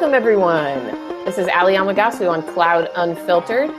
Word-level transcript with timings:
Welcome, 0.00 0.14
everyone. 0.14 0.86
This 1.26 1.36
is 1.36 1.46
Ali 1.54 1.74
Amagasu 1.74 2.30
on 2.30 2.42
Cloud 2.54 2.88
Unfiltered. 2.96 3.70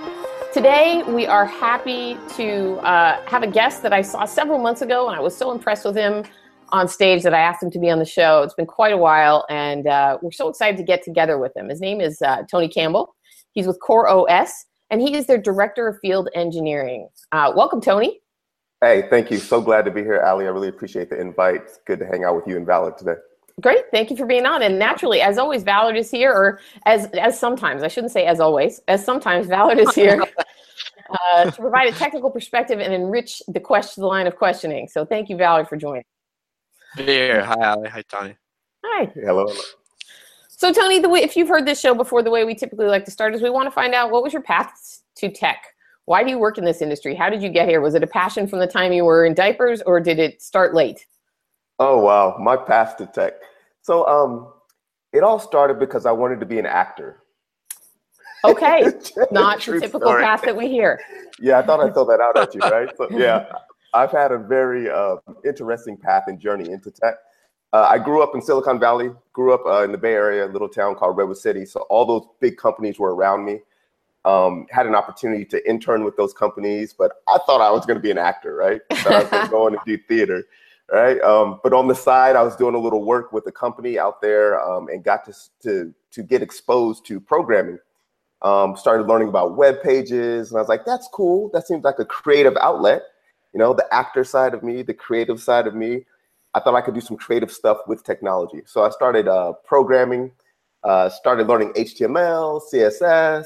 Today, 0.54 1.02
we 1.08 1.26
are 1.26 1.48
happy 1.48 2.16
to 2.36 2.74
uh, 2.82 3.26
have 3.26 3.42
a 3.42 3.48
guest 3.48 3.82
that 3.82 3.92
I 3.92 4.04
saw 4.04 4.26
several 4.26 4.60
months 4.60 4.84
ago, 4.84 5.08
and 5.08 5.16
I 5.16 5.20
was 5.20 5.36
so 5.36 5.52
impressed 5.52 5.84
with 5.84 5.96
him 5.96 6.24
on 6.70 6.88
stage 6.88 7.24
that 7.24 7.34
I 7.34 7.40
asked 7.40 7.64
him 7.64 7.72
to 7.72 7.80
be 7.80 7.90
on 7.90 7.98
the 7.98 8.06
show. 8.06 8.44
It's 8.44 8.54
been 8.54 8.68
quite 8.68 8.94
a 8.94 8.98
while, 8.98 9.48
and 9.50 9.88
uh, 9.88 10.20
we're 10.22 10.32
so 10.32 10.48
excited 10.48 10.78
to 10.78 10.84
get 10.84 11.02
together 11.02 11.40
with 11.40 11.58
him. 11.58 11.70
His 11.70 11.82
name 11.82 12.00
is 12.00 12.22
uh, 12.22 12.44
Tony 12.52 12.68
Campbell. 12.68 13.16
He's 13.54 13.66
with 13.66 13.80
CoreOS, 13.80 14.52
and 14.92 15.02
he 15.02 15.16
is 15.16 15.26
their 15.26 15.40
Director 15.40 15.88
of 15.88 15.98
Field 16.02 16.30
Engineering. 16.36 17.10
Uh, 17.32 17.52
welcome, 17.56 17.82
Tony. 17.82 18.20
Hey, 18.80 19.08
thank 19.10 19.32
you. 19.32 19.40
So 19.40 19.60
glad 19.60 19.86
to 19.86 19.92
be 19.92 20.02
here, 20.02 20.22
Ali. 20.22 20.46
I 20.46 20.50
really 20.50 20.70
appreciate 20.70 21.10
the 21.10 21.20
invite. 21.20 21.64
It's 21.64 21.80
good 21.88 21.98
to 21.98 22.06
hang 22.06 22.26
out 22.26 22.36
with 22.36 22.46
you 22.46 22.58
and 22.58 22.66
Vallard 22.68 23.00
today. 23.00 23.16
Great, 23.60 23.84
thank 23.92 24.10
you 24.10 24.16
for 24.16 24.26
being 24.26 24.46
on. 24.46 24.62
And 24.62 24.80
naturally, 24.80 25.22
as 25.22 25.38
always, 25.38 25.64
Vallard 25.64 25.98
is 25.98 26.10
here, 26.10 26.32
or 26.32 26.60
as 26.86 27.08
as 27.08 27.40
sometimes 27.40 27.84
I 27.84 27.88
shouldn't 27.88 28.14
say 28.14 28.26
as 28.26 28.40
always, 28.40 28.82
as 28.88 29.04
sometimes 29.04 29.48
Vallard 29.48 29.80
is 29.80 29.94
here 29.94 30.24
uh, 31.36 31.52
to 31.52 31.62
provide 31.62 31.94
a 31.94 31.98
technical 31.98 32.30
perspective 32.30 32.80
and 32.80 32.94
enrich 32.94 33.42
the 33.48 33.60
question, 33.60 34.02
the 34.02 34.08
line 34.08 34.28
of 34.28 34.36
questioning. 34.38 34.88
So 34.88 35.06
thank 35.06 35.30
you, 35.30 35.36
Vallard, 35.36 35.68
for 35.68 35.78
joining. 35.78 36.04
Here, 36.96 37.44
hi 37.44 37.70
Ali, 37.70 37.90
hi 37.90 38.04
Tony. 38.04 38.36
Hi. 38.84 39.12
Hello. 39.16 39.48
So 40.50 40.72
Tony, 40.72 41.00
the 41.00 41.10
way 41.10 41.22
if 41.22 41.36
you've 41.36 41.48
heard 41.48 41.66
this 41.66 41.80
show 41.80 41.96
before, 41.96 42.22
the 42.24 42.30
way 42.30 42.46
we 42.46 42.56
typically 42.56 42.88
like 42.88 43.06
to 43.06 43.12
start 43.12 43.34
is 43.34 43.42
we 43.42 43.50
want 43.50 43.68
to 43.68 43.72
find 43.72 43.94
out 43.94 44.12
what 44.12 44.24
was 44.24 44.34
your 44.34 44.42
path 44.42 45.02
to 45.16 45.30
tech. 45.30 45.64
Why 46.06 46.24
do 46.24 46.30
you 46.30 46.38
work 46.38 46.58
in 46.58 46.66
this 46.66 46.82
industry? 46.82 47.16
How 47.16 47.30
did 47.30 47.42
you 47.42 47.50
get 47.50 47.68
here? 47.68 47.80
Was 47.82 47.96
it 47.96 48.04
a 48.04 48.08
passion 48.08 48.48
from 48.48 48.60
the 48.60 48.68
time 48.68 48.92
you 48.92 49.06
were 49.06 49.26
in 49.26 49.34
diapers, 49.34 49.82
or 49.84 50.00
did 50.00 50.20
it 50.20 50.42
start 50.42 50.74
late? 50.74 51.06
Oh 51.84 51.98
wow, 51.98 52.38
my 52.40 52.56
path 52.56 52.96
to 52.98 53.08
tech. 53.08 53.34
So 53.82 54.08
um, 54.08 54.54
it 55.14 55.24
all 55.24 55.40
started 55.40 55.80
because 55.80 56.06
I 56.06 56.12
wanted 56.12 56.40
to 56.42 56.46
be 56.46 56.60
an 56.60 56.68
actor. 56.68 57.24
Okay, 58.46 58.84
not 59.32 59.62
the 59.66 59.80
typical 59.80 60.02
story. 60.02 60.24
path 60.24 60.44
that 60.44 60.56
we 60.56 60.68
hear. 60.68 61.02
Yeah, 61.40 61.58
I 61.58 61.64
thought 61.64 61.80
I'd 61.80 61.96
throw 61.96 62.06
that 62.06 62.20
out 62.20 62.38
at 62.38 62.54
you, 62.54 62.62
right? 62.62 62.96
So 62.96 63.10
yeah, 63.10 63.52
I've 63.96 64.12
had 64.12 64.32
a 64.32 64.38
very 64.38 64.92
uh, 64.92 65.16
interesting 65.44 65.98
path 65.98 66.26
and 66.28 66.40
journey 66.40 66.70
into 66.70 66.92
tech. 66.92 67.16
Uh, 67.74 67.88
I 67.90 67.98
grew 67.98 68.22
up 68.22 68.36
in 68.36 68.44
Silicon 68.44 68.80
Valley, 68.80 69.10
grew 69.34 69.52
up 69.52 69.66
uh, 69.66 69.84
in 69.84 69.92
the 69.92 69.98
Bay 69.98 70.14
Area, 70.14 70.46
a 70.46 70.52
little 70.52 70.70
town 70.70 70.94
called 70.94 71.18
Redwood 71.18 71.38
City. 71.38 71.66
So 71.66 71.80
all 71.90 72.06
those 72.06 72.28
big 72.40 72.58
companies 72.58 73.00
were 73.00 73.16
around 73.16 73.44
me. 73.44 73.62
Um, 74.24 74.68
had 74.70 74.86
an 74.86 74.94
opportunity 74.94 75.46
to 75.46 75.68
intern 75.68 76.04
with 76.04 76.16
those 76.16 76.32
companies, 76.32 76.94
but 76.94 77.14
I 77.28 77.40
thought 77.48 77.60
I 77.60 77.72
was 77.72 77.88
going 77.88 77.98
to 77.98 78.04
be 78.04 78.12
an 78.12 78.20
actor, 78.20 78.54
right? 78.54 78.82
So 79.02 79.10
I 79.10 79.22
was 79.22 79.30
going 79.32 79.46
to 79.46 79.50
go 79.50 79.68
and 79.68 79.78
do 79.84 79.98
theater, 79.98 80.44
right? 80.92 81.20
Um, 81.22 81.60
but 81.64 81.74
on 81.74 81.88
the 81.88 81.96
side, 81.96 82.36
I 82.36 82.44
was 82.44 82.56
doing 82.56 82.76
a 82.76 82.80
little 82.80 83.04
work 83.04 83.32
with 83.32 83.48
a 83.48 83.52
company 83.52 83.98
out 83.98 84.22
there 84.22 84.62
um, 84.62 84.90
and 84.90 85.04
got 85.04 85.26
to, 85.26 85.34
to 85.64 85.94
to 86.12 86.24
get 86.24 86.42
exposed 86.42 87.06
to 87.06 87.20
programming. 87.20 87.80
Um, 88.42 88.76
started 88.76 89.08
learning 89.08 89.30
about 89.30 89.56
web 89.56 89.82
pages, 89.82 90.50
and 90.50 90.58
I 90.58 90.62
was 90.62 90.70
like, 90.70 90.86
"That's 90.86 91.08
cool. 91.14 91.50
That 91.54 91.68
seems 91.68 91.84
like 91.84 92.00
a 92.00 92.06
creative 92.06 92.58
outlet." 92.58 93.04
You 93.54 93.60
know, 93.60 93.74
the 93.74 93.88
actor 93.94 94.24
side 94.24 94.54
of 94.54 94.64
me, 94.64 94.82
the 94.82 94.94
creative 94.94 95.42
side 95.42 95.68
of 95.68 95.76
me. 95.76 96.06
I 96.54 96.60
thought 96.60 96.76
I 96.76 96.82
could 96.82 96.94
do 96.94 97.02
some 97.02 97.16
creative 97.16 97.52
stuff 97.52 97.78
with 97.88 98.04
technology. 98.04 98.62
So 98.66 98.84
I 98.84 98.90
started 98.90 99.28
uh, 99.28 99.54
programming, 99.64 100.32
uh, 100.84 101.10
started 101.10 101.48
learning 101.48 101.72
HTML, 101.74 102.62
CSS. 102.74 103.46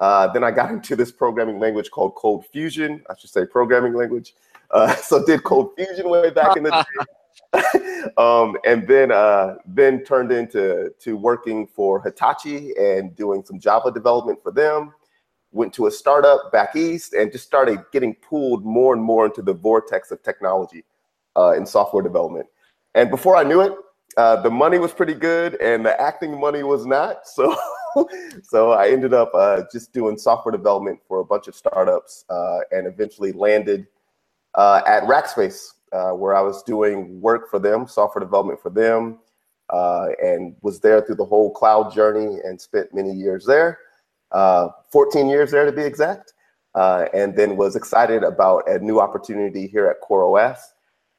Uh, 0.00 0.26
then 0.32 0.42
I 0.42 0.50
got 0.50 0.70
into 0.72 0.96
this 0.96 1.12
programming 1.12 1.60
language 1.60 1.90
called 1.90 2.16
ColdFusion. 2.16 3.02
I 3.08 3.14
should 3.16 3.30
say 3.30 3.46
programming 3.46 3.94
language. 3.94 4.34
Uh, 4.72 4.94
so 4.96 5.24
did 5.24 5.42
ColdFusion 5.42 6.08
way 6.08 6.30
back 6.30 6.56
in 6.56 6.64
the 6.64 6.70
day. 6.70 7.04
um, 8.16 8.56
and 8.64 8.86
then 8.86 9.12
uh, 9.12 9.56
then 9.66 10.04
turned 10.04 10.32
into 10.32 10.90
to 10.98 11.16
working 11.16 11.66
for 11.66 12.02
Hitachi 12.02 12.72
and 12.78 13.14
doing 13.14 13.44
some 13.44 13.58
Java 13.58 13.90
development 13.90 14.42
for 14.42 14.52
them. 14.52 14.92
Went 15.50 15.72
to 15.74 15.86
a 15.86 15.90
startup 15.90 16.50
back 16.50 16.74
east 16.76 17.12
and 17.12 17.30
just 17.30 17.44
started 17.44 17.84
getting 17.92 18.14
pulled 18.14 18.64
more 18.64 18.94
and 18.94 19.02
more 19.02 19.26
into 19.26 19.42
the 19.42 19.52
vortex 19.52 20.10
of 20.10 20.22
technology 20.22 20.84
uh, 21.36 21.52
in 21.52 21.66
software 21.66 22.02
development. 22.02 22.46
And 22.94 23.10
before 23.10 23.36
I 23.36 23.42
knew 23.42 23.60
it, 23.60 23.74
uh, 24.16 24.40
the 24.40 24.50
money 24.50 24.78
was 24.78 24.92
pretty 24.92 25.14
good 25.14 25.60
and 25.60 25.84
the 25.84 25.98
acting 26.00 26.38
money 26.38 26.62
was 26.62 26.86
not. 26.86 27.26
So, 27.28 27.54
so 28.42 28.72
I 28.72 28.88
ended 28.88 29.12
up 29.12 29.30
uh, 29.34 29.64
just 29.70 29.92
doing 29.92 30.16
software 30.16 30.52
development 30.52 31.00
for 31.06 31.20
a 31.20 31.24
bunch 31.24 31.48
of 31.48 31.54
startups 31.54 32.24
uh, 32.30 32.60
and 32.70 32.86
eventually 32.86 33.32
landed 33.32 33.86
uh, 34.54 34.82
at 34.86 35.04
Rackspace, 35.04 35.72
uh, 35.92 36.10
where 36.10 36.34
I 36.34 36.40
was 36.40 36.62
doing 36.62 37.20
work 37.20 37.50
for 37.50 37.58
them, 37.58 37.86
software 37.86 38.24
development 38.24 38.60
for 38.60 38.70
them, 38.70 39.18
uh, 39.70 40.08
and 40.22 40.54
was 40.62 40.80
there 40.80 41.00
through 41.00 41.16
the 41.16 41.24
whole 41.24 41.50
cloud 41.50 41.92
journey 41.92 42.38
and 42.44 42.60
spent 42.60 42.94
many 42.94 43.12
years 43.12 43.44
there, 43.46 43.78
uh, 44.32 44.68
14 44.90 45.28
years 45.28 45.50
there 45.50 45.64
to 45.64 45.72
be 45.72 45.82
exact, 45.82 46.34
uh, 46.74 47.06
and 47.14 47.36
then 47.36 47.56
was 47.56 47.76
excited 47.76 48.22
about 48.22 48.68
a 48.68 48.78
new 48.78 49.00
opportunity 49.00 49.66
here 49.66 49.86
at 49.86 50.00
CoreOS, 50.00 50.58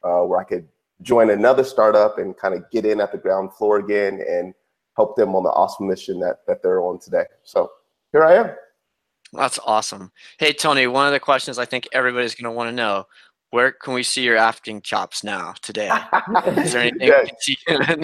uh, 0.02 0.22
where 0.22 0.40
I 0.40 0.44
could 0.44 0.68
join 1.02 1.30
another 1.30 1.64
startup 1.64 2.18
and 2.18 2.36
kind 2.36 2.54
of 2.54 2.68
get 2.70 2.86
in 2.86 3.00
at 3.00 3.12
the 3.12 3.18
ground 3.18 3.52
floor 3.54 3.78
again 3.78 4.20
and 4.28 4.54
help 4.96 5.16
them 5.16 5.34
on 5.34 5.42
the 5.42 5.50
awesome 5.50 5.88
mission 5.88 6.20
that, 6.20 6.38
that 6.46 6.62
they're 6.62 6.80
on 6.80 6.98
today. 7.00 7.24
So 7.42 7.70
here 8.12 8.24
I 8.24 8.34
am. 8.34 8.50
That's 9.34 9.58
awesome. 9.64 10.12
Hey 10.38 10.52
Tony, 10.52 10.86
one 10.86 11.06
of 11.06 11.12
the 11.12 11.20
questions 11.20 11.58
I 11.58 11.64
think 11.64 11.88
everybody's 11.92 12.34
going 12.34 12.50
to 12.52 12.56
want 12.56 12.68
to 12.68 12.74
know: 12.74 13.06
Where 13.50 13.72
can 13.72 13.94
we 13.94 14.02
see 14.02 14.22
your 14.22 14.36
acting 14.36 14.80
chops 14.82 15.22
now 15.24 15.54
today? 15.62 15.90
Is 16.58 16.72
there 16.72 16.82
anything 16.88 17.08
Yeah. 17.08 17.22
we 17.22 17.28
can 17.28 17.40
see? 17.40 17.58
yeah, 17.68 17.96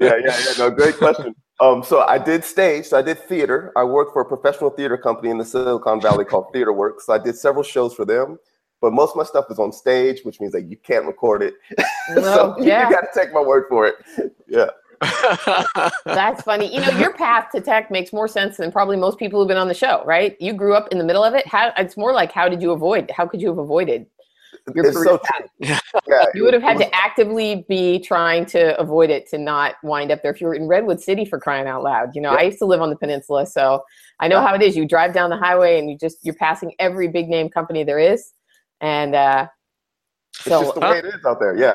yeah, 0.00 0.18
yeah. 0.26 0.52
No, 0.58 0.70
great 0.70 0.96
question. 0.96 1.34
Um, 1.60 1.82
so 1.84 2.00
I 2.00 2.18
did 2.18 2.44
stage. 2.44 2.86
So 2.86 2.98
I 2.98 3.02
did 3.02 3.18
theater. 3.20 3.72
I 3.76 3.84
worked 3.84 4.12
for 4.12 4.22
a 4.22 4.24
professional 4.24 4.70
theater 4.70 4.98
company 4.98 5.30
in 5.30 5.38
the 5.38 5.44
Silicon 5.44 6.00
Valley 6.00 6.24
called 6.24 6.46
TheaterWorks. 6.54 7.02
So 7.02 7.12
I 7.12 7.18
did 7.18 7.36
several 7.36 7.62
shows 7.62 7.94
for 7.94 8.04
them. 8.04 8.38
But 8.80 8.92
most 8.92 9.10
of 9.10 9.16
my 9.16 9.22
stuff 9.22 9.44
is 9.48 9.60
on 9.60 9.70
stage, 9.70 10.22
which 10.24 10.40
means 10.40 10.52
that 10.54 10.62
you 10.64 10.76
can't 10.76 11.06
record 11.06 11.40
it. 11.44 11.54
so 12.16 12.20
No, 12.20 12.56
yeah. 12.58 12.88
you 12.88 12.92
got 12.94 13.02
to 13.02 13.08
take 13.14 13.32
my 13.32 13.40
word 13.40 13.66
for 13.68 13.86
it. 13.86 13.94
Yeah. 14.48 14.70
That's 16.04 16.42
funny. 16.42 16.72
You 16.74 16.80
know, 16.80 16.90
your 16.98 17.12
path 17.14 17.48
to 17.54 17.60
tech 17.60 17.90
makes 17.90 18.12
more 18.12 18.28
sense 18.28 18.56
than 18.56 18.70
probably 18.72 18.96
most 18.96 19.18
people 19.18 19.40
who've 19.40 19.48
been 19.48 19.56
on 19.56 19.68
the 19.68 19.74
show, 19.74 20.02
right? 20.04 20.36
You 20.40 20.52
grew 20.52 20.74
up 20.74 20.88
in 20.92 20.98
the 20.98 21.04
middle 21.04 21.24
of 21.24 21.34
it. 21.34 21.46
How 21.46 21.72
it's 21.76 21.96
more 21.96 22.12
like 22.12 22.32
how 22.32 22.48
did 22.48 22.62
you 22.62 22.72
avoid? 22.72 23.10
How 23.10 23.26
could 23.26 23.40
you 23.40 23.48
have 23.48 23.58
avoided? 23.58 24.06
Your 24.76 24.86
it's 24.86 24.96
career 24.96 25.06
so 25.06 25.18
path. 25.18 25.48
true. 25.64 25.76
Yeah, 26.06 26.24
You 26.34 26.44
would 26.44 26.54
have 26.54 26.62
had 26.62 26.78
to 26.78 26.94
actively 26.94 27.64
be 27.68 27.98
trying 27.98 28.46
to 28.46 28.78
avoid 28.80 29.10
it 29.10 29.28
to 29.30 29.38
not 29.38 29.74
wind 29.82 30.12
up 30.12 30.22
there. 30.22 30.30
If 30.30 30.40
you 30.40 30.46
were 30.46 30.54
in 30.54 30.68
Redwood 30.68 31.00
City 31.00 31.24
for 31.24 31.40
crying 31.40 31.66
out 31.66 31.82
loud, 31.82 32.10
you 32.14 32.20
know, 32.20 32.30
Yeah. 32.32 32.38
I 32.38 32.42
used 32.42 32.58
to 32.58 32.66
live 32.66 32.80
on 32.80 32.88
the 32.88 32.96
peninsula, 32.96 33.44
so 33.46 33.82
I 34.20 34.28
know 34.28 34.36
Yeah. 34.40 34.46
how 34.46 34.54
it 34.54 34.62
is. 34.62 34.76
You 34.76 34.86
drive 34.86 35.14
down 35.14 35.30
the 35.30 35.36
highway 35.36 35.80
and 35.80 35.90
you 35.90 35.98
just 35.98 36.18
you're 36.22 36.36
passing 36.36 36.74
every 36.78 37.08
big 37.08 37.28
name 37.28 37.48
company 37.48 37.82
there 37.82 37.98
is, 37.98 38.30
and 38.80 39.16
uh, 39.16 39.48
It's 40.34 40.44
so 40.44 40.62
just 40.62 40.74
the 40.74 40.80
way 40.80 40.98
it 40.98 41.06
is 41.06 41.24
out 41.26 41.40
there. 41.40 41.56
Yeah. 41.56 41.72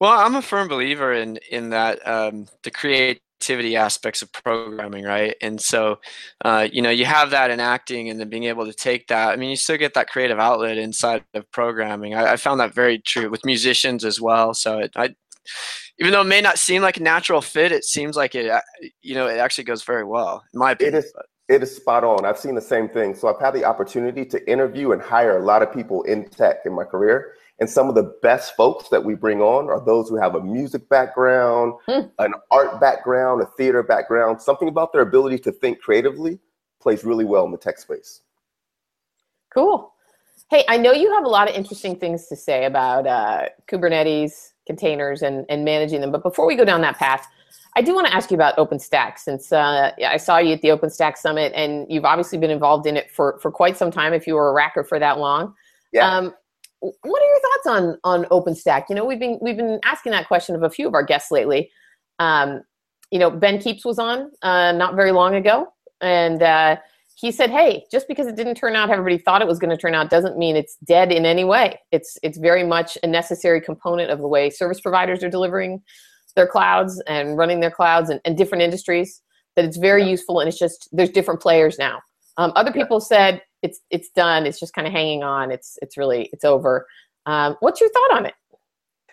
Well, 0.00 0.18
I'm 0.18 0.34
a 0.36 0.42
firm 0.42 0.68
believer 0.68 1.12
in 1.12 1.38
in 1.50 1.70
that 1.70 2.06
um, 2.06 2.46
the 2.64 2.70
creativity 2.70 3.76
aspects 3.76 4.22
of 4.22 4.32
programming, 4.32 5.04
right? 5.04 5.34
And 5.42 5.60
so, 5.60 5.98
uh, 6.44 6.68
you 6.70 6.82
know, 6.82 6.90
you 6.90 7.04
have 7.06 7.30
that 7.30 7.50
in 7.50 7.60
acting, 7.60 8.10
and 8.10 8.18
then 8.20 8.28
being 8.28 8.44
able 8.44 8.66
to 8.66 8.72
take 8.74 9.06
that. 9.08 9.30
I 9.30 9.36
mean, 9.36 9.50
you 9.50 9.56
still 9.56 9.76
get 9.78 9.94
that 9.94 10.08
creative 10.08 10.38
outlet 10.38 10.78
inside 10.78 11.24
of 11.34 11.50
programming. 11.52 12.14
I, 12.14 12.32
I 12.32 12.36
found 12.36 12.60
that 12.60 12.74
very 12.74 12.98
true 12.98 13.30
with 13.30 13.44
musicians 13.44 14.04
as 14.04 14.20
well. 14.20 14.54
So, 14.54 14.78
it, 14.78 14.92
I, 14.96 15.14
even 15.98 16.12
though 16.12 16.20
it 16.22 16.24
may 16.24 16.40
not 16.40 16.58
seem 16.58 16.82
like 16.82 16.98
a 16.98 17.02
natural 17.02 17.40
fit, 17.40 17.72
it 17.72 17.84
seems 17.84 18.16
like 18.16 18.34
it. 18.34 18.50
uh, 18.50 18.60
You 19.02 19.14
know, 19.14 19.26
it 19.28 19.38
actually 19.38 19.64
goes 19.64 19.82
very 19.84 20.04
well, 20.04 20.42
in 20.52 20.58
my 20.60 20.72
opinion. 20.72 21.04
is. 21.04 21.12
It 21.48 21.62
is 21.62 21.76
spot 21.76 22.02
on. 22.02 22.24
I've 22.24 22.38
seen 22.38 22.56
the 22.56 22.60
same 22.60 22.88
thing. 22.88 23.14
So 23.14 23.28
I've 23.28 23.40
had 23.40 23.52
the 23.54 23.64
opportunity 23.64 24.24
to 24.24 24.50
interview 24.50 24.90
and 24.90 25.00
hire 25.00 25.38
a 25.38 25.44
lot 25.44 25.62
of 25.62 25.72
people 25.72 26.02
in 26.02 26.28
tech 26.28 26.56
in 26.66 26.72
my 26.72 26.82
career. 26.82 27.34
And 27.58 27.68
some 27.70 27.88
of 27.88 27.94
the 27.94 28.14
best 28.22 28.54
folks 28.54 28.88
that 28.90 29.02
we 29.02 29.14
bring 29.14 29.40
on 29.40 29.68
are 29.70 29.82
those 29.84 30.08
who 30.08 30.16
have 30.16 30.34
a 30.34 30.42
music 30.42 30.88
background, 30.88 31.72
Hmm. 31.86 32.08
an 32.18 32.34
art 32.50 32.80
background, 32.80 33.40
a 33.40 33.46
theater 33.46 33.82
background. 33.82 34.42
Something 34.42 34.68
about 34.68 34.92
their 34.92 35.00
ability 35.00 35.38
to 35.40 35.52
think 35.52 35.80
creatively 35.80 36.38
plays 36.80 37.04
really 37.04 37.24
well 37.24 37.46
in 37.46 37.52
the 37.52 37.58
tech 37.58 37.78
space. 37.78 38.20
Cool. 39.52 39.92
Hey, 40.50 40.64
I 40.68 40.76
know 40.76 40.92
you 40.92 41.12
have 41.14 41.24
a 41.24 41.28
lot 41.28 41.48
of 41.48 41.56
interesting 41.56 41.96
things 41.96 42.26
to 42.26 42.36
say 42.36 42.66
about 42.66 43.06
uh, 43.06 43.48
Kubernetes 43.68 44.52
containers 44.66 45.22
and, 45.22 45.46
and 45.48 45.64
managing 45.64 46.00
them. 46.02 46.12
But 46.12 46.22
before 46.22 46.46
we 46.46 46.56
go 46.56 46.64
down 46.64 46.82
that 46.82 46.98
path, 46.98 47.26
I 47.74 47.82
do 47.82 47.94
want 47.94 48.06
to 48.06 48.14
ask 48.14 48.30
you 48.30 48.36
about 48.36 48.56
OpenStack 48.56 49.18
since 49.18 49.50
uh, 49.50 49.92
I 50.06 50.16
saw 50.18 50.38
you 50.38 50.52
at 50.52 50.62
the 50.62 50.68
OpenStack 50.68 51.16
Summit 51.16 51.52
and 51.54 51.86
you've 51.90 52.04
obviously 52.04 52.38
been 52.38 52.50
involved 52.50 52.86
in 52.86 52.96
it 52.96 53.10
for, 53.10 53.38
for 53.40 53.50
quite 53.50 53.76
some 53.76 53.90
time 53.90 54.12
if 54.12 54.26
you 54.26 54.34
were 54.34 54.50
a 54.50 54.54
racker 54.54 54.86
for 54.86 54.98
that 54.98 55.18
long. 55.18 55.54
Yeah. 55.92 56.08
Um, 56.08 56.34
what 56.80 57.22
are 57.22 57.26
your 57.26 57.40
thoughts 57.40 57.66
on 57.66 57.98
on 58.04 58.24
OpenStack? 58.26 58.84
You 58.88 58.96
know, 58.96 59.04
we've 59.04 59.18
been 59.18 59.38
we've 59.40 59.56
been 59.56 59.80
asking 59.84 60.12
that 60.12 60.28
question 60.28 60.54
of 60.54 60.62
a 60.62 60.70
few 60.70 60.86
of 60.86 60.94
our 60.94 61.04
guests 61.04 61.30
lately. 61.30 61.70
Um, 62.18 62.62
you 63.10 63.18
know, 63.18 63.30
Ben 63.30 63.58
Kepes 63.58 63.84
was 63.84 63.98
on 63.98 64.30
uh, 64.42 64.72
not 64.72 64.94
very 64.94 65.12
long 65.12 65.34
ago, 65.34 65.68
and 66.00 66.42
uh, 66.42 66.76
he 67.16 67.32
said, 67.32 67.50
"Hey, 67.50 67.84
just 67.90 68.08
because 68.08 68.26
it 68.26 68.36
didn't 68.36 68.56
turn 68.56 68.76
out 68.76 68.88
how 68.88 68.94
everybody 68.94 69.18
thought 69.18 69.42
it 69.42 69.48
was 69.48 69.58
going 69.58 69.70
to 69.70 69.76
turn 69.76 69.94
out 69.94 70.10
doesn't 70.10 70.36
mean 70.36 70.56
it's 70.56 70.76
dead 70.86 71.12
in 71.12 71.24
any 71.24 71.44
way. 71.44 71.80
It's 71.92 72.18
it's 72.22 72.38
very 72.38 72.64
much 72.64 72.98
a 73.02 73.06
necessary 73.06 73.60
component 73.60 74.10
of 74.10 74.18
the 74.18 74.28
way 74.28 74.50
service 74.50 74.80
providers 74.80 75.22
are 75.24 75.30
delivering 75.30 75.82
their 76.34 76.46
clouds 76.46 77.02
and 77.06 77.38
running 77.38 77.60
their 77.60 77.70
clouds 77.70 78.10
and, 78.10 78.20
and 78.24 78.36
different 78.36 78.62
industries. 78.62 79.22
that 79.54 79.64
it's 79.64 79.78
very 79.78 80.02
yeah. 80.02 80.10
useful, 80.10 80.40
and 80.40 80.48
it's 80.48 80.58
just 80.58 80.88
there's 80.92 81.10
different 81.10 81.40
players 81.40 81.78
now. 81.78 82.00
Um, 82.36 82.52
other 82.54 82.72
people 82.72 83.00
said 83.00 83.40
it's 83.66 83.80
it's 83.90 84.10
done. 84.10 84.46
It's 84.46 84.60
just 84.60 84.74
kind 84.74 84.86
of 84.86 84.92
hanging 84.92 85.22
on. 85.22 85.50
It's 85.50 85.78
it's 85.82 85.96
really 85.96 86.30
it's 86.32 86.44
over. 86.44 86.86
Um, 87.26 87.56
what's 87.60 87.80
your 87.80 87.90
thought 87.90 88.12
on 88.18 88.26
it? 88.26 88.34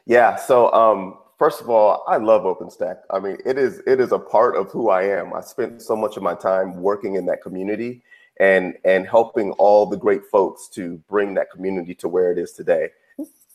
Yeah. 0.06 0.36
So 0.36 0.72
um, 0.74 1.18
first 1.40 1.60
of 1.60 1.70
all, 1.70 2.04
I 2.08 2.18
love 2.18 2.44
OpenStack. 2.44 2.98
I 3.10 3.20
mean, 3.20 3.38
it 3.46 3.58
is 3.58 3.82
it 3.88 4.00
is 4.00 4.12
a 4.12 4.20
part 4.20 4.56
of 4.56 4.70
who 4.72 4.90
I 4.90 5.04
am. 5.04 5.34
I 5.34 5.42
spent 5.42 5.82
so 5.82 5.96
much 5.96 6.18
of 6.18 6.24
my 6.24 6.36
time 6.36 6.82
working 6.82 7.16
in 7.16 7.26
that 7.26 7.42
community 7.42 8.04
and 8.40 8.76
and 8.86 9.08
helping 9.08 9.52
all 9.54 9.86
the 9.88 9.98
great 9.98 10.26
folks 10.32 10.70
to 10.70 11.02
bring 11.10 11.34
that 11.34 11.50
community 11.52 11.96
to 11.96 12.08
where 12.08 12.32
it 12.32 12.38
is 12.38 12.54
today. 12.54 12.90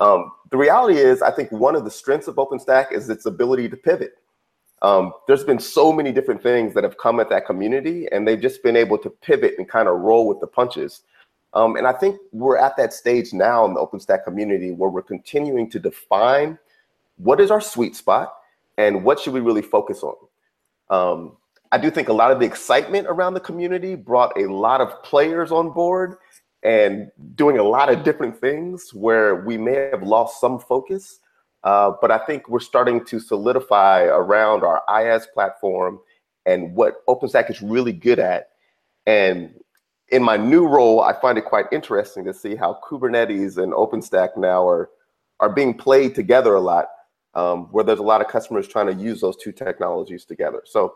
Um, 0.00 0.30
the 0.50 0.56
reality 0.56 0.98
is, 0.98 1.22
I 1.22 1.32
think 1.32 1.50
one 1.50 1.74
of 1.74 1.84
the 1.84 1.90
strengths 1.90 2.28
of 2.28 2.36
OpenStack 2.36 2.92
is 2.92 3.08
its 3.08 3.26
ability 3.26 3.68
to 3.68 3.76
pivot. 3.76 4.12
Um, 4.82 5.12
there's 5.26 5.44
been 5.44 5.58
so 5.58 5.92
many 5.92 6.12
different 6.12 6.42
things 6.42 6.74
that 6.74 6.84
have 6.84 6.98
come 6.98 7.18
at 7.18 7.28
that 7.30 7.46
community, 7.46 8.06
and 8.12 8.26
they've 8.26 8.40
just 8.40 8.62
been 8.62 8.76
able 8.76 8.98
to 8.98 9.10
pivot 9.10 9.54
and 9.58 9.68
kind 9.68 9.88
of 9.88 9.98
roll 9.98 10.28
with 10.28 10.40
the 10.40 10.46
punches. 10.46 11.02
Um, 11.54 11.76
and 11.76 11.86
I 11.86 11.92
think 11.92 12.18
we're 12.32 12.58
at 12.58 12.76
that 12.76 12.92
stage 12.92 13.32
now 13.32 13.64
in 13.64 13.74
the 13.74 13.80
OpenStack 13.80 14.24
community 14.24 14.70
where 14.70 14.90
we're 14.90 15.02
continuing 15.02 15.70
to 15.70 15.78
define 15.78 16.58
what 17.16 17.40
is 17.40 17.50
our 17.50 17.60
sweet 17.60 17.96
spot 17.96 18.34
and 18.76 19.02
what 19.02 19.18
should 19.18 19.32
we 19.32 19.40
really 19.40 19.62
focus 19.62 20.02
on. 20.02 20.14
Um, 20.90 21.36
I 21.72 21.78
do 21.78 21.90
think 21.90 22.08
a 22.08 22.12
lot 22.12 22.30
of 22.30 22.38
the 22.38 22.46
excitement 22.46 23.06
around 23.08 23.34
the 23.34 23.40
community 23.40 23.94
brought 23.94 24.38
a 24.40 24.50
lot 24.50 24.80
of 24.80 25.02
players 25.02 25.50
on 25.50 25.70
board 25.70 26.16
and 26.62 27.10
doing 27.34 27.58
a 27.58 27.62
lot 27.62 27.92
of 27.92 28.04
different 28.04 28.40
things 28.40 28.92
where 28.94 29.36
we 29.36 29.58
may 29.58 29.90
have 29.90 30.02
lost 30.02 30.40
some 30.40 30.58
focus. 30.58 31.20
Uh, 31.64 31.92
but 32.00 32.10
I 32.10 32.18
think 32.18 32.48
we're 32.48 32.60
starting 32.60 33.04
to 33.06 33.18
solidify 33.18 34.02
around 34.02 34.62
our 34.62 34.82
IaaS 34.88 35.24
platform 35.32 36.00
and 36.46 36.74
what 36.74 37.04
OpenStack 37.06 37.50
is 37.50 37.60
really 37.60 37.92
good 37.92 38.18
at. 38.18 38.50
And 39.06 39.54
in 40.08 40.22
my 40.22 40.36
new 40.36 40.66
role, 40.66 41.02
I 41.02 41.18
find 41.20 41.36
it 41.36 41.44
quite 41.44 41.66
interesting 41.72 42.24
to 42.24 42.32
see 42.34 42.56
how 42.56 42.80
Kubernetes 42.88 43.62
and 43.62 43.72
OpenStack 43.72 44.36
now 44.36 44.66
are 44.66 44.90
are 45.40 45.48
being 45.52 45.72
played 45.72 46.16
together 46.16 46.54
a 46.54 46.60
lot, 46.60 46.88
um, 47.34 47.68
where 47.70 47.84
there's 47.84 48.00
a 48.00 48.02
lot 48.02 48.20
of 48.20 48.26
customers 48.26 48.66
trying 48.66 48.86
to 48.86 48.94
use 48.94 49.20
those 49.20 49.36
two 49.36 49.52
technologies 49.52 50.24
together. 50.24 50.62
So, 50.64 50.94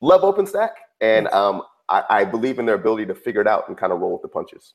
love 0.00 0.22
OpenStack, 0.22 0.70
and 1.00 1.28
um, 1.28 1.62
I, 1.88 2.02
I 2.10 2.24
believe 2.24 2.58
in 2.58 2.66
their 2.66 2.74
ability 2.74 3.06
to 3.06 3.14
figure 3.14 3.40
it 3.40 3.46
out 3.46 3.68
and 3.68 3.76
kind 3.76 3.92
of 3.92 4.00
roll 4.00 4.12
with 4.12 4.22
the 4.22 4.28
punches. 4.28 4.74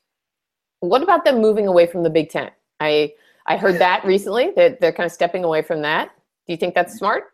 What 0.80 1.02
about 1.02 1.24
them 1.24 1.40
moving 1.40 1.66
away 1.66 1.86
from 1.86 2.02
the 2.04 2.10
Big 2.10 2.30
Tent? 2.30 2.52
I 2.80 3.12
I 3.46 3.56
heard 3.56 3.78
that 3.78 4.04
recently 4.04 4.52
that 4.56 4.80
they're 4.80 4.92
kind 4.92 5.06
of 5.06 5.12
stepping 5.12 5.44
away 5.44 5.62
from 5.62 5.82
that. 5.82 6.10
Do 6.46 6.52
you 6.52 6.56
think 6.56 6.74
that's 6.74 6.94
smart? 6.94 7.24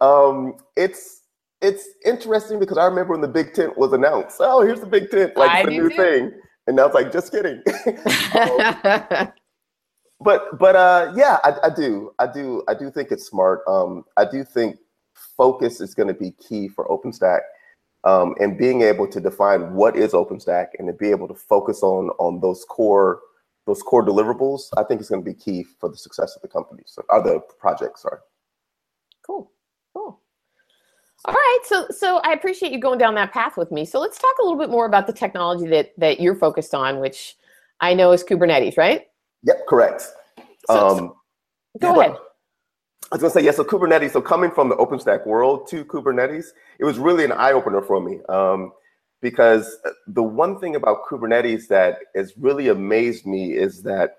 Um, 0.00 0.54
it's 0.76 1.22
it's 1.60 1.88
interesting 2.04 2.58
because 2.58 2.78
I 2.78 2.86
remember 2.86 3.12
when 3.12 3.20
the 3.20 3.28
Big 3.28 3.54
Tent 3.54 3.78
was 3.78 3.92
announced. 3.92 4.38
Oh, 4.40 4.62
here's 4.62 4.80
the 4.80 4.86
Big 4.86 5.10
Tent, 5.10 5.36
like 5.36 5.50
I 5.50 5.64
the 5.64 5.70
new 5.70 5.88
too. 5.88 5.96
thing, 5.96 6.32
and 6.66 6.78
I 6.78 6.86
was 6.86 6.94
like, 6.94 7.12
just 7.12 7.30
kidding. 7.30 7.62
um, 8.34 9.32
but 10.20 10.58
but 10.58 10.76
uh, 10.76 11.12
yeah, 11.14 11.38
I, 11.44 11.54
I, 11.64 11.70
do, 11.70 12.12
I 12.18 12.26
do, 12.26 12.62
I 12.68 12.74
do 12.74 12.90
think 12.90 13.12
it's 13.12 13.26
smart. 13.26 13.60
Um, 13.68 14.04
I 14.16 14.24
do 14.24 14.44
think 14.44 14.76
focus 15.36 15.80
is 15.80 15.94
going 15.94 16.08
to 16.08 16.14
be 16.14 16.32
key 16.32 16.68
for 16.68 16.86
OpenStack 16.88 17.40
um, 18.04 18.34
and 18.40 18.58
being 18.58 18.82
able 18.82 19.06
to 19.08 19.20
define 19.20 19.74
what 19.74 19.96
is 19.96 20.12
OpenStack 20.12 20.68
and 20.78 20.88
to 20.88 20.92
be 20.92 21.10
able 21.10 21.28
to 21.28 21.34
focus 21.34 21.82
on 21.82 22.10
on 22.18 22.40
those 22.40 22.64
core 22.68 23.20
those 23.66 23.82
core 23.82 24.04
deliverables, 24.04 24.68
I 24.76 24.82
think 24.82 25.00
is 25.00 25.08
going 25.08 25.24
to 25.24 25.30
be 25.30 25.34
key 25.34 25.64
for 25.78 25.88
the 25.88 25.96
success 25.96 26.34
of 26.36 26.42
the 26.42 26.48
company. 26.48 26.82
So, 26.86 27.02
or 27.08 27.22
the 27.22 27.40
project. 27.58 27.98
Sorry. 27.98 28.18
Cool. 29.26 29.50
Cool. 29.94 30.20
All 31.24 31.34
right. 31.34 31.58
So, 31.64 31.86
so 31.90 32.18
I 32.24 32.32
appreciate 32.32 32.72
you 32.72 32.80
going 32.80 32.98
down 32.98 33.14
that 33.14 33.32
path 33.32 33.56
with 33.56 33.70
me. 33.70 33.84
So, 33.84 34.00
let's 34.00 34.18
talk 34.18 34.34
a 34.40 34.42
little 34.42 34.58
bit 34.58 34.70
more 34.70 34.86
about 34.86 35.06
the 35.06 35.12
technology 35.12 35.68
that 35.68 35.92
that 35.98 36.20
you're 36.20 36.34
focused 36.34 36.74
on, 36.74 36.98
which 36.98 37.36
I 37.80 37.94
know 37.94 38.12
is 38.12 38.24
Kubernetes, 38.24 38.76
right? 38.76 39.06
Yep. 39.44 39.66
Correct. 39.68 40.02
So, 40.66 40.88
um, 40.88 40.98
so 40.98 41.16
go 41.80 41.94
yeah, 41.94 42.06
ahead. 42.08 42.16
I 43.10 43.16
was 43.16 43.20
gonna 43.20 43.32
say, 43.32 43.44
yeah, 43.44 43.50
so 43.50 43.62
Kubernetes, 43.62 44.12
so 44.12 44.22
coming 44.22 44.50
from 44.50 44.68
the 44.68 44.76
OpenStack 44.76 45.26
world 45.26 45.68
to 45.68 45.84
Kubernetes, 45.84 46.46
it 46.78 46.84
was 46.84 46.98
really 46.98 47.24
an 47.24 47.32
eye 47.32 47.52
opener 47.52 47.82
for 47.82 48.00
me. 48.00 48.20
Um, 48.28 48.72
because 49.22 49.78
the 50.08 50.22
one 50.22 50.58
thing 50.58 50.76
about 50.76 51.06
Kubernetes 51.08 51.68
that 51.68 51.98
has 52.14 52.34
really 52.36 52.68
amazed 52.68 53.24
me 53.24 53.52
is 53.52 53.82
that 53.84 54.16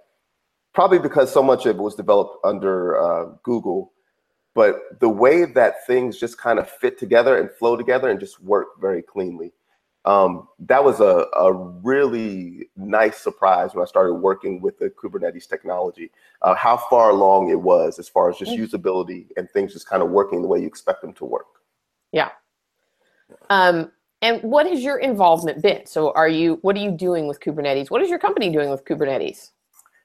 probably 0.73 0.97
because 0.97 1.31
so 1.31 1.43
much 1.43 1.65
of 1.67 1.75
it 1.75 1.81
was 1.81 1.93
developed 1.93 2.37
under 2.43 2.99
uh, 2.99 3.25
Google, 3.43 3.91
but 4.55 4.99
the 5.01 5.09
way 5.09 5.45
that 5.45 5.85
things 5.85 6.17
just 6.17 6.37
kind 6.37 6.57
of 6.57 6.69
fit 6.69 6.97
together 6.97 7.37
and 7.37 7.51
flow 7.51 7.75
together 7.75 8.09
and 8.09 8.19
just 8.19 8.41
work 8.41 8.79
very 8.81 9.03
cleanly. 9.03 9.51
Um, 10.05 10.49
that 10.59 10.83
was 10.83 10.99
a, 10.99 11.27
a 11.37 11.53
really 11.53 12.69
nice 12.75 13.17
surprise 13.17 13.73
when 13.73 13.83
I 13.83 13.85
started 13.85 14.15
working 14.15 14.61
with 14.61 14.77
the 14.77 14.89
Kubernetes 14.89 15.47
technology, 15.47 16.11
uh, 16.41 16.55
how 16.55 16.75
far 16.75 17.09
along 17.09 17.51
it 17.51 17.61
was 17.61 17.99
as 17.99 18.09
far 18.09 18.29
as 18.29 18.37
just 18.37 18.51
mm-hmm. 18.51 18.63
usability 18.63 19.27
and 19.37 19.49
things 19.51 19.71
just 19.71 19.87
kind 19.87 20.03
of 20.03 20.09
working 20.09 20.41
the 20.41 20.47
way 20.47 20.59
you 20.59 20.67
expect 20.67 21.01
them 21.01 21.13
to 21.13 21.25
work. 21.25 21.47
Yeah. 22.11 22.29
Um, 23.49 23.91
and 24.23 24.41
what 24.41 24.65
has 24.65 24.81
your 24.81 24.99
involvement 24.99 25.61
been? 25.61 25.85
So 25.85 26.13
are 26.13 26.29
you, 26.29 26.57
what 26.61 26.77
are 26.77 26.79
you 26.79 26.91
doing 26.91 27.27
with 27.27 27.41
Kubernetes? 27.41 27.91
What 27.91 28.01
is 28.01 28.09
your 28.09 28.19
company 28.19 28.49
doing 28.49 28.69
with 28.69 28.85
Kubernetes? 28.85 29.51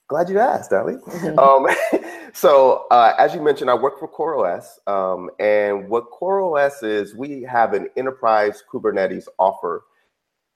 Glad 0.09 0.29
you 0.29 0.41
asked, 0.41 0.73
Ali. 0.73 0.97
um, 1.38 1.69
so, 2.32 2.87
uh, 2.91 3.15
as 3.17 3.32
you 3.32 3.41
mentioned, 3.41 3.70
I 3.70 3.75
work 3.75 4.00
for 4.00 4.09
CoreOS. 4.09 4.88
Um, 4.88 5.31
and 5.38 5.88
what 5.88 6.11
CoreOS 6.11 6.82
is, 6.82 7.15
we 7.15 7.43
have 7.43 7.75
an 7.75 7.88
enterprise 7.97 8.65
Kubernetes 8.73 9.29
offer. 9.38 9.85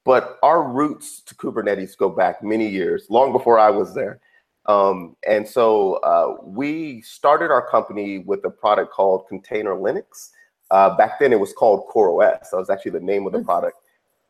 But 0.05 0.39
our 0.43 0.65
roots 0.65 1.21
to 1.21 1.35
Kubernetes 1.37 1.97
go 1.97 2.09
back 2.09 2.43
many 2.43 2.69
years, 2.69 3.07
long 3.11 3.31
before 3.31 3.61
I 3.61 3.71
was 3.71 3.95
there. 3.95 4.19
Um, 4.67 5.17
and 5.29 5.47
so 5.47 5.95
uh, 5.97 6.37
we 6.43 7.01
started 7.03 7.53
our 7.53 7.65
company 7.65 8.19
with 8.19 8.45
a 8.45 8.51
product 8.51 8.93
called 8.93 9.29
Container 9.29 9.77
Linux. 9.77 10.31
Uh, 10.73 10.97
back 10.97 11.21
then, 11.21 11.33
it 11.33 11.39
was 11.39 11.53
called 11.53 11.87
CoreOS. 11.95 12.51
That 12.51 12.57
was 12.57 12.71
actually 12.71 12.93
the 12.93 13.01
name 13.01 13.27
of 13.27 13.33
the 13.33 13.41
mm. 13.41 13.45
product. 13.45 13.77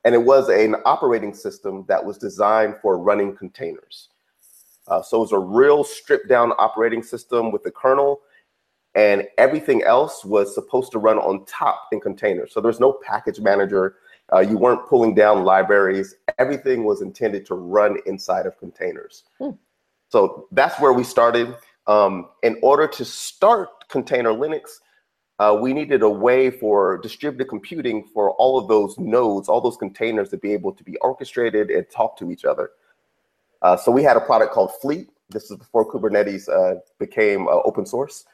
And 0.05 0.13
it 0.13 0.23
was 0.23 0.49
an 0.49 0.75
operating 0.85 1.33
system 1.33 1.85
that 1.87 2.05
was 2.05 2.19
designed 2.19 2.75
for 2.83 2.99
running 2.99 3.37
containers. 3.37 4.09
Uh, 4.89 5.01
so 5.01 5.19
it 5.19 5.21
was 5.21 5.33
a 5.33 5.39
real 5.39 5.85
stripped 5.85 6.29
down 6.29 6.51
operating 6.59 7.01
system 7.01 7.53
with 7.53 7.63
the 7.63 7.71
kernel, 7.71 8.21
and 8.97 9.29
everything 9.39 9.85
else 9.85 10.25
was 10.25 10.53
supposed 10.53 10.91
to 10.91 10.99
run 10.99 11.19
on 11.19 11.45
top 11.47 11.87
in 11.93 12.01
containers. 12.01 12.53
So 12.53 12.61
there's 12.61 12.81
no 12.81 12.99
package 13.05 13.39
manager. 13.39 13.95
Uh, 14.33 14.41
you 14.41 14.59
weren't 14.59 14.85
pulling 14.89 15.15
down 15.15 15.45
libraries. 15.45 16.17
Everything 16.39 16.83
was 16.83 17.03
intended 17.03 17.47
to 17.47 17.55
run 17.55 17.99
inside 18.07 18.47
of 18.47 18.59
containers. 18.59 19.23
Hmm. 19.39 19.51
So 20.09 20.49
that's 20.51 20.81
where 20.81 20.93
we 20.93 21.05
started. 21.05 21.55
Um, 21.87 22.31
in 22.43 22.59
order 22.63 22.89
to 22.89 23.05
start 23.05 23.69
Container 23.89 24.31
Linux, 24.31 24.81
uh, 25.43 25.53
we 25.53 25.73
needed 25.73 26.03
a 26.03 26.09
way 26.09 26.51
for 26.51 26.99
distributed 26.99 27.49
computing 27.49 28.05
for 28.15 28.31
all 28.33 28.61
of 28.61 28.69
those 28.69 28.97
nodes, 28.97 29.49
all 29.49 29.61
those 29.61 29.77
containers 29.77 30.29
to 30.29 30.37
be 30.37 30.53
able 30.53 30.73
to 30.73 30.85
be 30.85 30.97
orchestrated 30.99 31.69
and 31.69 31.85
talk 31.91 32.17
to 32.17 32.31
each 32.31 32.45
other. 32.45 32.71
Uh, 33.61 33.77
so 33.77 33.91
we 33.91 34.05
had 34.05 34.17
a 34.17 34.21
product 34.21 34.53
called 34.53 34.71
Fleet. 34.81 35.09
This 35.31 35.51
is 35.51 35.57
before 35.57 35.91
Kubernetes 35.91 36.49
uh, 36.49 36.79
became 37.01 37.49
uh, 37.49 37.61
open 37.65 37.85
source. 37.87 38.25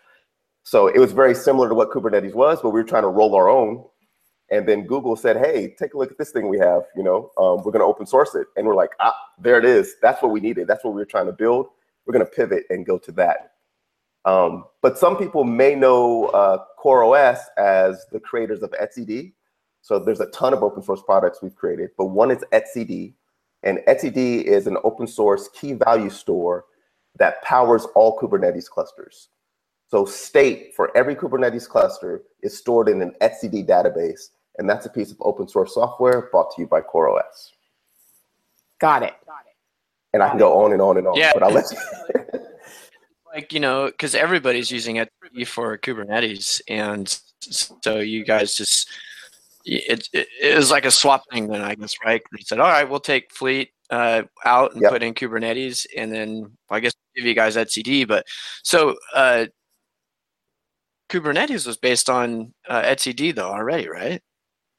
So 0.65 0.89
it 0.89 0.99
was 0.99 1.13
very 1.13 1.35
similar 1.35 1.67
to 1.71 1.75
what 1.75 1.91
Kubernetes 1.91 2.35
was, 2.35 2.61
but 2.61 2.71
we 2.71 2.81
were 2.81 2.91
trying 2.93 3.05
to 3.05 3.09
roll 3.09 3.35
our 3.35 3.49
own. 3.49 3.85
And 4.51 4.69
then 4.69 4.87
Google 4.87 5.17
said, 5.17 5.39
"Hey, 5.39 5.75
take 5.79 5.95
a 5.95 5.99
look 5.99 6.11
at 6.11 6.19
this 6.19 6.31
thing 6.31 6.49
we 6.49 6.59
have. 6.59 6.83
You 6.95 7.05
know, 7.05 7.31
um, 7.39 7.63
we're 7.65 7.73
going 7.73 7.87
to 7.87 7.93
open 7.93 8.07
source 8.07 8.35
it." 8.35 8.49
And 8.57 8.67
we're 8.67 8.75
like, 8.75 8.91
"Ah, 9.01 9.17
there 9.39 9.59
it 9.59 9.65
is. 9.65 9.97
That's 10.03 10.21
what 10.23 10.31
we 10.31 10.41
needed. 10.41 10.67
That's 10.67 10.85
what 10.85 10.93
we 10.93 11.01
were 11.01 11.13
trying 11.15 11.27
to 11.27 11.33
build. 11.33 11.69
We're 12.05 12.13
going 12.13 12.27
to 12.27 12.31
pivot 12.31 12.65
and 12.69 12.85
go 12.85 12.99
to 12.99 13.13
that." 13.13 13.53
Um, 14.29 14.65
but 14.83 14.99
some 14.99 15.17
people 15.17 15.45
may 15.45 15.75
know 15.75 16.27
uh, 16.27 16.65
CoreOS 16.79 17.39
as 17.57 18.05
the 18.13 18.21
creators 18.21 18.63
of 18.63 18.71
etcd. 18.73 19.33
So 19.81 19.99
there's 19.99 20.21
a 20.21 20.27
ton 20.27 20.53
of 20.53 20.63
open 20.63 20.83
source 20.83 21.01
products 21.03 21.39
we've 21.41 21.55
created, 21.55 21.91
but 21.97 22.07
one 22.07 22.31
is 22.31 22.45
etcd, 22.53 23.15
and 23.63 23.79
etcd 23.89 24.43
is 24.43 24.67
an 24.67 24.77
open 24.85 25.07
source 25.07 25.49
key 25.55 25.73
value 25.73 26.11
store 26.11 26.67
that 27.19 27.43
powers 27.43 27.87
all 27.95 28.19
Kubernetes 28.19 28.69
clusters. 28.69 29.29
So 29.91 30.05
state 30.05 30.75
for 30.77 30.95
every 30.95 31.17
Kubernetes 31.17 31.67
cluster 31.67 32.23
is 32.43 32.57
stored 32.57 32.91
in 32.91 33.01
an 33.01 33.15
etcd 33.23 33.67
database, 33.67 34.29
and 34.59 34.69
that's 34.69 34.85
a 34.85 34.91
piece 34.91 35.11
of 35.11 35.17
open 35.23 35.49
source 35.49 35.73
software 35.73 36.29
brought 36.31 36.55
to 36.55 36.61
you 36.61 36.67
by 36.67 36.83
CoreOS. 36.83 37.53
Got 38.79 39.05
it. 39.05 39.15
Got 39.25 39.47
it. 39.47 39.57
And 40.13 40.23
I 40.23 40.29
can 40.29 40.39
go 40.39 40.63
on 40.65 40.73
and 40.73 40.83
on 40.83 40.99
and 40.99 41.07
on, 41.07 41.17
yeah. 41.17 41.31
but 41.33 41.43
I'll 41.43 41.51
let 41.51 41.65
you. 41.73 41.79
like 43.35 43.53
you 43.53 43.61
know, 43.61 43.87
because 43.87 44.15
everybody's 44.15 44.71
using 44.71 44.97
it 44.97 45.11
for 45.47 45.79
Kubernetes, 45.79 46.61
and 46.69 47.09
so 47.41 47.99
you 47.99 48.25
guys 48.25 48.55
just 48.55 48.91
it, 49.65 50.09
it, 50.13 50.29
it 50.41 50.57
was 50.57 50.71
like 50.71 50.85
a 50.85 50.91
swap 50.91 51.23
thing 51.33 51.49
then 51.49 51.61
I 51.61 51.75
guess 51.75 51.95
right? 52.05 52.23
They 52.33 52.43
said 52.43 52.61
all 52.61 52.69
right 52.69 52.89
we'll 52.89 53.01
take 53.01 53.33
fleet 53.33 53.71
uh, 53.91 54.23
out 54.45 54.73
and 54.73 54.83
yep. 54.83 54.93
put 54.93 55.03
in 55.03 55.15
Kubernetes 55.15 55.87
and 55.97 56.13
then 56.13 56.41
well, 56.41 56.77
I 56.77 56.81
guess 56.81 56.93
give 57.17 57.27
you 57.27 57.35
guys 57.35 57.57
etcd. 57.57 58.07
But 58.07 58.27
so 58.63 58.97
uh, 59.15 59.47
Kubernetes 61.11 61.67
was 61.67 61.77
based 61.77 62.09
on 62.11 62.55
uh, 62.69 62.83
etcd 62.83 63.35
though 63.35 63.51
already 63.51 63.89
right 63.89 64.23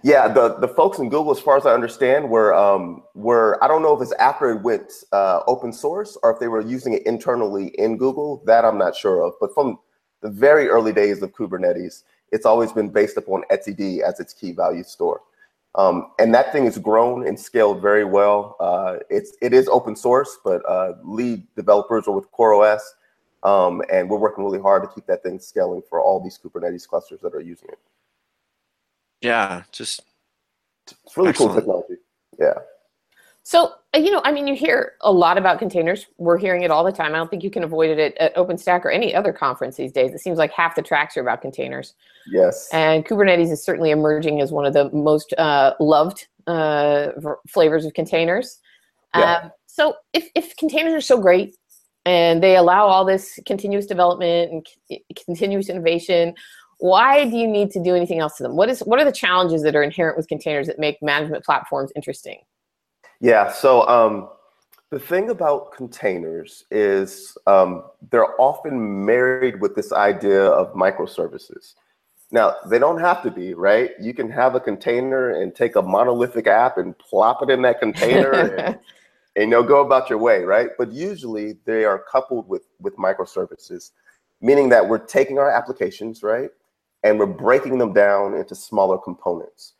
Yeah, 0.02 0.30
the, 0.30 0.56
the 0.56 0.68
folks 0.68 1.00
in 1.00 1.10
Google, 1.10 1.32
as 1.32 1.42
far 1.42 1.58
as 1.58 1.66
I 1.66 1.74
understand, 1.74 2.30
were 2.30 2.54
um, 2.54 3.04
were 3.16 3.62
I 3.62 3.68
don't 3.68 3.82
know 3.82 3.94
if 3.96 4.02
it's 4.02 4.14
after 4.14 4.50
it 4.52 4.62
went 4.62 4.94
uh, 5.12 5.42
open 5.46 5.74
source 5.74 6.18
or 6.24 6.32
if 6.32 6.40
they 6.40 6.48
were 6.48 6.62
using 6.62 6.94
it 6.94 7.06
internally 7.06 7.68
in 7.78 7.98
Google. 7.98 8.42
That 8.46 8.64
I'm 8.64 8.78
not 8.78 8.96
sure 8.96 9.22
of. 9.22 9.34
But 9.42 9.54
from 9.54 9.78
the 10.22 10.30
very 10.30 10.70
early 10.70 10.94
days 10.94 11.22
of 11.22 11.34
Kubernetes, 11.34 12.04
it's 12.32 12.46
always 12.46 12.72
been 12.72 12.90
based 12.90 13.18
upon 13.18 13.44
etcd 13.52 14.00
as 14.02 14.22
its 14.22 14.34
key 14.34 14.54
value 14.54 14.84
store. 14.84 15.22
Um, 15.76 16.12
and 16.18 16.34
that 16.34 16.54
thing 16.54 16.64
has 16.66 16.78
grown 16.78 17.28
and 17.28 17.38
scaled 17.38 17.82
very 17.82 18.06
well. 18.06 18.56
Uh, 18.62 18.98
it's 19.10 19.36
it 19.42 19.54
is 19.54 19.68
open 19.68 19.98
source, 19.98 20.38
but 20.46 20.62
uh, 20.68 20.94
lead 21.04 21.46
developers 21.58 22.08
are 22.08 22.16
with 22.16 22.32
CoreOS, 22.32 22.80
um, 23.44 23.82
and 23.92 24.10
we're 24.10 24.18
working 24.18 24.46
really 24.46 24.62
hard 24.62 24.82
to 24.84 24.90
keep 24.90 25.06
that 25.08 25.24
thing 25.24 25.40
scaling 25.40 25.82
for 25.90 26.00
all 26.00 26.22
these 26.22 26.40
Kubernetes 26.42 26.88
clusters 26.88 27.20
that 27.20 27.36
are 27.36 27.42
using 27.42 27.68
it. 27.68 27.80
Yeah, 29.22 29.64
just 29.72 30.02
it's 30.88 31.18
really 31.18 31.30
excellent. 31.30 31.52
cool 31.52 31.60
technology. 31.60 31.96
Yeah. 32.40 32.54
So, 33.44 33.74
uh, 33.96 33.98
you 33.98 34.12
know, 34.12 34.22
I 34.24 34.32
mean, 34.32 34.46
you 34.46 34.54
hear 34.54 34.94
a 35.02 35.12
lot 35.12 35.38
about 35.38 35.58
containers. 35.58 36.06
We're 36.20 36.38
hearing 36.38 36.62
it 36.62 36.70
all 36.70 36.84
the 36.84 36.92
time. 36.92 37.16
I 37.16 37.18
don't 37.18 37.32
think 37.32 37.44
you 37.44 37.50
can 37.50 37.64
avoid 37.64 37.90
it 37.90 38.00
at, 38.00 38.18
at 38.18 38.36
OpenStack 38.36 38.86
or 38.86 38.92
any 38.92 39.16
other 39.16 39.34
conference 39.34 39.76
these 39.76 39.92
days. 39.92 40.14
It 40.14 40.20
seems 40.20 40.38
like 40.38 40.52
half 40.52 40.76
the 40.76 40.84
tracks 40.84 41.18
are 41.18 41.22
about 41.22 41.42
containers. 41.42 41.96
Yes. 42.32 42.70
And 42.72 43.04
Kubernetes 43.04 43.52
is 43.52 43.64
certainly 43.64 43.90
emerging 43.90 44.40
as 44.40 44.52
one 44.52 44.66
of 44.66 44.74
the 44.74 44.92
most 44.92 45.34
uh, 45.40 45.74
loved 45.80 46.28
uh, 46.46 47.08
flavors 47.48 47.86
of 47.86 47.96
containers. 47.96 48.60
Yeah. 49.16 49.38
Um, 49.38 49.52
so, 49.66 49.96
if, 50.14 50.30
if 50.36 50.56
containers 50.58 50.94
are 50.94 51.02
so 51.02 51.20
great 51.20 51.56
and 52.06 52.44
they 52.44 52.56
allow 52.56 52.86
all 52.86 53.04
this 53.04 53.40
continuous 53.48 53.88
development 53.88 54.52
and 54.52 54.68
c- 54.88 55.04
continuous 55.26 55.70
innovation, 55.70 56.36
why 56.80 57.30
do 57.30 57.38
you 57.38 57.48
need 57.48 57.72
to 57.72 57.84
do 57.84 57.96
anything 57.96 58.20
else 58.20 58.38
to 58.38 58.44
them? 58.44 58.56
What 58.56 58.70
is 58.70 58.80
what 58.80 59.00
are 59.00 59.06
the 59.06 59.12
challenges 59.12 59.62
that 59.64 59.76
are 59.76 59.84
inherent 59.84 60.18
with 60.18 60.28
containers 60.28 60.68
that 60.68 60.80
make 60.80 61.02
management 61.02 61.46
platforms 61.46 61.92
interesting? 61.96 62.40
Yeah, 63.20 63.52
so 63.52 63.88
um, 63.88 64.30
the 64.90 65.00
thing 65.00 65.30
about 65.30 65.74
containers 65.74 66.64
is 66.72 67.38
um, 67.48 67.84
they're 68.12 68.40
often 68.40 69.06
married 69.06 69.60
with 69.60 69.76
this 69.76 69.92
idea 69.92 70.44
of 70.46 70.74
microservices. 70.74 71.76
Now, 72.32 72.56
they 72.68 72.80
don't 72.80 73.00
have 73.00 73.24
to 73.24 73.32
be, 73.32 73.54
right? 73.54 73.92
You 74.00 74.14
can 74.14 74.30
have 74.30 74.56
a 74.56 74.60
container 74.60 75.42
and 75.42 75.54
take 75.54 75.76
a 75.76 75.82
monolithic 75.82 76.48
app 76.48 76.78
and 76.78 76.98
plop 76.98 77.42
it 77.42 77.50
in 77.50 77.62
that 77.64 77.80
container 77.80 78.32
and, 78.32 78.80
and 79.36 79.44
you 79.44 79.48
know 79.48 79.64
go 79.64 79.82
about 79.82 80.10
your 80.10 80.20
way, 80.20 80.44
right? 80.44 80.70
But 80.78 80.92
usually 80.94 81.58
they 81.66 81.84
are 81.84 82.00
coupled 82.00 82.48
with 82.48 82.68
with 82.80 82.96
microservices, 82.96 83.92
meaning 84.42 84.70
that 84.70 84.88
we're 84.88 85.00
taking 85.00 85.40
our 85.40 85.50
applications, 85.50 86.24
right? 86.24 86.52
And 87.04 87.18
we're 87.18 87.26
breaking 87.26 87.78
them 87.78 87.94
down 87.94 88.36
into 88.36 88.56
smaller 88.56 88.98
components. 88.98 89.74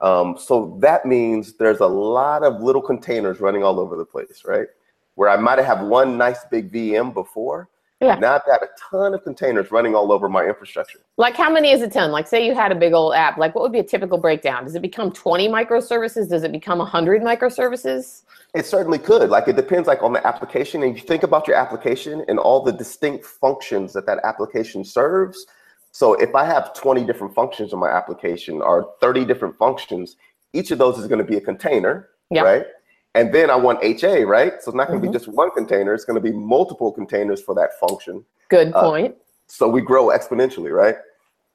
Um, 0.00 0.36
so 0.38 0.76
that 0.80 1.06
means 1.06 1.54
there's 1.54 1.80
a 1.80 1.86
lot 1.86 2.42
of 2.42 2.60
little 2.60 2.82
containers 2.82 3.40
running 3.40 3.62
all 3.62 3.78
over 3.80 3.96
the 3.96 4.04
place, 4.04 4.42
right? 4.44 4.66
Where 5.14 5.28
I 5.28 5.36
might 5.36 5.58
have 5.58 5.78
had 5.78 5.86
one 5.86 6.18
nice 6.18 6.44
big 6.50 6.72
VM 6.72 7.14
before. 7.14 7.68
Yeah. 8.00 8.16
Now 8.16 8.34
I've 8.34 8.44
got 8.44 8.62
a 8.62 8.68
ton 8.90 9.14
of 9.14 9.22
containers 9.22 9.70
running 9.70 9.94
all 9.94 10.12
over 10.12 10.28
my 10.28 10.44
infrastructure. 10.44 10.98
Like 11.16 11.36
how 11.36 11.50
many 11.50 11.70
is 11.70 11.80
a 11.80 11.88
ton? 11.88 12.10
Like 12.10 12.26
say 12.26 12.44
you 12.44 12.54
had 12.54 12.70
a 12.70 12.74
big 12.74 12.92
old 12.92 13.14
app, 13.14 13.38
like 13.38 13.54
what 13.54 13.62
would 13.62 13.72
be 13.72 13.78
a 13.78 13.84
typical 13.84 14.18
breakdown? 14.18 14.64
Does 14.64 14.74
it 14.74 14.82
become 14.82 15.10
20 15.10 15.48
microservices? 15.48 16.28
Does 16.28 16.42
it 16.42 16.52
become 16.52 16.78
100 16.78 17.22
microservices? 17.22 18.22
It 18.54 18.66
certainly 18.66 18.98
could. 18.98 19.30
Like 19.30 19.48
it 19.48 19.56
depends 19.56 19.86
like 19.88 20.02
on 20.02 20.12
the 20.12 20.26
application 20.26 20.82
and 20.82 20.96
you 20.96 21.02
think 21.02 21.22
about 21.22 21.46
your 21.46 21.56
application 21.56 22.24
and 22.28 22.38
all 22.38 22.62
the 22.62 22.72
distinct 22.72 23.24
functions 23.24 23.92
that 23.94 24.06
that 24.06 24.18
application 24.24 24.84
serves 24.84 25.46
so 25.94 26.14
if 26.14 26.34
I 26.34 26.44
have 26.44 26.74
20 26.74 27.04
different 27.04 27.36
functions 27.36 27.72
in 27.72 27.78
my 27.78 27.88
application 27.88 28.60
or 28.60 28.94
30 29.00 29.24
different 29.26 29.56
functions, 29.56 30.16
each 30.52 30.72
of 30.72 30.78
those 30.78 30.98
is 30.98 31.06
going 31.06 31.24
to 31.24 31.24
be 31.24 31.36
a 31.36 31.40
container, 31.40 32.08
yep. 32.30 32.44
right? 32.44 32.66
And 33.14 33.32
then 33.32 33.48
I 33.48 33.54
want 33.54 33.78
HA, 33.80 34.24
right? 34.24 34.54
So 34.60 34.72
it's 34.72 34.74
not 34.74 34.88
going 34.88 35.00
to 35.00 35.06
mm-hmm. 35.06 35.12
be 35.12 35.16
just 35.16 35.28
one 35.28 35.52
container. 35.52 35.94
It's 35.94 36.04
going 36.04 36.20
to 36.20 36.20
be 36.20 36.36
multiple 36.36 36.90
containers 36.90 37.40
for 37.40 37.54
that 37.54 37.78
function. 37.78 38.24
Good 38.48 38.74
uh, 38.74 38.82
point. 38.82 39.12
Uh, 39.12 39.18
so 39.46 39.68
we 39.68 39.82
grow 39.82 40.08
exponentially, 40.08 40.72
right? 40.72 40.96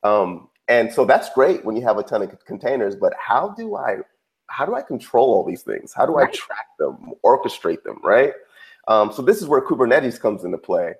Um, 0.04 0.48
and 0.70 0.90
so 0.90 1.04
that's 1.04 1.30
great 1.34 1.66
when 1.66 1.76
you 1.76 1.82
have 1.82 1.98
a 1.98 2.04
ton 2.04 2.22
of 2.22 2.46
containers. 2.46 2.96
But 2.96 3.12
how 3.20 3.54
do 3.58 3.76
I 3.76 3.98
how 4.48 4.66
do 4.66 4.74
I 4.74 4.82
control 4.82 5.34
all 5.34 5.46
these 5.46 5.64
things? 5.64 5.92
How 5.94 6.06
do 6.06 6.14
right. 6.14 6.30
I 6.30 6.32
track 6.32 6.66
them, 6.80 7.12
orchestrate 7.26 7.84
them, 7.84 8.00
right? 8.06 8.32
Um, 8.88 9.12
so 9.12 9.22
this 9.22 9.42
is 9.42 9.48
where 9.48 9.60
Kubernetes 9.60 10.18
comes 10.18 10.46
into 10.46 10.58
play. 10.58 10.94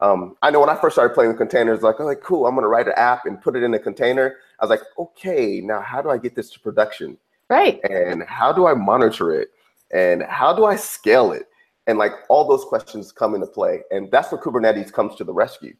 Um, 0.00 0.36
I 0.42 0.50
know 0.50 0.60
when 0.60 0.68
I 0.68 0.74
first 0.80 0.96
started 0.96 1.14
playing 1.14 1.30
with 1.30 1.38
containers, 1.38 1.82
like, 1.82 1.96
oh, 1.98 2.04
like, 2.04 2.20
cool, 2.20 2.46
I'm 2.46 2.54
gonna 2.54 2.68
write 2.68 2.88
an 2.88 2.94
app 2.96 3.26
and 3.26 3.40
put 3.40 3.56
it 3.56 3.62
in 3.62 3.74
a 3.74 3.78
container. 3.78 4.36
I 4.60 4.64
was 4.64 4.70
like, 4.70 4.82
okay, 4.98 5.60
now 5.60 5.80
how 5.80 6.02
do 6.02 6.10
I 6.10 6.18
get 6.18 6.34
this 6.34 6.50
to 6.50 6.60
production? 6.60 7.16
Right. 7.48 7.80
And 7.88 8.22
how 8.24 8.52
do 8.52 8.66
I 8.66 8.74
monitor 8.74 9.32
it? 9.32 9.48
And 9.92 10.22
how 10.24 10.54
do 10.54 10.64
I 10.64 10.76
scale 10.76 11.32
it? 11.32 11.48
And 11.86 11.98
like 11.98 12.12
all 12.28 12.46
those 12.46 12.64
questions 12.64 13.12
come 13.12 13.34
into 13.34 13.46
play. 13.46 13.80
And 13.90 14.10
that's 14.10 14.32
where 14.32 14.40
Kubernetes 14.40 14.92
comes 14.92 15.14
to 15.16 15.24
the 15.24 15.32
rescue 15.32 15.74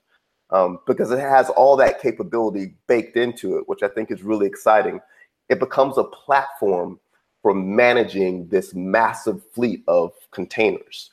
um, 0.51 0.79
because 0.87 1.11
it 1.11 1.19
has 1.19 1.51
all 1.51 1.77
that 1.77 2.01
capability 2.01 2.75
baked 2.87 3.17
into 3.17 3.57
it, 3.57 3.69
which 3.69 3.83
I 3.83 3.89
think 3.89 4.11
is 4.11 4.23
really 4.23 4.47
exciting. 4.47 5.01
It 5.49 5.59
becomes 5.59 5.99
a 5.99 6.05
platform 6.05 7.01
for 7.43 7.55
managing 7.55 8.49
this 8.49 8.75
massive 8.75 9.43
fleet 9.53 9.83
of 9.89 10.13
containers. 10.31 11.11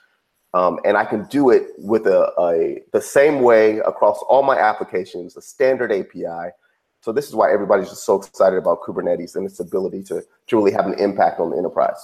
Um, 0.54 0.80
and 0.84 0.98
I 0.98 1.06
can 1.06 1.26
do 1.26 1.50
it 1.50 1.68
with 1.78 2.08
a, 2.08 2.32
a, 2.38 2.82
the 2.92 3.02
same 3.02 3.42
way 3.42 3.80
across 3.80 4.22
all 4.28 4.44
my 4.44 4.58
applications, 4.58 5.38
a 5.38 5.42
standard 5.42 5.92
API. 5.92 6.52
So 7.02 7.12
this 7.12 7.28
is 7.28 7.36
why 7.36 7.52
everybody's 7.52 7.90
just 7.90 8.06
so 8.06 8.16
excited 8.16 8.58
about 8.58 8.82
Kubernetes 8.82 9.36
and 9.36 9.46
its 9.46 9.60
ability 9.60 10.04
to, 10.04 10.22
to 10.48 10.58
really 10.58 10.74
have 10.74 10.86
an 10.86 10.96
impact 10.96 11.40
on 11.40 11.52
the 11.52 11.58
enterprise. 11.58 12.00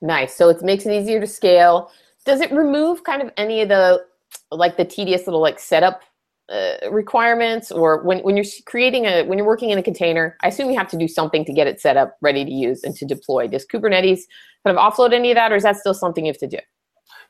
Nice. 0.00 0.34
So 0.34 0.50
it 0.50 0.62
makes 0.62 0.86
it 0.86 0.92
easier 0.92 1.20
to 1.20 1.26
scale. 1.26 1.90
Does 2.24 2.40
it 2.40 2.52
remove 2.52 3.02
kind 3.02 3.22
of 3.22 3.32
any 3.36 3.62
of 3.62 3.68
the 3.68 4.04
like 4.50 4.76
the 4.76 4.84
tedious 4.84 5.26
little 5.26 5.40
like 5.40 5.58
setup 5.58 6.02
uh, 6.50 6.76
requirements 6.90 7.70
or 7.70 8.02
when, 8.04 8.20
when 8.20 8.36
you're 8.36 8.44
creating 8.64 9.04
a 9.04 9.22
when 9.24 9.36
you're 9.36 9.46
working 9.46 9.68
in 9.68 9.78
a 9.78 9.82
container 9.82 10.34
i 10.42 10.48
assume 10.48 10.70
you 10.70 10.78
have 10.78 10.88
to 10.88 10.96
do 10.96 11.06
something 11.06 11.44
to 11.44 11.52
get 11.52 11.66
it 11.66 11.78
set 11.78 11.98
up 11.98 12.16
ready 12.22 12.42
to 12.42 12.50
use 12.50 12.82
and 12.84 12.96
to 12.96 13.04
deploy 13.04 13.46
does 13.46 13.66
kubernetes 13.66 14.20
kind 14.64 14.76
of 14.76 14.76
offload 14.76 15.12
any 15.12 15.30
of 15.30 15.34
that 15.34 15.52
or 15.52 15.56
is 15.56 15.62
that 15.62 15.76
still 15.76 15.92
something 15.92 16.24
you 16.24 16.30
have 16.30 16.38
to 16.38 16.46
do 16.46 16.58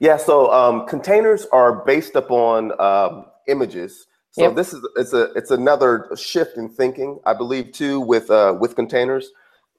yeah, 0.00 0.16
so 0.16 0.52
um, 0.52 0.86
containers 0.86 1.46
are 1.46 1.84
based 1.84 2.14
upon 2.14 2.78
um, 2.80 3.26
images. 3.48 4.06
So 4.30 4.42
yep. 4.42 4.54
this 4.54 4.72
is 4.72 4.86
it's 4.96 5.12
a 5.12 5.32
it's 5.32 5.50
another 5.50 6.08
shift 6.16 6.56
in 6.56 6.68
thinking, 6.68 7.18
I 7.26 7.34
believe, 7.34 7.72
too, 7.72 8.00
with 8.00 8.30
uh, 8.30 8.56
with 8.60 8.76
containers. 8.76 9.30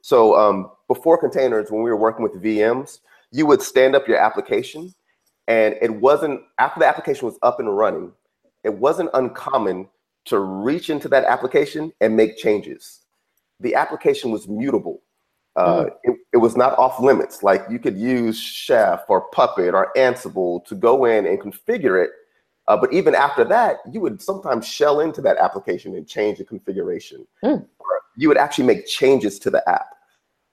So 0.01 0.35
um, 0.35 0.71
before 0.87 1.17
containers, 1.17 1.71
when 1.71 1.83
we 1.83 1.89
were 1.89 1.97
working 1.97 2.23
with 2.23 2.41
VMs, 2.41 2.99
you 3.31 3.45
would 3.45 3.61
stand 3.61 3.95
up 3.95 4.07
your 4.07 4.17
application, 4.17 4.93
and 5.47 5.75
it 5.81 5.93
wasn't 5.93 6.41
after 6.57 6.79
the 6.79 6.87
application 6.87 7.25
was 7.25 7.37
up 7.41 7.59
and 7.59 7.77
running, 7.77 8.11
it 8.63 8.73
wasn't 8.73 9.09
uncommon 9.13 9.87
to 10.25 10.39
reach 10.39 10.89
into 10.89 11.07
that 11.07 11.23
application 11.23 11.93
and 12.01 12.15
make 12.15 12.37
changes. 12.37 13.05
The 13.61 13.75
application 13.75 14.31
was 14.31 14.47
mutable. 14.47 15.01
Uh, 15.55 15.85
mm. 15.85 15.91
it, 16.03 16.15
it, 16.33 16.37
was 16.37 16.55
not 16.55 16.77
off 16.77 16.99
limits. 16.99 17.43
Like 17.43 17.65
you 17.69 17.79
could 17.79 17.97
use 17.97 18.39
Chef 18.39 19.01
or 19.09 19.21
Puppet 19.31 19.73
or 19.73 19.91
Ansible 19.97 20.63
to 20.65 20.75
go 20.75 21.05
in 21.05 21.25
and 21.25 21.39
configure 21.39 22.03
it. 22.03 22.11
Uh, 22.67 22.77
but 22.77 22.93
even 22.93 23.15
after 23.15 23.43
that, 23.43 23.77
you 23.91 23.99
would 23.99 24.21
sometimes 24.21 24.65
shell 24.65 24.99
into 24.99 25.21
that 25.21 25.37
application 25.37 25.95
and 25.95 26.07
change 26.07 26.37
the 26.37 26.43
configuration. 26.43 27.25
Mm. 27.43 27.65
You 28.15 28.27
would 28.27 28.37
actually 28.37 28.65
make 28.65 28.85
changes 28.85 29.39
to 29.39 29.49
the 29.49 29.67
app. 29.67 29.87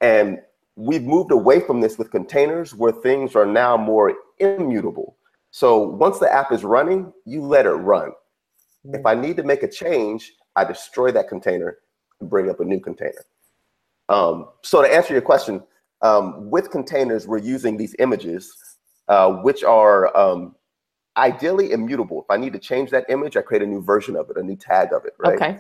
And 0.01 0.41
we've 0.77 1.03
moved 1.03 1.31
away 1.31 1.61
from 1.61 1.81
this 1.81 1.99
with 1.99 2.11
containers 2.11 2.75
where 2.75 2.93
things 2.93 3.37
are 3.37 3.47
now 3.47 3.77
more 3.77 4.15
immutable. 4.39 5.17
So 5.51 5.79
once 5.79 6.19
the 6.19 6.33
app 6.33 6.53
is 6.53 6.65
running, 6.65 7.13
you 7.27 7.43
let 7.43 7.67
it 7.67 7.71
run. 7.71 8.13
Mm. 8.87 8.99
If 8.99 9.05
I 9.05 9.15
need 9.15 9.37
to 9.37 9.43
make 9.43 9.63
a 9.63 9.71
change, 9.71 10.33
I 10.57 10.65
destroy 10.65 11.13
that 11.13 11.29
container 11.29 11.77
and 12.21 12.31
bring 12.31 12.49
up 12.49 12.61
a 12.61 12.65
new 12.65 12.81
container. 12.81 13.25
Um, 14.09 14.49
so 14.63 14.83
to 14.83 14.89
answer 14.89 15.13
your 15.13 15.23
question, 15.23 15.63
um, 16.03 16.51
with 16.51 16.71
containers, 16.71 17.27
we're 17.27 17.39
using 17.39 17.77
these 17.77 17.95
images, 17.99 18.55
uh, 19.09 19.31
which 19.31 19.65
are 19.65 20.17
um, 20.17 20.55
ideally 21.17 21.73
immutable. 21.73 22.23
If 22.23 22.31
I 22.31 22.37
need 22.37 22.53
to 22.53 22.59
change 22.59 22.91
that 22.91 23.07
image, 23.09 23.37
I 23.37 23.43
create 23.43 23.63
a 23.63 23.67
new 23.67 23.83
version 23.83 24.17
of 24.17 24.31
it, 24.31 24.37
a 24.37 24.43
new 24.43 24.57
tag 24.57 24.93
of 24.93 25.05
it, 25.05 25.15
right? 25.19 25.35
Okay. 25.35 25.59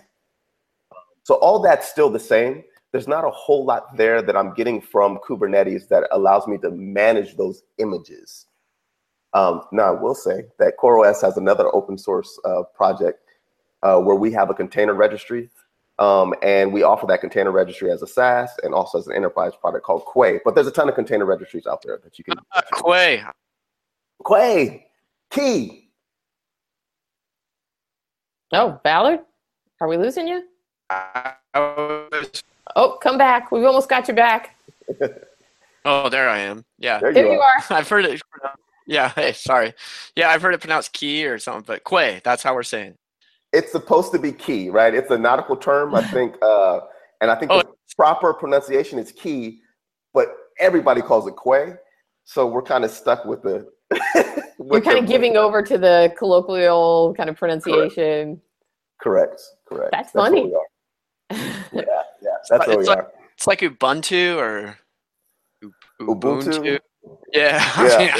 So 1.24 1.34
all 1.36 1.60
that's 1.60 1.88
still 1.88 2.10
the 2.10 2.20
same. 2.20 2.62
There's 2.92 3.08
not 3.08 3.24
a 3.24 3.30
whole 3.30 3.64
lot 3.64 3.96
there 3.96 4.22
that 4.22 4.36
I'm 4.36 4.54
getting 4.54 4.80
from 4.80 5.18
Kubernetes 5.18 5.88
that 5.88 6.04
allows 6.12 6.46
me 6.46 6.56
to 6.58 6.70
manage 6.70 7.36
those 7.36 7.64
images. 7.78 8.46
Um, 9.34 9.62
now, 9.72 9.94
I 9.94 10.00
will 10.00 10.14
say 10.14 10.44
that 10.58 10.74
CoreOS 10.78 11.20
has 11.22 11.36
another 11.36 11.74
open 11.74 11.98
source 11.98 12.38
uh, 12.44 12.62
project 12.74 13.18
uh, 13.82 13.98
where 13.98 14.16
we 14.16 14.32
have 14.32 14.50
a 14.50 14.54
container 14.54 14.94
registry 14.94 15.50
um, 15.98 16.34
and 16.42 16.72
we 16.72 16.82
offer 16.82 17.06
that 17.06 17.20
container 17.20 17.50
registry 17.50 17.90
as 17.90 18.02
a 18.02 18.06
SaaS 18.06 18.50
and 18.62 18.74
also 18.74 18.98
as 18.98 19.06
an 19.06 19.14
enterprise 19.14 19.52
product 19.60 19.84
called 19.84 20.04
Quay. 20.12 20.40
But 20.44 20.54
there's 20.54 20.66
a 20.66 20.72
ton 20.72 20.88
of 20.88 20.94
container 20.94 21.24
registries 21.24 21.66
out 21.66 21.82
there 21.82 21.98
that 22.02 22.18
you 22.18 22.24
can. 22.24 22.38
Uh, 22.52 22.62
Quay. 22.84 23.24
Quay. 24.26 24.86
Key. 25.30 25.88
Oh, 28.52 28.80
Vallard? 28.84 29.20
Are 29.80 29.88
we 29.88 29.96
losing 29.96 30.28
you? 30.28 30.44
I 30.90 31.34
was 31.54 32.42
Oh, 32.74 32.98
come 33.00 33.16
back. 33.16 33.50
We've 33.52 33.64
almost 33.64 33.88
got 33.88 34.08
you 34.08 34.14
back. 34.14 34.56
oh, 35.84 36.08
there 36.08 36.28
I 36.28 36.38
am. 36.38 36.64
Yeah. 36.78 36.98
There, 36.98 37.12
there 37.12 37.32
you, 37.32 37.40
are. 37.40 37.62
are. 37.70 37.76
I've 37.76 37.88
heard 37.88 38.04
it. 38.04 38.20
Yeah. 38.86 39.08
Hey, 39.10 39.32
sorry. 39.32 39.72
Yeah, 40.14 40.28
I've 40.28 40.42
heard 40.42 40.54
it 40.54 40.60
pronounced 40.60 40.92
key 40.92 41.26
or 41.26 41.38
something, 41.38 41.64
but 41.66 41.84
quay, 41.84 42.20
that's 42.22 42.42
how 42.42 42.54
we're 42.54 42.62
saying. 42.62 42.96
It's 43.56 43.72
supposed 43.72 44.12
to 44.12 44.18
be 44.18 44.32
key, 44.32 44.68
right? 44.68 44.94
It's 44.94 45.10
a 45.10 45.16
nautical 45.16 45.56
term, 45.56 45.94
I 45.94 46.02
think. 46.02 46.36
Uh, 46.42 46.80
and 47.22 47.30
I 47.30 47.36
think 47.36 47.50
oh. 47.50 47.62
the 47.62 47.68
proper 47.96 48.34
pronunciation 48.34 48.98
is 48.98 49.12
key, 49.12 49.60
but 50.12 50.28
everybody 50.58 51.00
calls 51.00 51.26
it 51.26 51.36
quay. 51.36 51.74
So 52.24 52.46
we're 52.46 52.60
kind 52.60 52.84
of 52.84 52.90
stuck 52.90 53.24
with 53.24 53.42
the. 53.42 53.66
with 54.58 54.72
You're 54.72 54.80
kind 54.82 54.98
of 54.98 55.06
giving 55.06 55.38
over 55.38 55.62
to 55.62 55.78
the 55.78 56.12
colloquial 56.18 57.14
kind 57.16 57.30
of 57.30 57.36
pronunciation. 57.36 58.42
Correct. 59.00 59.40
Correct. 59.66 59.90
That's, 59.90 60.12
that's 60.12 60.24
funny. 60.24 60.52
yeah, 61.30 61.40
yeah. 61.72 61.82
That's 62.50 62.66
what 62.66 62.78
we 62.78 62.84
like, 62.84 62.98
are. 62.98 63.12
It's 63.34 63.46
like 63.46 63.60
Ubuntu 63.60 64.36
or 64.36 64.78
Ubuntu. 66.00 66.18
Ubuntu. 66.20 66.78
Yeah. 67.32 67.62
Yeah, 67.78 67.98
mean, 67.98 68.10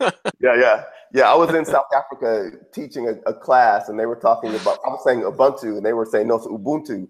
yeah. 0.00 0.10
yeah, 0.40 0.54
yeah. 0.60 0.84
Yeah, 1.16 1.32
I 1.32 1.34
was 1.34 1.54
in 1.54 1.64
South 1.64 1.86
Africa 1.96 2.50
teaching 2.74 3.08
a, 3.08 3.12
a, 3.26 3.32
class, 3.32 3.88
and 3.88 3.98
they 3.98 4.04
were 4.04 4.16
talking 4.16 4.54
about. 4.54 4.80
I 4.84 4.90
was 4.90 5.02
saying 5.02 5.22
Ubuntu, 5.22 5.78
and 5.78 5.86
they 5.86 5.94
were 5.94 6.04
saying 6.04 6.28
no, 6.28 6.34
it's 6.34 6.46
Ubuntu. 6.46 7.08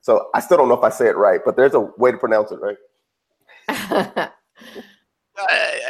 So 0.00 0.30
I 0.32 0.40
still 0.40 0.56
don't 0.56 0.70
know 0.70 0.78
if 0.78 0.82
I 0.82 0.88
say 0.88 1.08
it 1.08 1.16
right, 1.18 1.40
but 1.44 1.54
there's 1.54 1.74
a 1.74 1.80
way 1.98 2.10
to 2.10 2.16
pronounce 2.16 2.52
it, 2.52 2.58
right? 2.62 2.78
uh, 3.68 4.28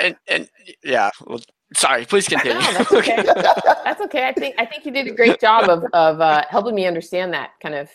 and, 0.02 0.16
and 0.26 0.50
yeah, 0.82 1.10
well, 1.24 1.40
sorry. 1.76 2.04
Please 2.06 2.26
continue. 2.26 2.58
No, 2.58 2.72
that's 2.72 2.92
okay. 2.92 3.22
that's 3.22 4.00
okay. 4.00 4.26
I 4.26 4.32
think 4.32 4.56
I 4.58 4.66
think 4.66 4.84
you 4.84 4.90
did 4.90 5.06
a 5.06 5.14
great 5.14 5.40
job 5.40 5.70
of 5.70 5.84
of 5.92 6.20
uh, 6.20 6.42
helping 6.50 6.74
me 6.74 6.86
understand 6.86 7.32
that 7.34 7.50
kind 7.62 7.76
of 7.76 7.88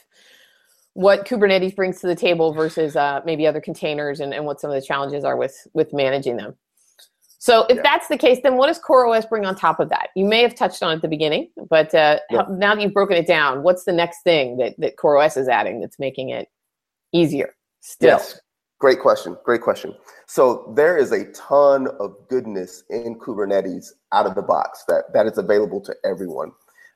what 0.94 1.28
Kubernetes 1.28 1.76
brings 1.76 2.00
to 2.00 2.08
the 2.08 2.16
table 2.16 2.54
versus 2.54 2.96
uh, 2.96 3.20
maybe 3.26 3.46
other 3.46 3.60
containers 3.60 4.22
and, 4.22 4.34
and 4.34 4.46
what 4.46 4.62
some 4.62 4.72
of 4.72 4.82
the 4.82 4.88
challenges 4.88 5.26
are 5.26 5.36
with 5.36 5.68
with 5.74 5.92
managing 5.92 6.38
them. 6.38 6.56
So 7.40 7.66
if 7.70 7.78
yeah. 7.78 7.84
that's 7.84 8.10
the 8.10 8.18
case, 8.18 8.40
then 8.44 8.58
what 8.58 8.68
does 8.68 8.80
CoreOS 8.80 9.28
bring 9.30 9.46
on 9.46 9.56
top 9.56 9.80
of 9.80 9.88
that? 9.90 10.10
You 10.14 10.26
may 10.26 10.42
have 10.42 10.56
touched 10.56 10.84
on 10.84 10.94
at 10.94 11.02
the 11.02 11.08
beginning, 11.08 11.50
but 11.70 11.94
uh, 11.96 12.20
yeah. 12.30 12.44
now 12.50 12.76
that 12.76 12.82
you've 12.82 12.94
broken 12.94 13.16
it 13.16 13.28
down, 13.28 13.64
what's 13.64 13.86
the 13.86 13.94
next 13.94 14.24
thing 14.24 14.58
that, 14.58 14.76
that 14.78 14.98
CoreOS 14.98 15.38
is 15.38 15.48
adding 15.48 15.80
that's 15.80 15.98
making 16.00 16.30
it 16.30 16.50
easier 17.14 17.56
still? 17.80 18.10
Yes. 18.10 18.40
Great 18.80 19.00
question. 19.00 19.38
Great 19.44 19.62
question. 19.62 19.94
So 20.26 20.74
there 20.76 20.98
is 20.98 21.12
a 21.14 21.32
ton 21.32 21.88
of 22.00 22.16
goodness 22.30 22.84
in 22.90 23.16
Kubernetes 23.16 23.92
out 24.12 24.26
of 24.26 24.36
the 24.36 24.42
box 24.42 24.84
that, 24.88 25.14
that 25.14 25.26
is 25.26 25.38
available 25.38 25.82
to 25.82 25.96
everyone. 26.06 26.52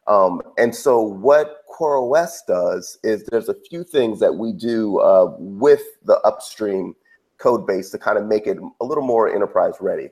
Um, 0.07 0.41
and 0.57 0.75
so 0.75 1.01
what 1.01 1.61
CoreOS 1.73 2.39
does 2.47 2.99
is 3.03 3.25
there's 3.25 3.47
a 3.47 3.55
few 3.69 3.85
things 3.85 4.19
that 4.19 4.35
we 4.35 4.51
do 4.51 4.99
uh, 4.99 5.35
with 5.39 5.83
the 6.03 6.19
upstream 6.21 6.95
code 7.37 7.65
base 7.65 7.89
to 7.91 7.97
kind 7.97 8.17
of 8.17 8.25
make 8.25 8.47
it 8.47 8.57
a 8.81 8.85
little 8.85 9.05
more 9.05 9.33
enterprise 9.33 9.75
ready. 9.79 10.09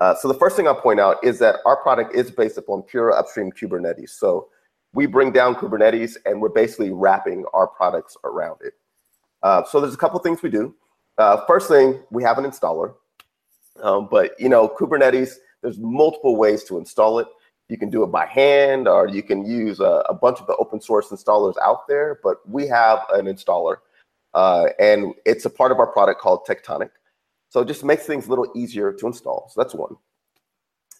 Uh, 0.00 0.14
so 0.14 0.28
the 0.28 0.34
first 0.34 0.56
thing 0.56 0.66
I'll 0.68 0.80
point 0.80 1.00
out 1.00 1.22
is 1.24 1.38
that 1.40 1.56
our 1.66 1.76
product 1.76 2.14
is 2.14 2.30
based 2.30 2.56
upon 2.56 2.82
pure 2.82 3.12
upstream 3.12 3.50
Kubernetes. 3.50 4.10
So 4.10 4.48
we 4.92 5.06
bring 5.06 5.32
down 5.32 5.54
Kubernetes 5.54 6.16
and 6.24 6.40
we're 6.40 6.48
basically 6.48 6.90
wrapping 6.90 7.44
our 7.52 7.66
products 7.66 8.16
around 8.24 8.58
it. 8.62 8.74
Uh, 9.42 9.64
so 9.64 9.80
there's 9.80 9.94
a 9.94 9.98
couple 9.98 10.18
things 10.20 10.42
we 10.42 10.50
do. 10.50 10.74
Uh, 11.16 11.44
first 11.46 11.68
thing, 11.68 12.00
we 12.10 12.22
have 12.22 12.38
an 12.38 12.44
installer. 12.44 12.94
Um, 13.82 14.08
but 14.10 14.32
you 14.38 14.48
know, 14.48 14.68
Kubernetes, 14.68 15.34
there's 15.62 15.78
multiple 15.78 16.36
ways 16.36 16.64
to 16.64 16.78
install 16.78 17.18
it. 17.18 17.26
You 17.68 17.76
can 17.76 17.90
do 17.90 18.02
it 18.02 18.06
by 18.06 18.24
hand, 18.24 18.88
or 18.88 19.08
you 19.08 19.22
can 19.22 19.44
use 19.44 19.78
a, 19.80 20.02
a 20.08 20.14
bunch 20.14 20.40
of 20.40 20.46
the 20.46 20.56
open 20.56 20.80
source 20.80 21.08
installers 21.08 21.54
out 21.62 21.86
there. 21.86 22.18
But 22.22 22.36
we 22.48 22.66
have 22.68 23.00
an 23.12 23.26
installer, 23.26 23.76
uh, 24.32 24.68
and 24.78 25.12
it's 25.26 25.44
a 25.44 25.50
part 25.50 25.70
of 25.70 25.78
our 25.78 25.86
product 25.86 26.20
called 26.20 26.46
Tectonic. 26.46 26.90
So 27.48 27.60
it 27.60 27.68
just 27.68 27.84
makes 27.84 28.04
things 28.04 28.26
a 28.26 28.30
little 28.30 28.50
easier 28.54 28.92
to 28.92 29.06
install. 29.06 29.50
So 29.52 29.62
that's 29.62 29.74
one. 29.74 29.96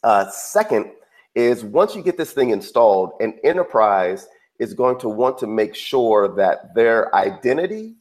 Uh, 0.03 0.31
second 0.31 0.93
is 1.35 1.65
once 1.65 1.95
you 1.95 2.03
get 2.03 2.17
this 2.17 2.33
thing 2.33 2.51
installed, 2.51 3.13
an 3.21 3.39
enterprise 3.45 4.29
is 4.59 4.75
going 4.75 4.99
to 4.99 5.09
want 5.09 5.39
to 5.39 5.47
make 5.47 5.75
sure 5.75 6.35
that 6.37 6.75
their 6.75 7.15
identity, 7.15 7.95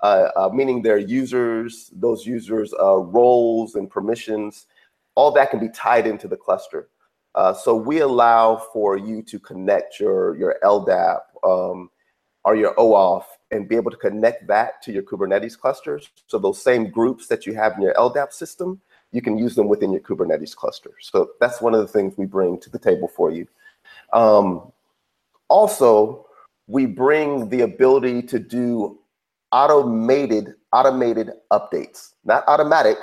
uh, 0.00 0.28
uh, 0.36 0.50
meaning 0.52 0.82
their 0.82 0.98
users, 0.98 1.90
those 1.94 2.26
users' 2.26 2.72
uh, 2.80 2.96
roles 2.98 3.74
and 3.74 3.90
permissions, 3.90 4.66
all 5.14 5.30
that 5.32 5.50
can 5.50 5.60
be 5.60 5.68
tied 5.70 6.06
into 6.06 6.28
the 6.28 6.36
cluster. 6.36 6.88
Uh, 7.34 7.52
so 7.52 7.74
we 7.74 8.00
allow 8.00 8.56
for 8.72 8.96
you 8.96 9.22
to 9.22 9.40
connect 9.40 9.98
your, 9.98 10.36
your 10.36 10.56
LDAP 10.62 11.20
um, 11.42 11.90
or 12.44 12.56
your 12.56 12.74
OAuth 12.74 13.24
and 13.50 13.68
be 13.68 13.76
able 13.76 13.90
to 13.90 13.96
connect 13.96 14.46
that 14.48 14.82
to 14.82 14.92
your 14.92 15.02
Kubernetes 15.02 15.58
clusters. 15.58 16.10
So 16.26 16.38
those 16.38 16.62
same 16.62 16.90
groups 16.90 17.26
that 17.28 17.46
you 17.46 17.54
have 17.54 17.74
in 17.74 17.82
your 17.82 17.94
LDAP 17.94 18.32
system, 18.32 18.80
you 19.12 19.22
can 19.22 19.38
use 19.38 19.54
them 19.54 19.68
within 19.68 19.92
your 19.92 20.00
Kubernetes 20.00 20.54
cluster. 20.54 20.90
So 21.00 21.30
that's 21.40 21.60
one 21.60 21.74
of 21.74 21.80
the 21.80 21.88
things 21.88 22.14
we 22.16 22.26
bring 22.26 22.58
to 22.60 22.70
the 22.70 22.78
table 22.78 23.08
for 23.08 23.30
you. 23.30 23.46
Um, 24.12 24.72
also, 25.48 26.26
we 26.66 26.86
bring 26.86 27.48
the 27.48 27.62
ability 27.62 28.22
to 28.22 28.38
do 28.38 28.98
automated 29.52 30.54
automated 30.72 31.30
updates, 31.52 32.14
not 32.24 32.42
automatic, 32.48 32.98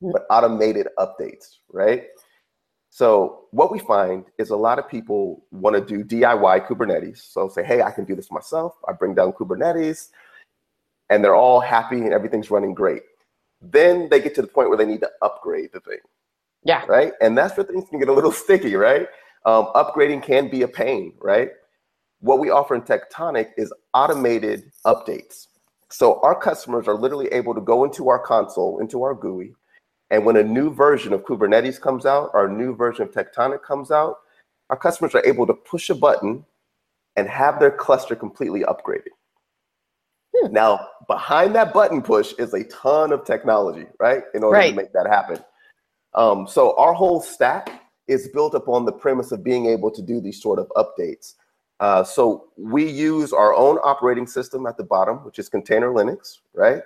but 0.00 0.26
automated 0.30 0.88
updates, 0.98 1.58
right? 1.72 2.06
So 2.94 3.44
what 3.52 3.72
we 3.72 3.78
find 3.78 4.26
is 4.36 4.50
a 4.50 4.56
lot 4.56 4.78
of 4.78 4.86
people 4.86 5.46
want 5.50 5.74
to 5.76 5.80
do 5.80 6.04
DIY 6.04 6.66
Kubernetes. 6.66 7.22
So 7.32 7.48
say, 7.48 7.64
hey, 7.64 7.80
I 7.80 7.90
can 7.90 8.04
do 8.04 8.14
this 8.14 8.30
myself. 8.30 8.74
I 8.86 8.92
bring 8.92 9.14
down 9.14 9.32
Kubernetes 9.32 10.10
and 11.08 11.24
they're 11.24 11.34
all 11.34 11.58
happy 11.58 12.02
and 12.02 12.12
everything's 12.12 12.50
running 12.50 12.74
great. 12.74 13.00
Then 13.62 14.10
they 14.10 14.20
get 14.20 14.34
to 14.34 14.42
the 14.42 14.46
point 14.46 14.68
where 14.68 14.76
they 14.76 14.84
need 14.84 15.00
to 15.00 15.10
upgrade 15.22 15.70
the 15.72 15.80
thing. 15.80 16.00
Yeah. 16.64 16.84
Right. 16.84 17.14
And 17.22 17.36
that's 17.36 17.56
where 17.56 17.64
things 17.64 17.88
can 17.88 17.98
get 17.98 18.08
a 18.08 18.12
little 18.12 18.30
sticky, 18.44 18.76
right? 18.76 19.08
Um, 19.46 19.68
upgrading 19.74 20.22
can 20.22 20.50
be 20.50 20.60
a 20.60 20.68
pain, 20.68 21.14
right? 21.18 21.48
What 22.20 22.40
we 22.40 22.50
offer 22.50 22.74
in 22.74 22.82
Tectonic 22.82 23.52
is 23.56 23.72
automated 23.94 24.70
updates. 24.84 25.46
So 25.88 26.20
our 26.20 26.38
customers 26.38 26.88
are 26.88 26.94
literally 26.94 27.28
able 27.28 27.54
to 27.54 27.62
go 27.62 27.84
into 27.84 28.10
our 28.10 28.18
console, 28.18 28.80
into 28.80 29.02
our 29.02 29.14
GUI, 29.14 29.54
and 30.12 30.26
when 30.26 30.36
a 30.36 30.44
new 30.44 30.72
version 30.72 31.14
of 31.14 31.24
Kubernetes 31.24 31.80
comes 31.80 32.04
out 32.04 32.30
or 32.34 32.46
a 32.46 32.52
new 32.52 32.76
version 32.76 33.02
of 33.02 33.10
Tectonic 33.12 33.62
comes 33.62 33.90
out, 33.90 34.18
our 34.68 34.76
customers 34.76 35.14
are 35.14 35.24
able 35.24 35.46
to 35.46 35.54
push 35.54 35.88
a 35.88 35.94
button 35.94 36.44
and 37.16 37.26
have 37.28 37.58
their 37.58 37.70
cluster 37.70 38.14
completely 38.14 38.60
upgraded. 38.60 39.14
Hmm. 40.36 40.52
Now, 40.52 40.88
behind 41.08 41.54
that 41.54 41.72
button 41.72 42.02
push 42.02 42.34
is 42.38 42.52
a 42.52 42.64
ton 42.64 43.10
of 43.10 43.24
technology, 43.24 43.86
right? 43.98 44.24
In 44.34 44.44
order 44.44 44.58
right. 44.58 44.70
to 44.70 44.76
make 44.76 44.92
that 44.92 45.06
happen. 45.06 45.42
Um, 46.12 46.46
so 46.46 46.76
our 46.76 46.92
whole 46.92 47.22
stack 47.22 47.82
is 48.06 48.28
built 48.28 48.54
upon 48.54 48.84
the 48.84 48.92
premise 48.92 49.32
of 49.32 49.42
being 49.42 49.64
able 49.64 49.90
to 49.90 50.02
do 50.02 50.20
these 50.20 50.42
sort 50.42 50.58
of 50.58 50.70
updates. 50.76 51.36
Uh, 51.80 52.04
so 52.04 52.48
we 52.58 52.86
use 52.86 53.32
our 53.32 53.54
own 53.54 53.78
operating 53.82 54.26
system 54.26 54.66
at 54.66 54.76
the 54.76 54.84
bottom, 54.84 55.24
which 55.24 55.38
is 55.38 55.48
container 55.48 55.88
Linux, 55.88 56.40
right? 56.52 56.82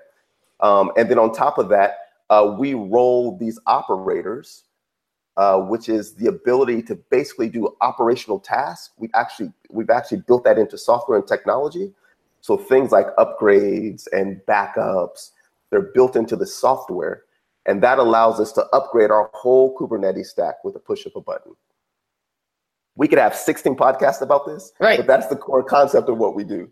Um, 0.61 0.93
and 0.97 1.11
then 1.11 1.19
on 1.19 1.33
top 1.33 1.59
of 1.59 1.69
that, 1.71 2.06
uh, 2.31 2.57
we 2.59 2.75
roll 2.75 3.37
these 3.39 3.59
operators, 3.67 4.65
uh, 5.37 5.59
which 5.59 5.89
is 5.89 6.15
the 6.15 6.27
ability 6.27 6.83
to 6.83 6.95
basically 7.11 7.49
do 7.49 7.77
operational 7.81 8.41
tasks. 8.41 8.91
We 8.97 9.11
actually 9.15 9.53
we've 9.71 9.91
actually 9.91 10.23
built 10.27 10.45
that 10.45 10.59
into 10.59 10.77
software 10.79 11.19
and 11.19 11.27
technology. 11.27 11.93
So 12.41 12.57
things 12.57 12.93
like 12.93 13.07
upgrades 13.17 14.07
and 14.13 14.41
backups, 14.47 15.33
they're 15.71 15.91
built 15.95 16.17
into 16.17 16.37
the 16.37 16.47
software, 16.47 17.25
and 17.67 17.83
that 17.83 17.99
allows 17.99 18.41
us 18.41 18.53
to 18.53 18.65
upgrade 18.67 19.11
our 19.11 19.31
whole 19.35 19.77
Kubernetes 19.77 20.27
stack 20.27 20.63
with 20.65 20.77
a 20.77 20.79
push 20.79 21.07
of 21.07 21.13
a 21.17 21.21
button. 21.21 21.53
We 22.97 23.09
could 23.09 23.19
have 23.19 23.35
16 23.35 23.77
podcasts 23.77 24.23
about 24.23 24.47
this, 24.47 24.73
right? 24.81 24.99
But 24.99 25.07
that's 25.07 25.27
the 25.27 25.37
core 25.37 25.63
concept 25.63 26.09
of 26.09 26.19
what 26.19 26.35
we 26.35 26.45
do. 26.45 26.71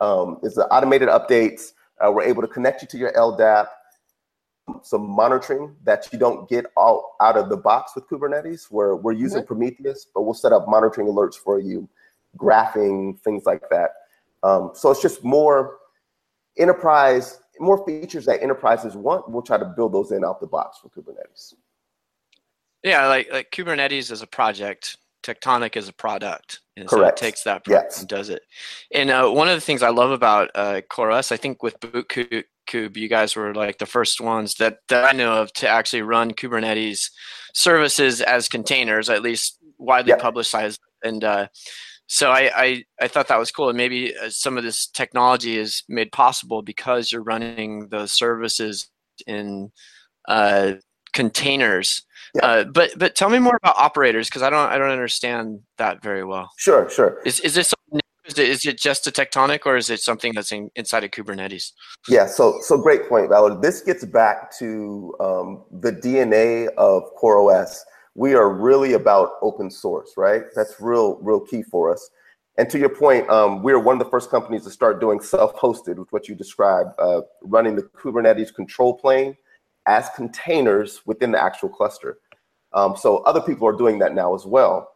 Um, 0.00 0.38
it's 0.42 0.54
the 0.54 0.66
automated 0.68 1.08
updates. 1.08 1.72
Uh, 2.00 2.10
we're 2.10 2.22
able 2.22 2.42
to 2.42 2.48
connect 2.48 2.82
you 2.82 2.88
to 2.88 2.98
your 2.98 3.12
LDAP 3.12 3.66
some 4.82 5.08
monitoring 5.08 5.74
that 5.84 6.08
you 6.12 6.18
don't 6.18 6.48
get 6.48 6.66
out, 6.78 7.02
out 7.20 7.36
of 7.36 7.48
the 7.48 7.56
box 7.56 7.92
with 7.94 8.08
Kubernetes, 8.08 8.70
where 8.70 8.96
we're 8.96 9.12
using 9.12 9.38
mm-hmm. 9.38 9.46
Prometheus, 9.46 10.06
but 10.12 10.22
we'll 10.22 10.34
set 10.34 10.52
up 10.52 10.68
monitoring 10.68 11.06
alerts 11.06 11.34
for 11.34 11.58
you, 11.58 11.88
graphing, 12.38 13.18
things 13.20 13.44
like 13.46 13.62
that. 13.70 13.90
Um, 14.42 14.72
so 14.74 14.90
it's 14.90 15.02
just 15.02 15.24
more 15.24 15.78
enterprise, 16.58 17.40
more 17.58 17.84
features 17.86 18.26
that 18.26 18.42
enterprises 18.42 18.94
want. 18.94 19.28
We'll 19.30 19.42
try 19.42 19.58
to 19.58 19.64
build 19.64 19.92
those 19.92 20.12
in 20.12 20.24
out 20.24 20.40
the 20.40 20.46
box 20.46 20.78
for 20.78 20.88
Kubernetes. 20.88 21.54
Yeah, 22.82 23.06
like 23.06 23.32
like 23.32 23.50
Kubernetes 23.50 24.10
is 24.10 24.20
a 24.20 24.26
project, 24.26 24.98
Tectonic 25.22 25.74
is 25.74 25.88
a 25.88 25.92
product, 25.92 26.60
and 26.76 26.86
Correct. 26.86 27.18
so 27.18 27.24
it 27.24 27.28
takes 27.28 27.42
that 27.44 27.64
product 27.64 27.92
yes. 27.92 28.00
and 28.00 28.08
does 28.08 28.28
it. 28.28 28.42
And 28.92 29.08
uh, 29.08 29.30
one 29.30 29.48
of 29.48 29.54
the 29.54 29.62
things 29.62 29.82
I 29.82 29.88
love 29.88 30.10
about 30.10 30.50
uh, 30.54 30.82
CoreOS, 30.90 31.32
I 31.32 31.38
think 31.38 31.62
with 31.62 31.80
Bootkube, 31.80 32.44
Kube, 32.66 32.96
you 32.96 33.08
guys 33.08 33.36
were 33.36 33.54
like 33.54 33.78
the 33.78 33.86
first 33.86 34.20
ones 34.20 34.54
that, 34.54 34.78
that 34.88 35.04
I 35.04 35.16
know 35.16 35.42
of 35.42 35.52
to 35.54 35.68
actually 35.68 36.02
run 36.02 36.32
Kubernetes 36.32 37.10
services 37.54 38.20
as 38.20 38.48
containers, 38.48 39.08
at 39.08 39.22
least 39.22 39.58
widely 39.78 40.10
yep. 40.10 40.20
publicized. 40.20 40.80
And 41.02 41.22
uh, 41.24 41.48
so 42.06 42.30
I, 42.30 42.50
I, 42.54 42.84
I 43.00 43.08
thought 43.08 43.28
that 43.28 43.38
was 43.38 43.50
cool, 43.50 43.68
and 43.68 43.76
maybe 43.76 44.16
uh, 44.16 44.28
some 44.30 44.58
of 44.58 44.64
this 44.64 44.86
technology 44.86 45.58
is 45.58 45.82
made 45.88 46.12
possible 46.12 46.62
because 46.62 47.10
you're 47.10 47.22
running 47.22 47.88
those 47.88 48.12
services 48.12 48.90
in 49.26 49.70
uh, 50.28 50.72
containers. 51.12 52.02
Yeah. 52.34 52.46
Uh, 52.46 52.64
but 52.64 52.90
but 52.96 53.14
tell 53.14 53.30
me 53.30 53.38
more 53.38 53.56
about 53.62 53.76
operators 53.78 54.28
because 54.28 54.42
I 54.42 54.50
don't 54.50 54.68
I 54.68 54.76
don't 54.76 54.90
understand 54.90 55.60
that 55.78 56.02
very 56.02 56.24
well. 56.24 56.50
Sure, 56.58 56.90
sure. 56.90 57.20
Is 57.24 57.38
is 57.40 57.54
this 57.54 57.72
is 58.26 58.38
it, 58.38 58.48
is 58.48 58.66
it 58.66 58.78
just 58.78 59.06
a 59.06 59.10
tectonic 59.10 59.60
or 59.66 59.76
is 59.76 59.90
it 59.90 60.00
something 60.00 60.32
that's 60.34 60.52
in, 60.52 60.70
inside 60.76 61.04
of 61.04 61.10
Kubernetes? 61.10 61.72
Yeah, 62.08 62.26
so 62.26 62.58
so 62.62 62.78
great 62.78 63.08
point, 63.08 63.28
Vallard. 63.28 63.62
This 63.62 63.80
gets 63.80 64.04
back 64.04 64.56
to 64.58 65.14
um, 65.20 65.64
the 65.70 65.92
DNA 65.92 66.68
of 66.76 67.02
CoreOS 67.20 67.80
we 68.14 68.34
are 68.34 68.48
really 68.48 68.92
about 68.92 69.32
open 69.42 69.70
source, 69.70 70.12
right? 70.16 70.42
That's 70.54 70.80
real, 70.80 71.16
real 71.16 71.40
key 71.40 71.62
for 71.62 71.92
us. 71.92 72.10
And 72.56 72.70
to 72.70 72.78
your 72.78 72.88
point, 72.88 73.28
um, 73.28 73.62
we 73.64 73.72
are 73.72 73.80
one 73.80 74.00
of 74.00 74.04
the 74.04 74.10
first 74.10 74.30
companies 74.30 74.62
to 74.64 74.70
start 74.70 75.00
doing 75.00 75.20
self-hosted, 75.20 75.96
with 75.96 76.12
what 76.12 76.28
you 76.28 76.36
described, 76.36 76.90
uh, 77.00 77.22
running 77.42 77.74
the 77.74 77.82
Kubernetes 77.82 78.54
control 78.54 78.96
plane 78.96 79.36
as 79.86 80.08
containers 80.14 81.02
within 81.04 81.32
the 81.32 81.42
actual 81.42 81.68
cluster. 81.68 82.18
Um, 82.72 82.96
so 82.96 83.18
other 83.18 83.40
people 83.40 83.66
are 83.66 83.76
doing 83.76 83.98
that 83.98 84.14
now 84.14 84.34
as 84.34 84.46
well. 84.46 84.92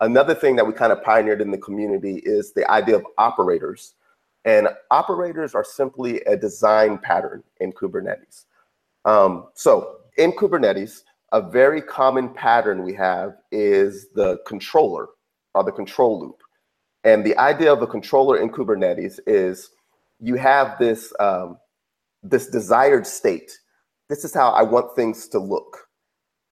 Another 0.00 0.34
thing 0.34 0.56
that 0.56 0.66
we 0.66 0.72
kind 0.72 0.92
of 0.92 1.02
pioneered 1.02 1.40
in 1.40 1.50
the 1.50 1.58
community 1.58 2.22
is 2.24 2.52
the 2.52 2.70
idea 2.70 2.96
of 2.96 3.04
operators. 3.18 3.94
And 4.44 4.68
operators 4.90 5.54
are 5.54 5.64
simply 5.64 6.20
a 6.22 6.36
design 6.36 6.98
pattern 6.98 7.42
in 7.60 7.72
Kubernetes. 7.72 8.44
Um, 9.04 9.48
so 9.54 9.96
in 10.16 10.32
Kubernetes, 10.32 11.02
a 11.32 11.42
very 11.42 11.82
common 11.82 12.32
pattern 12.32 12.84
we 12.84 12.94
have 12.94 13.36
is 13.50 14.08
the 14.14 14.38
controller 14.46 15.08
or 15.54 15.64
the 15.64 15.72
control 15.72 16.20
loop. 16.20 16.42
And 17.04 17.24
the 17.24 17.36
idea 17.38 17.72
of 17.72 17.82
a 17.82 17.86
controller 17.86 18.38
in 18.38 18.50
Kubernetes 18.50 19.18
is 19.26 19.70
you 20.20 20.36
have 20.36 20.78
this, 20.78 21.12
um, 21.20 21.58
this 22.22 22.48
desired 22.48 23.06
state. 23.06 23.58
This 24.08 24.24
is 24.24 24.32
how 24.32 24.50
I 24.50 24.62
want 24.62 24.94
things 24.94 25.28
to 25.28 25.38
look. 25.38 25.88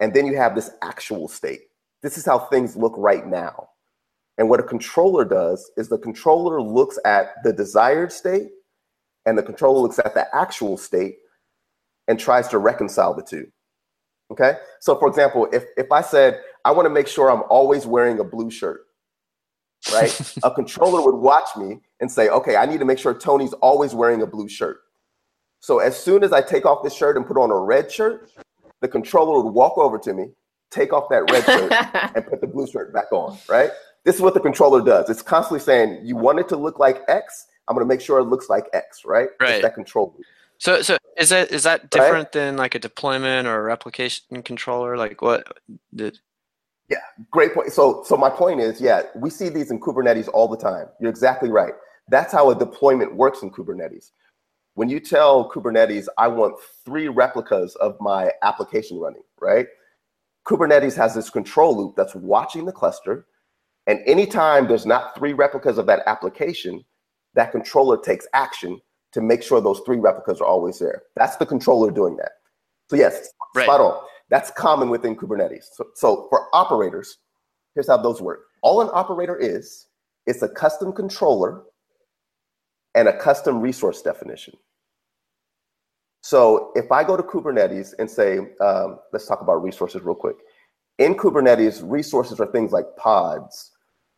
And 0.00 0.12
then 0.12 0.26
you 0.26 0.36
have 0.36 0.54
this 0.54 0.70
actual 0.82 1.28
state. 1.28 1.62
This 2.02 2.18
is 2.18 2.24
how 2.24 2.38
things 2.38 2.76
look 2.76 2.94
right 2.96 3.26
now. 3.26 3.68
And 4.38 4.48
what 4.50 4.60
a 4.60 4.64
controller 4.64 5.24
does 5.24 5.70
is 5.76 5.88
the 5.88 5.98
controller 5.98 6.60
looks 6.60 6.98
at 7.04 7.42
the 7.42 7.52
desired 7.52 8.12
state 8.12 8.48
and 9.24 9.36
the 9.36 9.42
controller 9.42 9.80
looks 9.80 9.98
at 9.98 10.14
the 10.14 10.26
actual 10.34 10.76
state 10.76 11.16
and 12.08 12.18
tries 12.18 12.48
to 12.48 12.58
reconcile 12.58 13.14
the 13.14 13.22
two. 13.22 13.46
Okay. 14.30 14.54
So 14.80 14.98
for 14.98 15.08
example, 15.08 15.48
if, 15.52 15.64
if 15.76 15.90
I 15.90 16.02
said, 16.02 16.40
I 16.64 16.72
want 16.72 16.86
to 16.86 16.90
make 16.90 17.08
sure 17.08 17.30
I'm 17.30 17.44
always 17.48 17.86
wearing 17.86 18.18
a 18.18 18.24
blue 18.24 18.50
shirt, 18.50 18.82
right? 19.92 20.36
a 20.42 20.50
controller 20.50 21.02
would 21.02 21.18
watch 21.18 21.48
me 21.56 21.80
and 22.00 22.10
say, 22.10 22.28
okay, 22.28 22.56
I 22.56 22.66
need 22.66 22.80
to 22.80 22.84
make 22.84 22.98
sure 22.98 23.14
Tony's 23.14 23.52
always 23.54 23.94
wearing 23.94 24.22
a 24.22 24.26
blue 24.26 24.48
shirt. 24.48 24.80
So 25.60 25.78
as 25.78 25.96
soon 25.96 26.22
as 26.22 26.32
I 26.32 26.42
take 26.42 26.66
off 26.66 26.82
this 26.82 26.94
shirt 26.94 27.16
and 27.16 27.26
put 27.26 27.38
on 27.38 27.50
a 27.50 27.58
red 27.58 27.90
shirt, 27.90 28.30
the 28.80 28.88
controller 28.88 29.42
would 29.42 29.50
walk 29.50 29.78
over 29.78 29.98
to 29.98 30.12
me, 30.12 30.28
take 30.70 30.92
off 30.92 31.08
that 31.10 31.30
red 31.30 31.44
shirt 31.44 31.72
and 32.16 32.26
put 32.26 32.40
the 32.40 32.46
blue 32.46 32.66
shirt 32.66 32.92
back 32.92 33.10
on, 33.12 33.38
right? 33.48 33.70
This 34.04 34.16
is 34.16 34.20
what 34.20 34.34
the 34.34 34.40
controller 34.40 34.84
does. 34.84 35.10
It's 35.10 35.22
constantly 35.22 35.60
saying, 35.60 36.00
you 36.04 36.16
want 36.16 36.38
it 36.38 36.48
to 36.50 36.56
look 36.56 36.78
like 36.78 37.02
X, 37.08 37.46
I'm 37.68 37.74
going 37.74 37.84
to 37.84 37.88
make 37.92 38.00
sure 38.00 38.18
it 38.20 38.24
looks 38.24 38.48
like 38.48 38.66
X, 38.72 39.04
right? 39.04 39.28
Right. 39.40 39.54
It's 39.54 39.62
that 39.62 39.74
control. 39.74 40.16
So, 40.58 40.80
so 40.82 40.96
is 41.18 41.30
that 41.30 41.50
is 41.50 41.64
that 41.64 41.90
different 41.90 42.26
right? 42.26 42.32
than 42.32 42.56
like 42.56 42.74
a 42.74 42.78
deployment 42.78 43.46
or 43.46 43.58
a 43.58 43.62
replication 43.62 44.42
controller? 44.42 44.96
Like 44.96 45.20
what? 45.20 45.46
Did... 45.94 46.18
Yeah, 46.88 46.98
great 47.30 47.52
point. 47.52 47.72
So, 47.72 48.04
so 48.06 48.16
my 48.16 48.30
point 48.30 48.60
is, 48.60 48.80
yeah, 48.80 49.02
we 49.16 49.28
see 49.28 49.48
these 49.48 49.70
in 49.70 49.80
Kubernetes 49.80 50.28
all 50.32 50.48
the 50.48 50.56
time. 50.56 50.86
You're 51.00 51.10
exactly 51.10 51.50
right. 51.50 51.74
That's 52.08 52.32
how 52.32 52.50
a 52.50 52.58
deployment 52.58 53.16
works 53.16 53.42
in 53.42 53.50
Kubernetes. 53.50 54.12
When 54.74 54.88
you 54.88 55.00
tell 55.00 55.50
Kubernetes, 55.50 56.06
I 56.16 56.28
want 56.28 56.56
three 56.84 57.08
replicas 57.08 57.74
of 57.76 57.96
my 58.00 58.30
application 58.42 58.98
running, 58.98 59.22
right? 59.40 59.66
Kubernetes 60.46 60.96
has 60.96 61.14
this 61.14 61.28
control 61.28 61.76
loop 61.76 61.96
that's 61.96 62.14
watching 62.14 62.64
the 62.64 62.72
cluster. 62.72 63.26
And 63.86 64.00
anytime 64.06 64.68
there's 64.68 64.86
not 64.86 65.16
three 65.16 65.32
replicas 65.32 65.78
of 65.78 65.86
that 65.86 66.02
application, 66.06 66.84
that 67.34 67.52
controller 67.52 67.98
takes 67.98 68.26
action 68.32 68.80
to 69.12 69.20
make 69.20 69.42
sure 69.42 69.60
those 69.60 69.80
three 69.86 69.98
replicas 69.98 70.40
are 70.40 70.46
always 70.46 70.78
there. 70.78 71.02
That's 71.16 71.36
the 71.36 71.46
controller 71.46 71.90
doing 71.90 72.16
that. 72.16 72.32
So 72.88 72.96
yes, 72.96 73.28
right. 73.54 73.64
spot 73.64 73.80
on. 73.80 74.02
That's 74.28 74.50
common 74.50 74.90
within 74.90 75.16
Kubernetes. 75.16 75.64
So, 75.72 75.86
so 75.94 76.26
for 76.30 76.48
operators, 76.52 77.18
here's 77.74 77.88
how 77.88 77.96
those 77.96 78.20
work. 78.20 78.40
All 78.62 78.80
an 78.80 78.90
operator 78.92 79.36
is, 79.36 79.86
it's 80.26 80.42
a 80.42 80.48
custom 80.48 80.92
controller 80.92 81.62
and 82.94 83.08
a 83.08 83.16
custom 83.16 83.60
resource 83.60 84.02
definition. 84.02 84.54
So 86.26 86.72
if 86.74 86.90
I 86.90 87.04
go 87.04 87.16
to 87.16 87.22
Kubernetes 87.22 87.94
and 88.00 88.10
say, 88.10 88.38
um, 88.60 88.98
let's 89.12 89.28
talk 89.28 89.42
about 89.42 89.62
resources 89.62 90.02
real 90.02 90.16
quick. 90.16 90.34
In 90.98 91.14
Kubernetes, 91.14 91.82
resources 91.84 92.40
are 92.40 92.46
things 92.46 92.72
like 92.72 92.84
pods, 92.96 93.70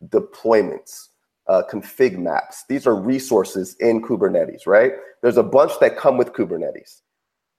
deployments, 0.07 1.09
uh, 1.47 1.61
config 1.71 2.17
maps. 2.17 2.63
These 2.67 2.87
are 2.87 2.95
resources 2.95 3.75
in 3.79 4.01
Kubernetes, 4.01 4.65
right? 4.65 4.93
There's 5.21 5.37
a 5.37 5.43
bunch 5.43 5.73
that 5.81 5.97
come 5.97 6.17
with 6.17 6.33
Kubernetes. 6.33 7.01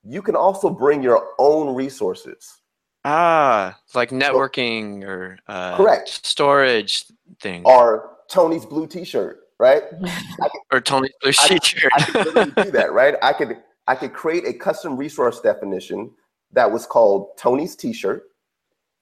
You 0.02 0.20
can 0.20 0.34
also 0.34 0.68
bring 0.68 1.00
your 1.00 1.28
own 1.38 1.76
resources. 1.76 2.60
Ah, 3.04 3.78
like 3.94 4.10
networking 4.10 5.04
or 5.04 5.38
uh, 5.46 5.76
correct 5.76 6.26
storage 6.26 7.04
thing. 7.40 7.62
Or 7.64 8.16
Tony's 8.28 8.66
blue 8.66 8.88
T-shirt, 8.88 9.42
right? 9.60 9.84
Could, 10.40 10.50
or 10.72 10.80
Tony's 10.80 11.14
blue 11.20 11.30
T-shirt. 11.30 11.92
I, 11.94 12.02
I 12.02 12.24
could 12.24 12.54
do 12.56 12.70
that, 12.72 12.92
right? 12.92 13.14
I 13.22 13.32
could 13.32 13.56
I 13.86 13.94
could 13.94 14.12
create 14.12 14.46
a 14.46 14.52
custom 14.52 14.96
resource 14.96 15.40
definition 15.40 16.10
that 16.52 16.70
was 16.70 16.86
called 16.86 17.36
Tony's 17.36 17.76
T-shirt, 17.76 18.24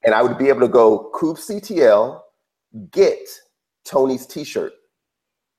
and 0.05 0.15
I 0.15 0.23
would 0.23 0.39
be 0.39 0.49
able 0.49 0.61
to 0.61 0.69
go 0.69 1.11
kubectl 1.15 2.21
get 2.91 3.29
Tony's 3.85 4.27
T-shirt, 4.27 4.73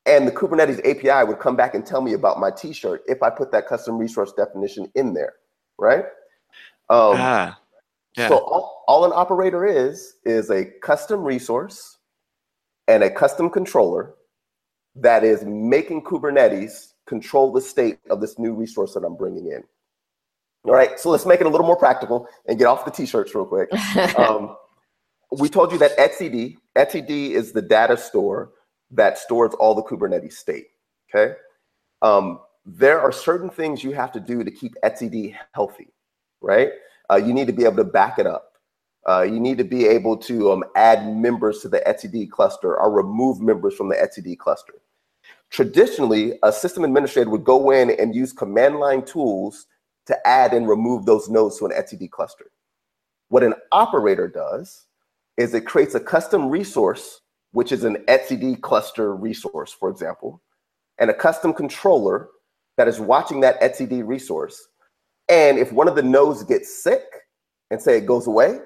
and 0.05 0.27
the 0.27 0.31
Kubernetes 0.31 0.79
API 0.79 1.27
would 1.27 1.39
come 1.39 1.55
back 1.55 1.75
and 1.75 1.85
tell 1.85 2.01
me 2.01 2.13
about 2.13 2.39
my 2.39 2.51
T-shirt 2.51 3.03
if 3.07 3.21
I 3.23 3.29
put 3.29 3.51
that 3.51 3.67
custom 3.67 3.97
resource 3.97 4.33
definition 4.33 4.91
in 4.95 5.13
there, 5.13 5.33
right? 5.77 6.05
Um, 6.89 7.15
ah, 7.17 7.59
yeah. 8.17 8.29
So 8.29 8.37
all, 8.37 8.83
all 8.87 9.05
an 9.05 9.11
operator 9.13 9.65
is 9.65 10.15
is 10.25 10.49
a 10.49 10.65
custom 10.81 11.23
resource 11.23 11.97
and 12.87 13.03
a 13.03 13.09
custom 13.09 13.49
controller 13.49 14.15
that 14.95 15.23
is 15.23 15.45
making 15.45 16.03
Kubernetes 16.03 16.93
control 17.09 17.51
the 17.51 17.59
state 17.59 17.99
of 18.09 18.21
this 18.21 18.37
new 18.39 18.53
resource 18.53 18.93
that 18.93 19.03
I'm 19.03 19.17
bringing 19.17 19.47
in. 19.47 19.63
All 20.63 20.73
right, 20.73 20.99
so 20.99 21.09
let's 21.09 21.25
make 21.25 21.41
it 21.41 21.47
a 21.47 21.49
little 21.49 21.65
more 21.65 21.75
practical 21.75 22.27
and 22.47 22.57
get 22.57 22.67
off 22.67 22.85
the 22.85 22.91
t-shirts 22.91 23.33
real 23.35 23.45
quick. 23.45 23.69
Um, 24.17 24.55
we 25.31 25.47
told 25.47 25.71
you 25.71 25.77
that 25.77 25.95
etcd, 25.97 26.57
etcd 26.75 27.31
is 27.31 27.51
the 27.51 27.61
data 27.61 27.95
store 27.97 28.51
that 28.91 29.17
stores 29.17 29.53
all 29.59 29.75
the 29.75 29.83
Kubernetes 29.83 30.33
state, 30.33 30.67
okay? 31.13 31.35
Um, 32.01 32.39
there 32.65 32.99
are 32.99 33.11
certain 33.11 33.49
things 33.49 33.83
you 33.83 33.91
have 33.91 34.11
to 34.13 34.19
do 34.19 34.43
to 34.43 34.51
keep 34.51 34.73
etcd 34.83 35.35
healthy, 35.53 35.89
right? 36.41 36.71
Uh, 37.11 37.17
you 37.17 37.33
need 37.33 37.47
to 37.47 37.53
be 37.53 37.65
able 37.65 37.77
to 37.77 37.83
back 37.83 38.19
it 38.19 38.27
up. 38.27 38.53
Uh, 39.07 39.21
you 39.21 39.39
need 39.39 39.57
to 39.57 39.63
be 39.63 39.85
able 39.85 40.17
to 40.17 40.51
um, 40.51 40.63
add 40.75 41.15
members 41.15 41.61
to 41.61 41.69
the 41.69 41.79
etcd 41.87 42.29
cluster 42.29 42.75
or 42.77 42.91
remove 42.91 43.39
members 43.39 43.75
from 43.75 43.87
the 43.89 43.95
etcd 43.95 44.37
cluster. 44.37 44.73
Traditionally, 45.51 46.33
a 46.43 46.51
system 46.51 46.83
administrator 46.83 47.29
would 47.29 47.43
go 47.43 47.71
in 47.71 47.91
and 47.91 48.15
use 48.15 48.31
command 48.31 48.79
line 48.79 49.03
tools 49.03 49.65
to 50.05 50.27
add 50.27 50.53
and 50.53 50.67
remove 50.67 51.05
those 51.05 51.29
nodes 51.29 51.57
to 51.59 51.65
an 51.65 51.71
etcd 51.71 52.09
cluster. 52.09 52.51
What 53.29 53.43
an 53.43 53.53
operator 53.71 54.27
does 54.27 54.85
is 55.37 55.53
it 55.53 55.65
creates 55.65 55.95
a 55.95 55.99
custom 55.99 56.49
resource 56.49 57.21
which 57.51 57.71
is 57.71 57.83
an 57.83 57.97
etcd 58.07 58.61
cluster 58.61 59.15
resource, 59.15 59.71
for 59.71 59.89
example, 59.89 60.41
and 60.99 61.09
a 61.09 61.13
custom 61.13 61.53
controller 61.53 62.29
that 62.77 62.87
is 62.87 62.99
watching 62.99 63.39
that 63.41 63.59
etcd 63.61 64.05
resource. 64.07 64.67
And 65.29 65.57
if 65.57 65.71
one 65.71 65.87
of 65.87 65.95
the 65.95 66.03
nodes 66.03 66.43
gets 66.43 66.83
sick 66.83 67.03
and 67.71 67.81
say 67.81 67.97
it 67.97 68.05
goes 68.05 68.27
away, 68.27 68.59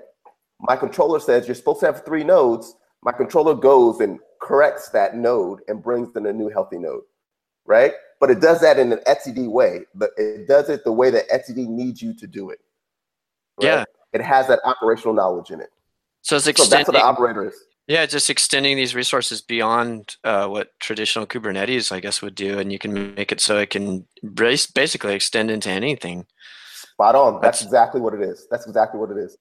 my 0.59 0.75
controller 0.75 1.19
says 1.19 1.47
you're 1.47 1.55
supposed 1.55 1.81
to 1.81 1.85
have 1.85 2.05
three 2.05 2.23
nodes. 2.23 2.75
My 3.03 3.11
controller 3.11 3.53
goes 3.53 3.99
and 3.99 4.19
corrects 4.41 4.89
that 4.89 5.15
node 5.15 5.59
and 5.67 5.83
brings 5.83 6.15
in 6.15 6.25
a 6.25 6.33
new 6.33 6.49
healthy 6.49 6.77
node, 6.77 7.03
right? 7.65 7.93
But 8.19 8.29
it 8.29 8.39
does 8.39 8.61
that 8.61 8.79
in 8.79 8.91
an 8.93 8.99
etcd 9.07 9.49
way. 9.49 9.81
But 9.93 10.11
it 10.17 10.47
does 10.47 10.69
it 10.69 10.83
the 10.83 10.91
way 10.91 11.09
that 11.09 11.29
etcd 11.29 11.67
needs 11.67 12.01
you 12.01 12.13
to 12.15 12.27
do 12.27 12.49
it. 12.49 12.59
Right? 13.61 13.67
Yeah. 13.67 13.83
It 14.13 14.21
has 14.21 14.47
that 14.47 14.59
operational 14.63 15.13
knowledge 15.13 15.51
in 15.51 15.59
it. 15.59 15.69
So 16.21 16.37
it's 16.37 16.47
extending, 16.47 16.85
so 16.85 16.91
that's 16.91 17.05
what 17.05 17.17
the 17.17 17.23
operator 17.23 17.47
is. 17.47 17.55
Yeah, 17.87 18.05
just 18.05 18.29
extending 18.29 18.77
these 18.77 18.95
resources 18.95 19.41
beyond 19.41 20.15
uh, 20.23 20.47
what 20.47 20.79
traditional 20.79 21.27
Kubernetes, 21.27 21.91
I 21.91 21.99
guess, 21.99 22.21
would 22.21 22.35
do, 22.35 22.57
and 22.59 22.71
you 22.71 22.79
can 22.79 23.13
make 23.13 23.33
it 23.33 23.41
so 23.41 23.57
it 23.57 23.71
can 23.71 24.07
basically 24.33 25.15
extend 25.15 25.51
into 25.51 25.69
anything. 25.69 26.25
Spot 26.93 27.15
on. 27.15 27.33
That's, 27.41 27.59
That's 27.59 27.63
exactly 27.63 27.99
what 27.99 28.13
it 28.13 28.21
is. 28.21 28.47
That's 28.49 28.65
exactly 28.67 29.01
what 29.01 29.11
it 29.11 29.17
is. 29.17 29.37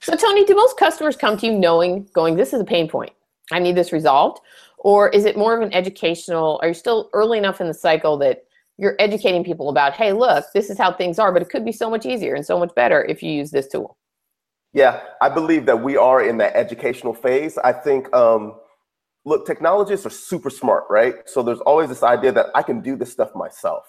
So, 0.00 0.16
Tony, 0.16 0.44
do 0.44 0.54
most 0.54 0.76
customers 0.76 1.16
come 1.16 1.36
to 1.38 1.46
you 1.46 1.52
knowing, 1.52 2.08
going, 2.12 2.36
this 2.36 2.52
is 2.52 2.60
a 2.60 2.64
pain 2.64 2.88
point? 2.88 3.12
I 3.52 3.58
need 3.58 3.76
this 3.76 3.92
resolved? 3.92 4.40
Or 4.78 5.08
is 5.08 5.24
it 5.24 5.36
more 5.36 5.56
of 5.56 5.62
an 5.62 5.72
educational? 5.72 6.58
Are 6.62 6.68
you 6.68 6.74
still 6.74 7.10
early 7.12 7.38
enough 7.38 7.60
in 7.60 7.66
the 7.66 7.74
cycle 7.74 8.16
that 8.18 8.44
you're 8.76 8.96
educating 8.98 9.42
people 9.42 9.68
about, 9.68 9.92
hey, 9.94 10.12
look, 10.12 10.44
this 10.54 10.70
is 10.70 10.78
how 10.78 10.92
things 10.92 11.18
are, 11.18 11.32
but 11.32 11.42
it 11.42 11.48
could 11.50 11.64
be 11.64 11.72
so 11.72 11.90
much 11.90 12.06
easier 12.06 12.34
and 12.34 12.46
so 12.46 12.58
much 12.58 12.74
better 12.74 13.04
if 13.04 13.22
you 13.22 13.32
use 13.32 13.50
this 13.50 13.66
tool? 13.66 13.96
Yeah, 14.72 15.00
I 15.20 15.28
believe 15.30 15.66
that 15.66 15.82
we 15.82 15.96
are 15.96 16.22
in 16.22 16.36
that 16.38 16.54
educational 16.54 17.14
phase. 17.14 17.58
I 17.58 17.72
think, 17.72 18.14
um, 18.14 18.54
look, 19.24 19.46
technologists 19.46 20.06
are 20.06 20.10
super 20.10 20.50
smart, 20.50 20.84
right? 20.88 21.14
So 21.26 21.42
there's 21.42 21.60
always 21.60 21.88
this 21.88 22.02
idea 22.02 22.32
that 22.32 22.46
I 22.54 22.62
can 22.62 22.80
do 22.80 22.94
this 22.94 23.10
stuff 23.10 23.34
myself. 23.34 23.84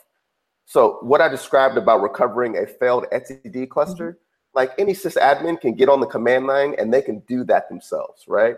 So 0.65 0.99
what 1.01 1.21
I 1.21 1.27
described 1.27 1.77
about 1.77 2.01
recovering 2.01 2.57
a 2.57 2.65
failed 2.65 3.05
etcd 3.11 3.69
cluster, 3.69 4.11
mm-hmm. 4.11 4.28
Like 4.59 4.73
any 4.77 4.91
sysadmin 4.91 5.57
can 5.61 5.73
get 5.73 5.87
on 5.87 6.01
the 6.01 6.05
command 6.05 6.45
line 6.45 6.75
and 6.77 6.93
they 6.93 7.01
can 7.01 7.19
do 7.19 7.45
that 7.45 7.69
themselves, 7.69 8.25
right? 8.27 8.57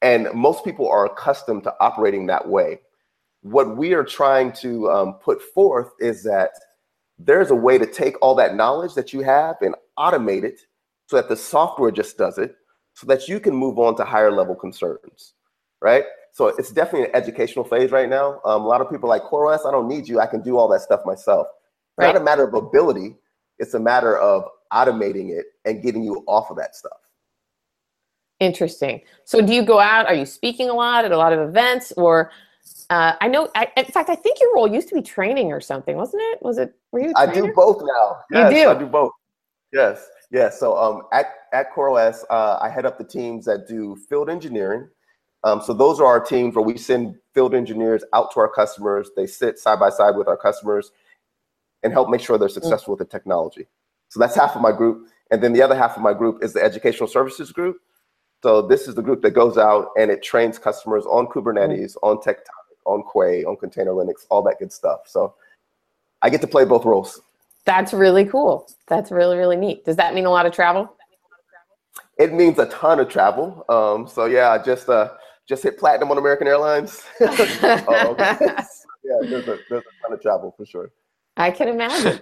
And 0.00 0.28
most 0.32 0.64
people 0.64 0.88
are 0.88 1.04
accustomed 1.04 1.64
to 1.64 1.74
operating 1.80 2.26
that 2.26 2.46
way. 2.48 2.78
What 3.42 3.76
we 3.76 3.92
are 3.92 4.04
trying 4.04 4.52
to 4.62 4.88
um, 4.88 5.14
put 5.14 5.42
forth 5.42 5.90
is 5.98 6.22
that 6.22 6.50
there's 7.18 7.50
a 7.50 7.56
way 7.56 7.76
to 7.76 7.86
take 7.86 8.14
all 8.22 8.36
that 8.36 8.54
knowledge 8.54 8.94
that 8.94 9.12
you 9.12 9.22
have 9.22 9.56
and 9.62 9.74
automate 9.98 10.44
it 10.44 10.60
so 11.06 11.16
that 11.16 11.28
the 11.28 11.36
software 11.36 11.90
just 11.90 12.16
does 12.16 12.38
it 12.38 12.54
so 12.94 13.04
that 13.08 13.26
you 13.26 13.40
can 13.40 13.52
move 13.52 13.80
on 13.80 13.96
to 13.96 14.04
higher 14.04 14.30
level 14.30 14.54
concerns, 14.54 15.34
right? 15.80 16.04
So 16.34 16.46
it's 16.46 16.70
definitely 16.70 17.08
an 17.08 17.16
educational 17.16 17.64
phase 17.64 17.90
right 17.90 18.08
now. 18.08 18.40
Um, 18.44 18.62
a 18.62 18.66
lot 18.68 18.80
of 18.80 18.88
people 18.88 19.10
are 19.10 19.18
like 19.18 19.24
CoreOS, 19.24 19.66
I 19.66 19.72
don't 19.72 19.88
need 19.88 20.06
you. 20.06 20.20
I 20.20 20.26
can 20.26 20.40
do 20.40 20.56
all 20.56 20.68
that 20.68 20.82
stuff 20.82 21.00
myself. 21.04 21.48
Right. 21.98 22.06
Not 22.06 22.16
a 22.16 22.24
matter 22.24 22.44
of 22.44 22.54
ability. 22.54 23.16
It's 23.58 23.74
a 23.74 23.80
matter 23.80 24.16
of 24.16 24.44
automating 24.72 25.30
it 25.30 25.46
and 25.64 25.82
getting 25.82 26.02
you 26.02 26.24
off 26.26 26.50
of 26.50 26.56
that 26.56 26.74
stuff. 26.74 26.98
Interesting. 28.40 29.00
So 29.24 29.40
do 29.40 29.52
you 29.52 29.62
go 29.62 29.80
out? 29.80 30.06
Are 30.06 30.14
you 30.14 30.26
speaking 30.26 30.68
a 30.68 30.74
lot 30.74 31.04
at 31.04 31.12
a 31.12 31.16
lot 31.16 31.32
of 31.32 31.48
events 31.48 31.92
or 31.96 32.30
uh, 32.90 33.14
I 33.20 33.28
know. 33.28 33.48
I, 33.54 33.68
in 33.76 33.86
fact, 33.86 34.10
I 34.10 34.14
think 34.14 34.40
your 34.40 34.54
role 34.54 34.72
used 34.72 34.88
to 34.88 34.94
be 34.94 35.02
training 35.02 35.52
or 35.52 35.60
something, 35.60 35.96
wasn't 35.96 36.22
it? 36.26 36.42
Was 36.42 36.58
it? 36.58 36.74
Were 36.92 37.00
you? 37.00 37.12
I 37.16 37.26
do 37.26 37.52
both 37.52 37.82
now. 37.82 38.18
Yes, 38.30 38.52
you 38.52 38.64
do. 38.64 38.70
I 38.70 38.78
do 38.78 38.86
both. 38.86 39.12
Yes. 39.72 40.08
Yes. 40.30 40.60
So 40.60 40.76
um, 40.76 41.02
at 41.12 41.26
at 41.52 41.72
CoreOS, 41.72 42.24
uh, 42.30 42.58
I 42.60 42.68
head 42.68 42.86
up 42.86 42.98
the 42.98 43.04
teams 43.04 43.44
that 43.46 43.66
do 43.66 43.96
field 44.08 44.30
engineering. 44.30 44.88
Um, 45.44 45.60
so 45.60 45.72
those 45.72 46.00
are 46.00 46.06
our 46.06 46.20
teams 46.20 46.54
where 46.54 46.64
we 46.64 46.76
send 46.76 47.16
field 47.34 47.54
engineers 47.54 48.04
out 48.12 48.32
to 48.32 48.40
our 48.40 48.48
customers. 48.48 49.10
They 49.16 49.26
sit 49.26 49.58
side 49.58 49.78
by 49.78 49.90
side 49.90 50.16
with 50.16 50.28
our 50.28 50.36
customers 50.36 50.92
and 51.82 51.92
help 51.92 52.08
make 52.08 52.20
sure 52.20 52.38
they're 52.38 52.48
mm. 52.48 52.52
successful 52.52 52.94
mm. 52.94 52.98
with 52.98 53.08
the 53.08 53.12
technology. 53.12 53.66
So 54.08 54.20
that's 54.20 54.36
half 54.36 54.54
of 54.54 54.62
my 54.62 54.72
group, 54.72 55.08
and 55.30 55.42
then 55.42 55.52
the 55.52 55.62
other 55.62 55.76
half 55.76 55.96
of 55.96 56.02
my 56.02 56.14
group 56.14 56.42
is 56.42 56.52
the 56.52 56.62
educational 56.62 57.08
services 57.08 57.52
group. 57.52 57.78
So 58.42 58.62
this 58.62 58.86
is 58.86 58.94
the 58.94 59.02
group 59.02 59.22
that 59.22 59.32
goes 59.32 59.58
out 59.58 59.88
and 59.98 60.10
it 60.10 60.22
trains 60.22 60.58
customers 60.58 61.04
on 61.06 61.26
Kubernetes, 61.26 61.96
mm. 61.96 62.02
on 62.02 62.18
Tectonic, 62.18 62.44
on 62.84 63.02
Quay, 63.12 63.44
on 63.44 63.56
Container 63.56 63.92
Linux, 63.92 64.26
all 64.30 64.42
that 64.42 64.58
good 64.58 64.72
stuff. 64.72 65.00
So 65.06 65.34
I 66.22 66.30
get 66.30 66.40
to 66.42 66.46
play 66.46 66.64
both 66.64 66.84
roles. 66.84 67.20
That's 67.64 67.92
really 67.92 68.24
cool. 68.24 68.68
That's 68.86 69.10
really, 69.10 69.36
really 69.36 69.56
neat. 69.56 69.84
Does 69.84 69.96
that 69.96 70.14
mean 70.14 70.26
a 70.26 70.30
lot 70.30 70.46
of 70.46 70.52
travel? 70.52 70.94
It 72.18 72.32
means 72.32 72.58
a 72.58 72.66
ton 72.66 73.00
of 73.00 73.08
travel. 73.08 73.64
Um, 73.68 74.06
so 74.06 74.26
yeah, 74.26 74.50
I 74.50 74.58
just 74.62 74.88
uh, 74.88 75.14
just 75.48 75.62
hit 75.62 75.78
platinum 75.78 76.10
on 76.10 76.18
American 76.18 76.46
Airlines. 76.46 77.02
um, 77.20 77.28
yeah, 77.38 78.64
there's 79.22 79.48
a, 79.48 79.58
there's 79.68 79.82
a 79.82 80.02
ton 80.02 80.12
of 80.12 80.22
travel 80.22 80.54
for 80.56 80.64
sure. 80.64 80.92
I 81.36 81.50
can 81.50 81.68
imagine. 81.68 82.20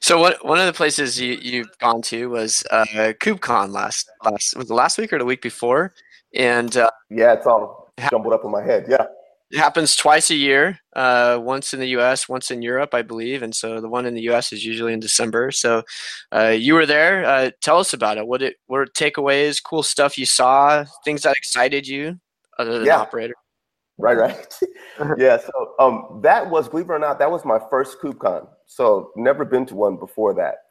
So 0.00 0.20
what 0.20 0.44
one 0.44 0.58
of 0.58 0.66
the 0.66 0.72
places 0.72 1.20
you 1.20 1.34
you've 1.40 1.78
gone 1.78 2.02
to 2.02 2.28
was 2.28 2.64
uh, 2.70 2.84
KubeCon 3.20 3.70
last 3.70 4.10
last 4.24 4.56
was 4.56 4.70
last 4.70 4.98
week 4.98 5.12
or 5.12 5.18
the 5.18 5.24
week 5.24 5.42
before, 5.42 5.94
and 6.34 6.76
uh, 6.76 6.90
yeah, 7.10 7.32
it's 7.32 7.46
all 7.46 7.92
jumbled 8.10 8.34
up 8.34 8.44
in 8.44 8.50
my 8.50 8.62
head. 8.62 8.86
Yeah, 8.88 9.06
it 9.50 9.58
happens 9.58 9.94
twice 9.94 10.30
a 10.30 10.34
year, 10.34 10.80
uh, 10.94 11.38
once 11.40 11.72
in 11.72 11.78
the 11.78 11.88
U.S., 11.88 12.28
once 12.28 12.50
in 12.50 12.62
Europe, 12.62 12.94
I 12.94 13.02
believe, 13.02 13.42
and 13.42 13.54
so 13.54 13.80
the 13.80 13.88
one 13.88 14.04
in 14.04 14.14
the 14.14 14.22
U.S. 14.22 14.52
is 14.52 14.64
usually 14.64 14.92
in 14.92 15.00
December. 15.00 15.52
So 15.52 15.82
uh, 16.34 16.48
you 16.48 16.74
were 16.74 16.86
there. 16.86 17.24
Uh, 17.24 17.50
tell 17.62 17.78
us 17.78 17.92
about 17.92 18.18
it. 18.18 18.26
What 18.26 18.42
it 18.42 18.56
what 18.66 18.78
were 18.78 18.86
takeaways, 18.86 19.62
cool 19.62 19.82
stuff 19.82 20.18
you 20.18 20.26
saw, 20.26 20.84
things 21.04 21.22
that 21.22 21.36
excited 21.36 21.86
you, 21.86 22.18
other 22.58 22.78
than 22.78 22.86
yeah. 22.86 22.98
operator. 22.98 23.34
Right, 23.98 24.16
right. 24.16 24.58
yeah. 25.16 25.38
So 25.38 25.74
um, 25.78 26.20
that 26.22 26.50
was, 26.50 26.68
believe 26.68 26.86
it 26.86 26.92
or 26.92 26.98
not, 26.98 27.18
that 27.18 27.30
was 27.30 27.44
my 27.44 27.58
first 27.70 27.98
KubeCon. 28.02 28.46
So 28.66 29.12
never 29.16 29.44
been 29.44 29.66
to 29.66 29.74
one 29.74 29.96
before 29.96 30.34
that. 30.34 30.64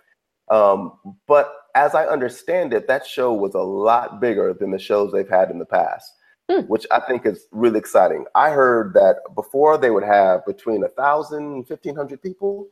Um, 0.54 0.94
but 1.28 1.54
as 1.76 1.96
I 1.96 2.06
understand 2.06 2.74
it, 2.74 2.88
that 2.88 3.06
show 3.06 3.34
was 3.34 3.56
a 3.56 3.62
lot 3.62 4.20
bigger 4.20 4.54
than 4.54 4.72
the 4.72 4.80
shows 4.80 5.12
they've 5.12 5.28
had 5.28 5.50
in 5.50 5.60
the 5.60 5.66
past, 5.66 6.14
hmm. 6.50 6.62
which 6.62 6.86
I 6.92 7.00
think 7.00 7.26
is 7.26 7.48
really 7.52 7.80
exciting. 7.80 8.26
I 8.36 8.52
heard 8.52 8.94
that 8.94 9.18
before 9.34 9.78
they 9.78 9.90
would 9.90 10.04
have 10.04 10.46
between 10.46 10.84
a 10.84 10.90
thousand, 10.90 11.66
fifteen 11.68 11.96
hundred 11.96 12.22
people, 12.22 12.68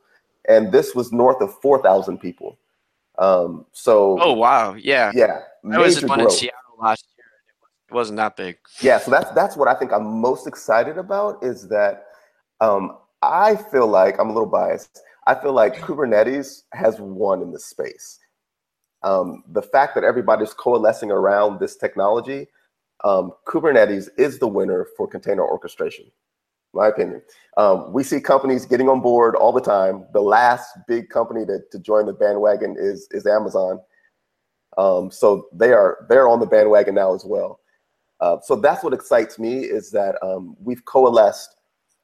and 0.48 0.72
this 0.72 0.94
was 0.94 1.12
north 1.12 1.42
of 1.42 1.60
four 1.62 1.82
thousand 1.82 2.20
people. 2.20 2.58
Um, 3.18 3.66
so. 3.72 4.18
Oh 4.22 4.34
wow! 4.34 4.76
Yeah. 4.76 5.12
Yeah. 5.14 5.42
I 5.72 5.80
was 5.80 6.04
one 6.04 6.20
growth. 6.20 6.32
in 6.34 6.38
Seattle 6.38 6.60
last 6.80 7.06
year. 7.18 7.26
It 7.90 7.94
wasn't 7.94 8.18
that 8.18 8.36
big. 8.36 8.58
Yeah. 8.82 9.00
So 9.00 9.12
that's 9.12 9.32
that's 9.32 9.58
what 9.58 9.68
I 9.68 9.74
think 9.76 9.92
I'm 9.92 10.06
most 10.06 10.48
excited 10.48 10.98
about 10.98 11.44
is 11.44 11.68
that 11.70 12.08
um, 12.62 12.98
I 13.22 13.56
feel 13.56 13.88
like 13.88 14.20
I'm 14.20 14.30
a 14.30 14.34
little 14.34 14.50
biased. 14.50 15.02
I 15.26 15.36
feel 15.36 15.54
like 15.54 15.76
Kubernetes 15.76 16.64
has 16.74 17.00
won 17.00 17.42
in 17.42 17.52
this 17.52 17.66
space. 17.66 18.20
Um, 19.04 19.44
the 19.50 19.62
fact 19.62 19.96
that 19.96 20.04
everybody's 20.04 20.54
coalescing 20.54 21.12
around 21.12 21.60
this 21.60 21.76
technology, 21.76 22.48
um, 23.04 23.32
Kubernetes 23.48 24.10
is 24.18 24.40
the 24.40 24.48
winner 24.48 24.88
for 24.96 25.08
container 25.08 25.46
orchestration, 25.46 26.06
my 26.74 26.88
opinion. 26.88 27.22
Um, 27.58 27.92
we 27.92 28.04
see 28.04 28.22
companies 28.22 28.66
getting 28.66 28.90
on 28.90 29.02
board 29.02 29.36
all 29.36 29.52
the 29.52 29.62
time. 29.62 30.06
The 30.14 30.22
last 30.22 30.78
big 30.88 31.10
company 31.10 31.46
to, 31.46 31.60
to 31.72 31.80
join 31.80 32.06
the 32.06 32.14
bandwagon 32.14 32.76
is, 32.78 33.08
is 33.12 33.26
Amazon. 33.26 33.80
Um, 34.78 35.12
so 35.12 35.48
they 35.54 35.72
are 35.72 36.06
they're 36.10 36.28
on 36.28 36.40
the 36.40 36.48
bandwagon 36.48 36.96
now 36.96 37.14
as 37.14 37.24
well. 37.26 37.60
Uh, 38.20 38.38
so 38.42 38.56
that's 38.56 38.84
what 38.84 38.94
excites 38.94 39.38
me 39.38 39.60
is 39.60 39.92
that 39.92 40.16
um, 40.24 40.56
we've 40.60 40.84
coalesced 40.86 41.56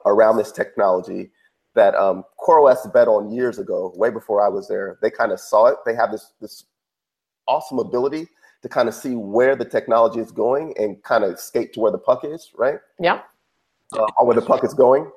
around 0.06 0.38
this 0.38 0.52
technology 0.52 1.32
that 1.76 1.96
um, 1.96 2.24
CoreOS 2.40 2.92
bet 2.94 3.08
on 3.08 3.32
years 3.32 3.60
ago, 3.60 3.94
way 3.96 4.10
before 4.10 4.42
I 4.42 4.50
was 4.50 4.68
there. 4.68 4.98
They 5.02 5.10
kind 5.10 5.32
of 5.32 5.40
saw 5.40 5.68
it. 5.68 5.78
They 5.86 5.96
have 5.96 6.12
this 6.12 6.34
this 6.42 6.66
awesome 7.48 7.80
ability 7.80 8.28
to 8.62 8.70
kind 8.70 8.88
of 8.90 8.94
see 8.94 9.16
where 9.16 9.56
the 9.56 9.66
technology 9.66 10.20
is 10.20 10.32
going 10.32 10.74
and 10.78 11.02
kind 11.04 11.24
of 11.24 11.40
skate 11.40 11.74
to 11.74 11.80
where 11.80 11.92
the 11.92 11.98
puck 11.98 12.24
is, 12.24 12.52
right? 12.56 12.80
Yeah. 13.00 13.22
Uh, 13.94 14.06
or 14.18 14.28
where 14.28 14.36
the 14.36 14.42
puck 14.42 14.64
is 14.64 14.74
going. 14.74 15.10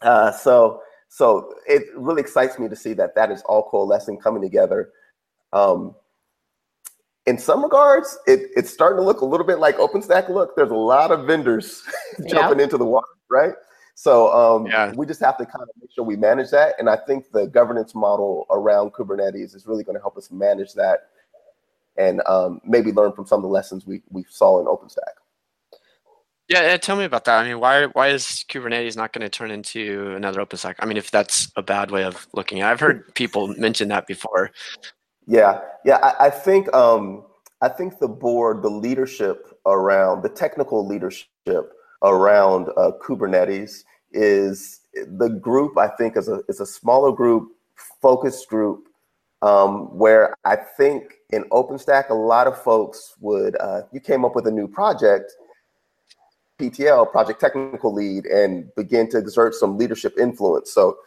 Uh, 0.00 0.32
so 0.32 0.80
so 1.08 1.52
it 1.66 1.84
really 1.94 2.22
excites 2.22 2.58
me 2.58 2.68
to 2.68 2.76
see 2.76 2.94
that 2.94 3.14
that 3.14 3.30
is 3.30 3.42
all 3.42 3.68
coalescing, 3.68 4.18
coming 4.18 4.42
together. 4.42 4.90
Um, 5.52 5.94
in 7.26 7.38
some 7.38 7.62
regards, 7.62 8.18
it, 8.26 8.50
it's 8.56 8.70
starting 8.70 8.96
to 8.98 9.04
look 9.04 9.20
a 9.20 9.24
little 9.24 9.46
bit 9.46 9.58
like 9.58 9.76
OpenStack. 9.76 10.28
Look, 10.28 10.56
there's 10.56 10.70
a 10.70 10.74
lot 10.74 11.12
of 11.12 11.26
vendors 11.26 11.82
jumping 12.28 12.60
into 12.60 12.78
the 12.78 12.84
water, 12.84 13.06
right? 13.30 13.52
So 13.94 14.32
um, 14.32 14.66
yeah. 14.66 14.92
we 14.94 15.06
just 15.06 15.20
have 15.20 15.36
to 15.38 15.44
kind 15.44 15.62
of 15.62 15.68
make 15.80 15.90
sure 15.92 16.04
we 16.04 16.16
manage 16.16 16.50
that. 16.50 16.74
And 16.78 16.88
I 16.88 16.96
think 16.96 17.30
the 17.30 17.46
governance 17.46 17.94
model 17.94 18.46
around 18.50 18.92
Kubernetes 18.92 19.54
is 19.54 19.66
really 19.66 19.84
going 19.84 19.96
to 19.96 20.00
help 20.00 20.16
us 20.16 20.30
manage 20.30 20.72
that 20.74 21.08
and 21.96 22.22
um, 22.26 22.60
maybe 22.64 22.90
learn 22.92 23.12
from 23.12 23.26
some 23.26 23.38
of 23.38 23.42
the 23.42 23.48
lessons 23.48 23.86
we, 23.86 24.02
we 24.10 24.24
saw 24.28 24.60
in 24.60 24.66
OpenStack. 24.66 25.20
Yeah, 26.48 26.76
tell 26.76 26.96
me 26.96 27.04
about 27.04 27.24
that. 27.26 27.38
I 27.38 27.48
mean, 27.48 27.60
why 27.60 27.86
why 27.86 28.08
is 28.08 28.44
Kubernetes 28.48 28.96
not 28.96 29.12
going 29.12 29.22
to 29.22 29.30
turn 29.30 29.50
into 29.50 30.12
another 30.14 30.44
OpenStack? 30.44 30.74
I 30.80 30.86
mean, 30.86 30.96
if 30.96 31.10
that's 31.10 31.50
a 31.56 31.62
bad 31.62 31.90
way 31.90 32.04
of 32.04 32.26
looking 32.34 32.60
at 32.60 32.68
it, 32.68 32.72
I've 32.72 32.80
heard 32.80 33.14
people 33.14 33.48
mention 33.56 33.88
that 33.88 34.06
before. 34.06 34.50
Yeah, 35.26 35.60
yeah, 35.84 35.96
I, 36.02 36.26
I 36.26 36.30
think 36.30 36.72
um, 36.74 37.24
I 37.62 37.68
think 37.68 38.00
the 38.00 38.08
board, 38.08 38.62
the 38.62 38.68
leadership 38.68 39.58
around 39.64 40.22
the 40.22 40.28
technical 40.28 40.86
leadership 40.86 41.72
around 42.02 42.68
uh, 42.76 42.92
Kubernetes 43.00 43.84
is 44.12 44.80
the 44.94 45.28
group. 45.28 45.78
I 45.78 45.88
think 45.88 46.16
is 46.16 46.28
a 46.28 46.40
is 46.48 46.60
a 46.60 46.66
smaller 46.66 47.12
group, 47.12 47.52
focused 48.00 48.48
group, 48.48 48.88
um, 49.40 49.96
where 49.96 50.34
I 50.44 50.56
think 50.56 51.14
in 51.30 51.44
OpenStack 51.50 52.10
a 52.10 52.14
lot 52.14 52.46
of 52.46 52.60
folks 52.62 53.14
would. 53.20 53.56
Uh, 53.60 53.82
you 53.92 54.00
came 54.00 54.24
up 54.24 54.34
with 54.34 54.46
a 54.46 54.50
new 54.50 54.68
project, 54.68 55.32
PTL, 56.58 57.10
project 57.10 57.40
technical 57.40 57.92
lead, 57.92 58.26
and 58.26 58.74
begin 58.76 59.08
to 59.10 59.18
exert 59.18 59.54
some 59.54 59.78
leadership 59.78 60.18
influence. 60.18 60.72
So. 60.72 60.98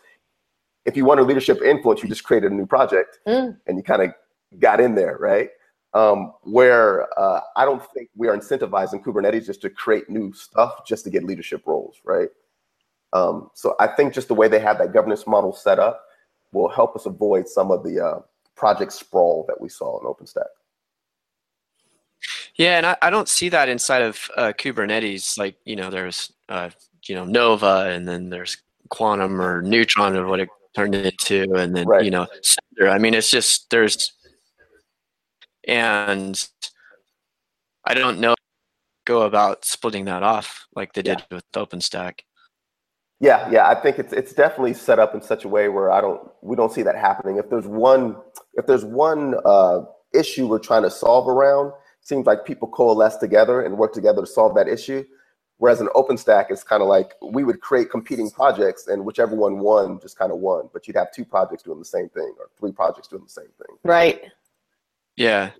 If 0.88 0.96
you 0.96 1.04
want 1.04 1.20
a 1.20 1.24
leadership 1.24 1.64
influence, 1.64 2.04
you 2.04 2.10
just 2.10 2.24
created 2.24 2.52
a 2.52 2.54
new 2.54 2.68
project 2.68 3.18
mm. 3.28 3.58
and 3.66 3.76
you 3.76 3.82
kind 3.82 4.04
of 4.04 4.12
got 4.60 4.80
in 4.80 4.94
there, 4.94 5.18
right? 5.20 5.50
Um, 5.96 6.34
where 6.44 7.08
uh, 7.18 7.40
I 7.56 7.64
don't 7.64 7.82
think 7.94 8.10
we 8.16 8.28
are 8.28 8.38
incentivizing 8.38 9.02
Kubernetes 9.02 9.46
just 9.46 9.62
to 9.62 9.70
create 9.70 10.10
new 10.10 10.34
stuff 10.34 10.86
just 10.86 11.06
to 11.06 11.10
get 11.10 11.24
leadership 11.24 11.64
roles, 11.66 12.02
right? 12.04 12.30
Um, 13.14 13.50
so 13.54 13.76
I 13.80 13.88
think 13.88 14.14
just 14.14 14.28
the 14.28 14.34
way 14.36 14.50
they 14.50 14.60
have 14.60 14.78
that 14.80 14.92
governance 14.94 15.26
model 15.26 15.54
set 15.54 15.80
up 15.80 16.04
will 16.52 16.68
help 16.68 16.96
us 16.98 17.06
avoid 17.06 17.48
some 17.48 17.72
of 17.72 17.82
the 17.84 18.06
uh, 18.06 18.20
project 18.56 18.92
sprawl 18.92 19.46
that 19.48 19.60
we 19.60 19.70
saw 19.70 20.00
in 20.00 20.06
OpenStack. 20.06 20.48
Yeah, 22.56 22.78
and 22.78 22.86
I, 22.86 22.98
I 23.02 23.10
don't 23.10 23.30
see 23.30 23.50
that 23.50 23.70
inside 23.70 24.02
of 24.02 24.30
uh, 24.36 24.54
Kubernetes. 24.58 25.38
Like, 25.38 25.56
you 25.64 25.78
know, 25.78 25.90
there's, 25.90 26.32
uh, 26.50 26.70
you 27.06 27.16
know, 27.16 27.26
Nova, 27.26 27.90
and 27.90 28.08
then 28.08 28.30
there's 28.30 28.58
Quantum 28.90 29.42
or 29.42 29.62
Neutron, 29.62 30.16
or 30.16 30.28
what 30.28 30.42
it 30.42 30.50
turned 30.76 30.96
into, 30.96 31.54
and 31.56 31.76
then 31.76 31.88
Right. 31.88 32.04
you 32.04 32.12
know, 32.12 32.28
Cinder. 32.42 32.90
I 32.90 32.98
mean, 32.98 33.14
it's 33.14 33.32
just 33.32 33.70
there's, 33.70 34.14
and 35.67 36.47
I 37.84 37.93
don't 37.93 38.19
know 38.19 38.36
go 39.06 39.21
about 39.21 39.63
splitting 39.63 40.06
that 40.06 40.23
off 40.23 40.65
like 40.75 40.93
they 40.93 41.04
did 41.04 41.23
with 41.32 41.43
OpenStack. 41.54 42.21
Yeah, 43.21 43.49
yeah, 43.49 43.67
I 43.67 43.75
think 43.75 43.97
it's 43.97 44.12
it's 44.12 44.34
definitely 44.34 44.73
set 44.73 44.99
up 44.99 45.15
in 45.15 45.21
such 45.21 45.45
a 45.45 45.47
way 45.47 45.69
where 45.69 45.89
I 45.89 46.01
don't 46.01 46.30
we 46.41 46.56
don't 46.56 46.71
see 46.71 46.82
that 46.82 46.95
happening. 46.95 47.38
If 47.38 47.49
there's 47.49 47.67
one 47.67 48.17
if 48.56 48.65
there's 48.67 48.84
one 48.84 49.36
uh, 49.45 49.82
issue 50.13 50.47
we're 50.47 50.60
trying 50.60 50.84
to 50.84 50.91
solve 50.91 51.30
around, 51.30 51.71
seems 52.01 52.25
like 52.25 52.45
people 52.45 52.67
coalesce 52.67 53.15
together 53.17 53.62
and 53.62 53.78
work 53.78 53.93
together 53.93 54.21
to 54.21 54.28
solve 54.28 54.54
that 54.56 54.67
issue. 54.67 55.06
Whereas 55.58 55.80
an 55.80 55.88
OpenStack 55.95 56.51
is 56.51 56.63
kind 56.63 56.82
of 56.82 56.89
like 56.89 57.13
we 57.21 57.45
would 57.45 57.62
create 57.62 57.89
competing 57.89 58.30
projects 58.30 58.88
and 58.88 59.06
whichever 59.06 59.34
one 59.34 59.60
won 59.60 60.01
just 60.01 60.17
kind 60.17 60.34
of 60.34 60.39
won, 60.39 60.69
but 60.73 60.86
you'd 60.86 60.97
have 60.97 61.13
two 61.13 61.23
projects 61.23 61.63
doing 61.63 61.80
the 61.80 61.86
same 61.86 62.10
thing 62.10 62.34
or 62.38 62.49
three 62.60 62.73
projects 62.73 63.08
doing 63.08 63.23
the 63.23 63.30
same 63.30 63.47
thing. 63.58 63.78
Right. 63.84 64.23
Yeah. 65.15 65.51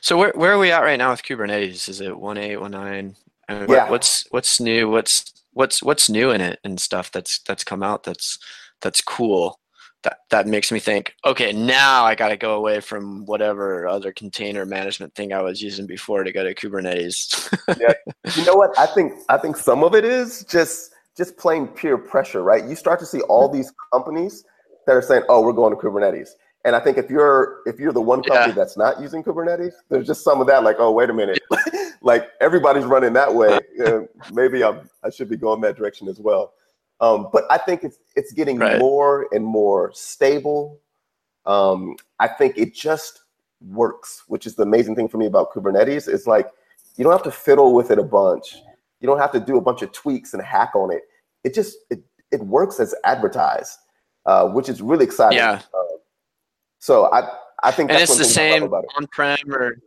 So 0.00 0.16
where 0.16 0.32
where 0.34 0.52
are 0.52 0.58
we 0.58 0.72
at 0.72 0.82
right 0.82 0.98
now 0.98 1.10
with 1.10 1.22
Kubernetes? 1.22 1.88
Is 1.88 2.00
it 2.00 2.16
one 2.16 2.38
eight, 2.38 2.56
one 2.56 2.72
nine? 2.72 3.16
Yeah. 3.48 3.90
what's 3.90 4.26
what's 4.30 4.60
new? 4.60 4.90
What's 4.90 5.32
what's 5.52 5.82
what's 5.82 6.10
new 6.10 6.30
in 6.30 6.40
it 6.40 6.58
and 6.64 6.80
stuff 6.80 7.10
that's 7.12 7.38
that's 7.40 7.64
come 7.64 7.82
out 7.82 8.04
that's 8.04 8.38
that's 8.80 9.00
cool. 9.00 9.58
That 10.02 10.18
that 10.30 10.46
makes 10.46 10.70
me 10.70 10.78
think, 10.78 11.14
okay, 11.24 11.52
now 11.52 12.04
I 12.04 12.14
got 12.14 12.28
to 12.28 12.36
go 12.36 12.54
away 12.54 12.80
from 12.80 13.24
whatever 13.26 13.86
other 13.86 14.12
container 14.12 14.66
management 14.66 15.14
thing 15.14 15.32
I 15.32 15.42
was 15.42 15.62
using 15.62 15.86
before 15.86 16.24
to 16.24 16.32
go 16.32 16.44
to 16.44 16.54
Kubernetes. 16.54 17.50
yeah. 17.80 17.92
You 18.36 18.44
know 18.44 18.54
what? 18.54 18.78
I 18.78 18.86
think 18.86 19.14
I 19.28 19.38
think 19.38 19.56
some 19.56 19.82
of 19.84 19.94
it 19.94 20.04
is 20.04 20.44
just 20.44 20.92
just 21.16 21.36
plain 21.36 21.66
peer 21.68 21.96
pressure, 21.96 22.42
right? 22.42 22.64
You 22.64 22.76
start 22.76 23.00
to 23.00 23.06
see 23.06 23.20
all 23.22 23.48
hmm. 23.48 23.56
these 23.56 23.72
companies 23.92 24.44
that 24.86 24.94
are 24.94 25.02
saying, 25.02 25.22
"Oh, 25.28 25.42
we're 25.42 25.52
going 25.52 25.74
to 25.74 25.80
Kubernetes." 25.80 26.30
And 26.66 26.74
I 26.74 26.80
think 26.80 26.98
if 26.98 27.08
you're 27.08 27.60
if 27.64 27.78
you're 27.78 27.92
the 27.92 28.00
one 28.02 28.22
company 28.24 28.48
Yeah. 28.48 28.54
that's 28.54 28.76
not 28.76 29.00
using 29.00 29.22
Kubernetes, 29.22 29.72
there's 29.88 30.06
just 30.06 30.24
some 30.24 30.40
of 30.40 30.48
that, 30.48 30.64
like, 30.64 30.76
"Oh, 30.80 30.90
wait 30.90 31.08
a 31.10 31.14
minute, 31.14 31.38
like 32.02 32.28
everybody's 32.40 32.84
running 32.84 33.12
that 33.12 33.32
way. 33.32 33.58
Uh, 33.86 34.00
maybe 34.32 34.64
I'm, 34.64 34.90
I 35.04 35.10
should 35.10 35.28
be 35.30 35.36
going 35.36 35.60
that 35.60 35.76
direction 35.76 36.08
as 36.08 36.18
well." 36.18 36.54
Um, 37.00 37.28
but 37.32 37.44
I 37.50 37.58
think 37.58 37.84
it's 37.84 37.98
it's 38.16 38.32
getting 38.32 38.58
Right. 38.58 38.80
more 38.80 39.28
and 39.32 39.44
more 39.44 39.92
stable. 39.94 40.80
Um, 41.44 41.94
I 42.18 42.26
think 42.26 42.58
it 42.58 42.74
just 42.74 43.22
works, 43.60 44.24
which 44.26 44.44
is 44.44 44.56
the 44.56 44.64
amazing 44.64 44.96
thing 44.96 45.08
for 45.08 45.18
me 45.18 45.26
about 45.26 45.52
Kubernetes. 45.52 46.08
It's 46.12 46.26
like 46.26 46.50
you 46.96 47.04
don't 47.04 47.12
have 47.12 47.22
to 47.22 47.30
fiddle 47.30 47.74
with 47.74 47.92
it 47.92 47.98
a 48.00 48.02
bunch. 48.02 48.56
You 49.00 49.06
don't 49.06 49.18
have 49.18 49.30
to 49.32 49.40
do 49.40 49.56
a 49.56 49.60
bunch 49.60 49.82
of 49.82 49.92
tweaks 49.92 50.34
and 50.34 50.42
hack 50.42 50.74
on 50.74 50.90
it. 50.92 51.02
It 51.44 51.54
just 51.54 51.76
it, 51.90 52.00
it 52.32 52.40
works 52.42 52.80
as 52.80 52.92
advertised, 53.04 53.78
uh, 54.24 54.48
which 54.48 54.68
is 54.68 54.82
really 54.82 55.04
exciting. 55.04 55.38
Yeah. 55.38 55.60
Uh, 55.72 55.82
so 56.86 57.12
I 57.12 57.20
I 57.62 57.70
think 57.72 57.90
and 57.90 57.98
that's 57.98 58.10
it's 58.10 58.18
the 58.18 58.24
one 58.24 58.34
thing 58.34 58.46
I 58.52 58.56
love 58.64 58.84
same 58.84 58.84
it. 58.84 58.90
on-prem 58.96 59.54
or 59.54 59.78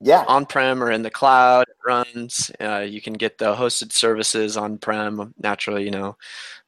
Yeah, 0.00 0.24
on-prem 0.26 0.82
or 0.82 0.90
in 0.90 1.02
the 1.02 1.10
cloud 1.10 1.66
it 1.68 1.76
runs 1.86 2.50
uh, 2.60 2.84
you 2.94 3.00
can 3.00 3.14
get 3.14 3.38
the 3.38 3.54
hosted 3.54 3.92
services 3.92 4.56
on-prem 4.56 5.34
naturally 5.38 5.84
you 5.84 5.90
know 5.90 6.16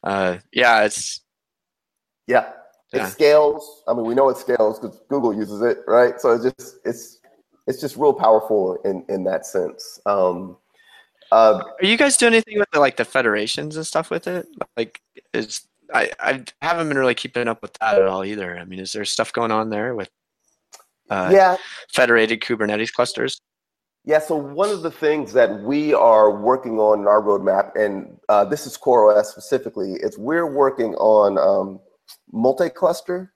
uh, 0.02 0.38
yeah 0.52 0.84
it's 0.84 1.24
yeah. 2.26 2.52
It 2.92 2.98
Yeah. 2.98 3.06
scales. 3.06 3.82
I 3.88 3.94
mean, 3.94 4.04
we 4.04 4.14
know 4.14 4.28
it 4.28 4.36
scales 4.36 4.78
because 4.78 5.00
Google 5.08 5.34
uses 5.34 5.62
it, 5.62 5.78
right? 5.86 6.20
So 6.20 6.32
it's 6.32 6.44
just 6.44 6.76
it's 6.84 7.18
it's 7.66 7.80
just 7.80 7.96
real 7.96 8.12
powerful 8.14 8.76
in 8.84 9.04
in 9.08 9.24
that 9.24 9.46
sense. 9.46 10.00
Um, 10.06 10.56
uh, 11.32 11.60
are 11.80 11.86
you 11.86 11.96
guys 11.96 12.16
doing 12.16 12.34
anything 12.34 12.58
with 12.58 12.70
the, 12.72 12.78
like 12.78 12.96
the 12.96 13.04
federations 13.04 13.76
and 13.76 13.86
stuff 13.86 14.10
with 14.10 14.28
it 14.28 14.46
like 14.76 15.00
is 15.32 15.66
I, 15.92 16.10
I 16.20 16.44
haven't 16.62 16.88
been 16.88 16.98
really 16.98 17.14
keeping 17.14 17.48
up 17.48 17.60
with 17.62 17.72
that 17.74 17.96
at 17.96 18.06
all 18.06 18.24
either 18.24 18.58
i 18.58 18.64
mean 18.64 18.78
is 18.78 18.92
there 18.92 19.04
stuff 19.04 19.32
going 19.32 19.50
on 19.50 19.70
there 19.70 19.94
with 19.94 20.10
uh, 21.10 21.30
yeah, 21.32 21.56
federated 21.92 22.40
kubernetes 22.40 22.92
clusters 22.92 23.40
Yeah, 24.06 24.18
so 24.18 24.36
one 24.36 24.68
of 24.68 24.82
the 24.82 24.90
things 24.90 25.32
that 25.32 25.62
we 25.62 25.94
are 25.94 26.30
working 26.30 26.78
on 26.78 27.00
in 27.00 27.06
our 27.06 27.22
roadmap, 27.22 27.74
and 27.74 28.18
uh, 28.28 28.44
this 28.44 28.66
is 28.66 28.76
CoreOS 28.76 29.24
specifically, 29.24 29.94
is 29.94 30.18
we're 30.18 30.46
working 30.46 30.94
on 30.96 31.38
um, 31.38 31.80
multi-cluster, 32.30 33.32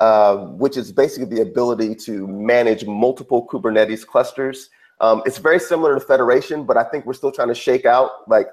uh, 0.00 0.36
which 0.36 0.76
is 0.76 0.92
basically 0.92 1.34
the 1.34 1.40
ability 1.40 1.94
to 1.94 2.26
manage 2.26 2.84
multiple 2.84 3.46
Kubernetes 3.46 4.06
clusters. 4.06 4.68
Um, 5.00 5.22
it's 5.24 5.38
very 5.38 5.58
similar 5.58 5.94
to 5.94 6.00
Federation, 6.00 6.64
but 6.66 6.76
I 6.76 6.84
think 6.84 7.06
we're 7.06 7.14
still 7.14 7.32
trying 7.32 7.48
to 7.48 7.54
shake 7.54 7.86
out 7.86 8.28
like 8.28 8.48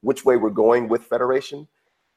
which 0.00 0.24
way 0.24 0.38
we're 0.38 0.48
going 0.48 0.88
with 0.88 1.02
Federation. 1.04 1.68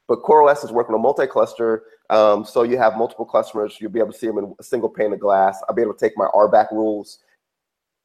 But 0.08 0.22
CoreOS 0.22 0.64
is 0.64 0.72
working 0.72 0.94
on 0.94 1.02
multi-cluster, 1.02 1.84
um, 2.12 2.46
so 2.46 2.62
you 2.64 2.78
have 2.78 2.96
multiple 2.96 3.26
customers. 3.26 3.78
You'll 3.80 3.92
be 3.92 4.00
able 4.00 4.12
to 4.12 4.18
see 4.18 4.28
them 4.28 4.38
in 4.38 4.56
a 4.60 4.64
single 4.64 4.90
pane 4.90 5.14
of 5.14 5.20
glass. 5.20 5.60
I'll 5.68 5.76
be 5.76 5.82
able 5.82 5.94
to 5.96 6.00
take 6.00 6.14
my 6.16 6.28
RBAC 6.34 6.72
rules 6.72 7.20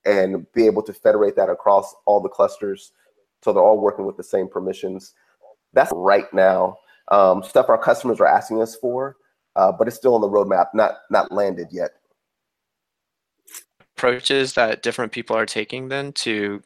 and 0.06 0.50
be 0.54 0.64
able 0.64 0.82
to 0.84 0.94
federate 0.94 1.36
that 1.36 1.50
across 1.50 1.94
all 2.06 2.20
the 2.20 2.28
clusters 2.28 2.92
so 3.42 3.52
they're 3.52 3.62
all 3.62 3.80
working 3.80 4.06
with 4.06 4.16
the 4.16 4.22
same 4.22 4.48
permissions. 4.48 5.14
That's 5.72 5.92
right 5.94 6.32
now 6.32 6.78
um, 7.10 7.42
stuff 7.42 7.68
our 7.68 7.78
customers 7.78 8.20
are 8.20 8.26
asking 8.26 8.62
us 8.62 8.76
for, 8.76 9.16
uh, 9.56 9.72
but 9.72 9.88
it's 9.88 9.96
still 9.96 10.14
on 10.14 10.20
the 10.20 10.28
roadmap, 10.28 10.66
not 10.74 10.98
not 11.10 11.30
landed 11.32 11.68
yet. 11.70 11.90
approaches 13.96 14.54
that 14.54 14.82
different 14.82 15.12
people 15.12 15.36
are 15.36 15.46
taking 15.46 15.88
then 15.88 16.12
to 16.12 16.62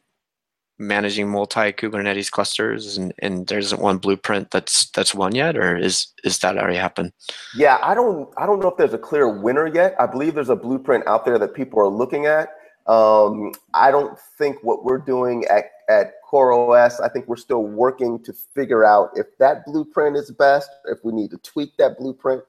managing 0.77 1.29
multi 1.29 1.71
kubernetes 1.71 2.29
clusters 2.29 2.97
and, 2.97 3.13
and 3.19 3.47
there 3.47 3.59
isn't 3.59 3.81
one 3.81 3.97
blueprint 3.97 4.51
that's 4.51 4.89
that's 4.91 5.15
one 5.15 5.33
yet 5.33 5.55
or 5.57 5.77
is 5.77 6.07
is 6.23 6.39
that 6.39 6.57
already 6.57 6.77
happened 6.77 7.11
Yeah, 7.55 7.77
I 7.81 7.93
don't 7.93 8.29
I 8.37 8.45
don't 8.45 8.59
know 8.59 8.67
if 8.67 8.77
there's 8.77 8.93
a 8.93 8.97
clear 8.97 9.27
winner 9.27 9.67
yet. 9.67 9.95
I 9.99 10.05
believe 10.05 10.35
there's 10.35 10.49
a 10.49 10.55
blueprint 10.55 11.07
out 11.07 11.25
there 11.25 11.39
that 11.39 11.53
people 11.53 11.79
are 11.79 11.87
looking 11.87 12.25
at. 12.25 12.49
Um, 12.87 13.53
I 13.73 13.89
don't 13.89 14.17
think 14.37 14.57
what 14.61 14.83
we're 14.83 14.99
doing 14.99 15.45
at 15.45 15.65
at 15.87 16.13
CoreOS, 16.29 16.99
I 17.01 17.09
think 17.09 17.27
we're 17.27 17.35
still 17.35 17.63
working 17.63 18.21
to 18.23 18.33
figure 18.33 18.83
out 18.83 19.11
if 19.15 19.27
that 19.39 19.65
blueprint 19.65 20.17
is 20.17 20.31
best, 20.31 20.69
if 20.85 20.99
we 21.03 21.13
need 21.13 21.31
to 21.31 21.37
tweak 21.37 21.77
that 21.77 21.97
blueprint. 21.97 22.43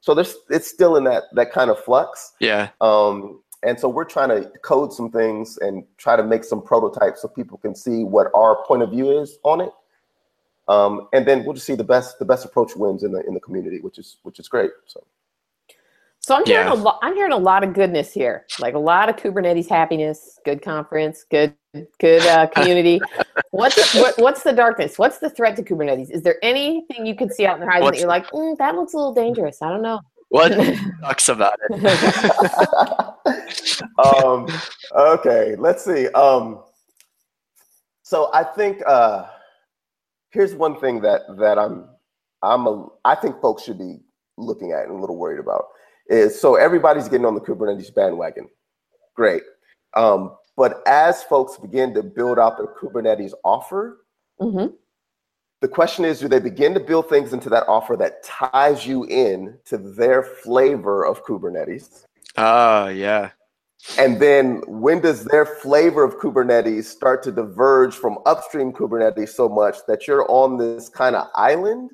So 0.00 0.14
there's 0.14 0.36
it's 0.50 0.68
still 0.68 0.96
in 0.96 1.04
that 1.04 1.24
that 1.32 1.52
kind 1.52 1.70
of 1.70 1.78
flux. 1.82 2.32
yeah 2.40 2.70
Um, 2.80 3.42
and 3.62 3.78
so 3.78 3.88
we're 3.88 4.04
trying 4.04 4.28
to 4.28 4.48
code 4.62 4.92
some 4.92 5.10
things 5.10 5.58
and 5.58 5.84
try 5.96 6.16
to 6.16 6.22
make 6.22 6.44
some 6.44 6.62
prototypes 6.62 7.22
so 7.22 7.28
people 7.28 7.58
can 7.58 7.74
see 7.74 8.04
what 8.04 8.28
our 8.34 8.64
point 8.66 8.82
of 8.82 8.90
view 8.90 9.10
is 9.20 9.38
on 9.42 9.60
it. 9.60 9.72
Um, 10.68 11.08
and 11.12 11.26
then 11.26 11.44
we'll 11.44 11.54
just 11.54 11.66
see 11.66 11.74
the 11.74 11.84
best 11.84 12.18
the 12.18 12.24
best 12.24 12.44
approach 12.44 12.76
wins 12.76 13.02
in 13.02 13.12
the 13.12 13.20
in 13.26 13.34
the 13.34 13.40
community, 13.40 13.80
which 13.80 13.98
is 13.98 14.18
which 14.22 14.38
is 14.38 14.48
great. 14.48 14.70
So 14.86 15.04
So 16.20 16.36
I'm 16.36 16.44
hearing 16.44 16.66
Yeah. 16.68 16.74
a 16.74 16.74
lot. 16.74 16.98
I'm 17.02 17.14
hearing 17.14 17.32
a 17.32 17.38
lot 17.38 17.64
of 17.64 17.72
goodness 17.72 18.12
here, 18.12 18.46
like 18.58 18.74
a 18.74 18.78
lot 18.78 19.08
of 19.08 19.16
Kubernetes 19.16 19.68
happiness, 19.68 20.38
good 20.44 20.60
conference, 20.62 21.24
good 21.30 21.54
good 21.98 22.26
uh, 22.26 22.46
community. 22.54 23.00
what's 23.50 23.94
what, 23.94 24.18
what's 24.18 24.42
the 24.42 24.52
darkness? 24.52 24.98
What's 24.98 25.18
the 25.18 25.30
threat 25.30 25.56
to 25.56 25.62
Kubernetes? 25.62 26.10
Is 26.10 26.22
there 26.22 26.36
anything 26.42 27.06
you 27.06 27.16
can 27.16 27.30
see 27.30 27.46
out 27.46 27.54
in 27.54 27.60
the 27.60 27.66
horizon 27.66 27.86
that 27.92 27.98
you're 27.98 28.08
like, 28.08 28.30
mm, 28.30 28.56
that 28.58 28.74
looks 28.76 28.92
a 28.92 28.96
little 28.98 29.14
dangerous? 29.14 29.62
I 29.62 29.70
don't 29.70 29.82
know. 29.82 30.00
what 30.28 30.52
sucks 31.00 31.28
about 31.30 31.58
it 31.70 31.72
um, 33.98 34.46
okay, 34.94 35.56
let's 35.56 35.84
see. 35.84 36.08
Um, 36.08 36.62
so 38.02 38.30
I 38.32 38.42
think 38.42 38.82
uh, 38.86 39.26
here's 40.30 40.54
one 40.54 40.80
thing 40.80 41.00
that 41.02 41.22
that 41.38 41.58
I'm 41.58 41.88
I'm 42.42 42.66
a, 42.66 42.86
I 43.04 43.14
think 43.14 43.40
folks 43.40 43.64
should 43.64 43.78
be 43.78 43.98
looking 44.36 44.72
at 44.72 44.84
and 44.84 44.92
a 44.92 45.00
little 45.00 45.16
worried 45.16 45.40
about 45.40 45.64
is 46.08 46.40
so 46.40 46.54
everybody's 46.54 47.08
getting 47.08 47.26
on 47.26 47.34
the 47.34 47.40
Kubernetes 47.40 47.94
bandwagon. 47.94 48.48
Great. 49.14 49.42
Um, 49.94 50.36
but 50.56 50.82
as 50.86 51.22
folks 51.22 51.58
begin 51.58 51.92
to 51.94 52.02
build 52.02 52.38
out 52.38 52.56
their 52.56 52.68
Kubernetes 52.68 53.32
offer, 53.44 54.04
hmm 54.40 54.66
the 55.60 55.68
question 55.68 56.04
is, 56.04 56.20
do 56.20 56.28
they 56.28 56.38
begin 56.38 56.72
to 56.74 56.78
build 56.80 57.08
things 57.08 57.32
into 57.32 57.50
that 57.50 57.66
offer 57.66 57.96
that 57.96 58.22
ties 58.22 58.86
you 58.86 59.04
in 59.06 59.58
to 59.64 59.76
their 59.76 60.22
flavor 60.22 61.04
of 61.04 61.24
Kubernetes? 61.24 62.04
oh 62.36 62.86
yeah 62.86 63.30
And 63.98 64.20
then 64.20 64.62
when 64.66 65.00
does 65.00 65.24
their 65.24 65.46
flavor 65.46 66.04
of 66.04 66.18
Kubernetes 66.18 66.84
start 66.84 67.22
to 67.24 67.32
diverge 67.32 67.94
from 67.94 68.18
upstream 68.26 68.72
Kubernetes 68.72 69.30
so 69.30 69.48
much 69.48 69.78
that 69.86 70.06
you're 70.06 70.28
on 70.30 70.56
this 70.56 70.88
kind 70.88 71.16
of 71.16 71.28
island 71.34 71.90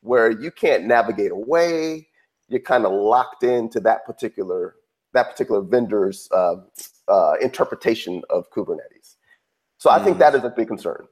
where 0.00 0.30
you 0.30 0.50
can't 0.50 0.84
navigate 0.84 1.32
away? 1.32 2.08
You're 2.48 2.60
kind 2.60 2.86
of 2.86 2.92
locked 2.92 3.42
into 3.42 3.80
that 3.80 4.04
particular 4.06 4.76
that 5.12 5.30
particular 5.30 5.60
vendor's 5.62 6.28
uh, 6.32 6.56
uh, 7.06 7.34
interpretation 7.40 8.20
of 8.30 8.50
Kubernetes. 8.50 9.14
So 9.78 9.90
I 9.90 10.00
think 10.02 10.16
Mm. 10.16 10.20
that 10.20 10.34
is 10.34 10.42
a 10.44 10.50
big 10.50 10.66
concern. 10.68 11.06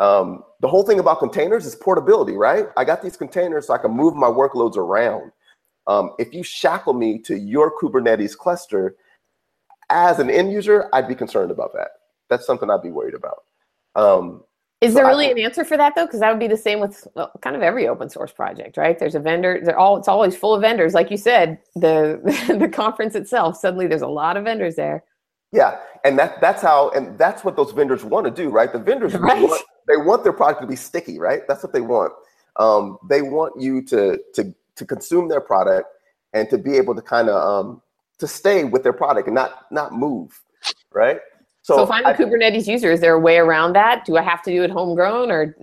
Um, 0.00 0.42
the 0.60 0.68
whole 0.68 0.82
thing 0.82 0.98
about 0.98 1.20
containers 1.20 1.64
is 1.64 1.76
portability, 1.76 2.32
right? 2.32 2.66
I 2.76 2.84
got 2.84 3.02
these 3.02 3.16
containers 3.16 3.68
so 3.68 3.74
I 3.74 3.78
can 3.78 3.92
move 3.92 4.16
my 4.16 4.26
workloads 4.26 4.76
around. 4.76 5.30
Um, 5.86 6.10
if 6.18 6.34
you 6.34 6.42
shackle 6.42 6.92
me 6.92 7.20
to 7.20 7.38
your 7.38 7.72
Kubernetes 7.80 8.36
cluster, 8.36 8.96
as 9.90 10.18
an 10.18 10.30
end 10.30 10.52
user, 10.52 10.88
I'd 10.92 11.08
be 11.08 11.14
concerned 11.14 11.50
about 11.50 11.72
that. 11.74 11.90
That's 12.28 12.46
something 12.46 12.70
I'd 12.70 12.82
be 12.82 12.90
worried 12.90 13.14
about. 13.14 13.44
Um, 13.94 14.42
is 14.82 14.92
there 14.92 15.06
really 15.06 15.30
an 15.30 15.38
answer 15.38 15.64
for 15.64 15.76
that 15.78 15.94
though? 15.94 16.04
Because 16.04 16.20
that 16.20 16.30
would 16.30 16.38
be 16.38 16.48
the 16.48 16.56
same 16.56 16.80
with 16.80 17.08
well, 17.14 17.32
kind 17.40 17.56
of 17.56 17.62
every 17.62 17.88
open 17.88 18.10
source 18.10 18.30
project, 18.30 18.76
right? 18.76 18.98
There's 18.98 19.14
a 19.14 19.20
vendor. 19.20 19.60
They're 19.64 19.78
all. 19.78 19.96
It's 19.96 20.08
always 20.08 20.36
full 20.36 20.54
of 20.54 20.60
vendors, 20.60 20.92
like 20.92 21.10
you 21.10 21.16
said. 21.16 21.58
The 21.74 22.20
the 22.60 22.68
conference 22.68 23.14
itself. 23.14 23.56
Suddenly, 23.56 23.86
there's 23.86 24.02
a 24.02 24.08
lot 24.08 24.36
of 24.36 24.44
vendors 24.44 24.76
there. 24.76 25.02
Yeah, 25.50 25.78
and 26.04 26.18
that 26.18 26.42
that's 26.42 26.60
how, 26.60 26.90
and 26.90 27.16
that's 27.16 27.42
what 27.42 27.56
those 27.56 27.72
vendors 27.72 28.04
want 28.04 28.26
to 28.26 28.30
do, 28.30 28.50
right? 28.50 28.70
The 28.70 28.78
vendors 28.78 29.14
right. 29.18 29.42
want, 29.42 29.62
they 29.88 29.96
want 29.96 30.24
their 30.24 30.34
product 30.34 30.60
to 30.60 30.66
be 30.66 30.76
sticky, 30.76 31.18
right? 31.18 31.42
That's 31.48 31.62
what 31.62 31.72
they 31.72 31.80
want. 31.80 32.12
Um, 32.56 32.98
they 33.08 33.22
want 33.22 33.58
you 33.58 33.80
to 33.82 34.20
to 34.34 34.54
to 34.74 34.84
consume 34.84 35.28
their 35.28 35.40
product 35.40 35.88
and 36.34 36.50
to 36.50 36.58
be 36.58 36.76
able 36.76 36.94
to 36.94 37.00
kind 37.00 37.30
of 37.30 37.36
um, 37.36 37.82
to 38.18 38.26
stay 38.26 38.64
with 38.64 38.82
their 38.82 38.92
product 38.92 39.28
and 39.28 39.34
not 39.34 39.66
not 39.70 39.92
move, 39.92 40.40
right? 40.92 41.20
So, 41.62 41.76
so 41.76 41.82
if 41.82 41.90
I'm 41.90 42.06
a 42.06 42.10
I, 42.10 42.14
Kubernetes 42.14 42.66
user, 42.66 42.92
is 42.92 43.00
there 43.00 43.14
a 43.14 43.20
way 43.20 43.38
around 43.38 43.72
that? 43.72 44.04
Do 44.04 44.16
I 44.16 44.22
have 44.22 44.42
to 44.42 44.50
do 44.52 44.62
it 44.62 44.70
homegrown 44.70 45.30
or? 45.30 45.56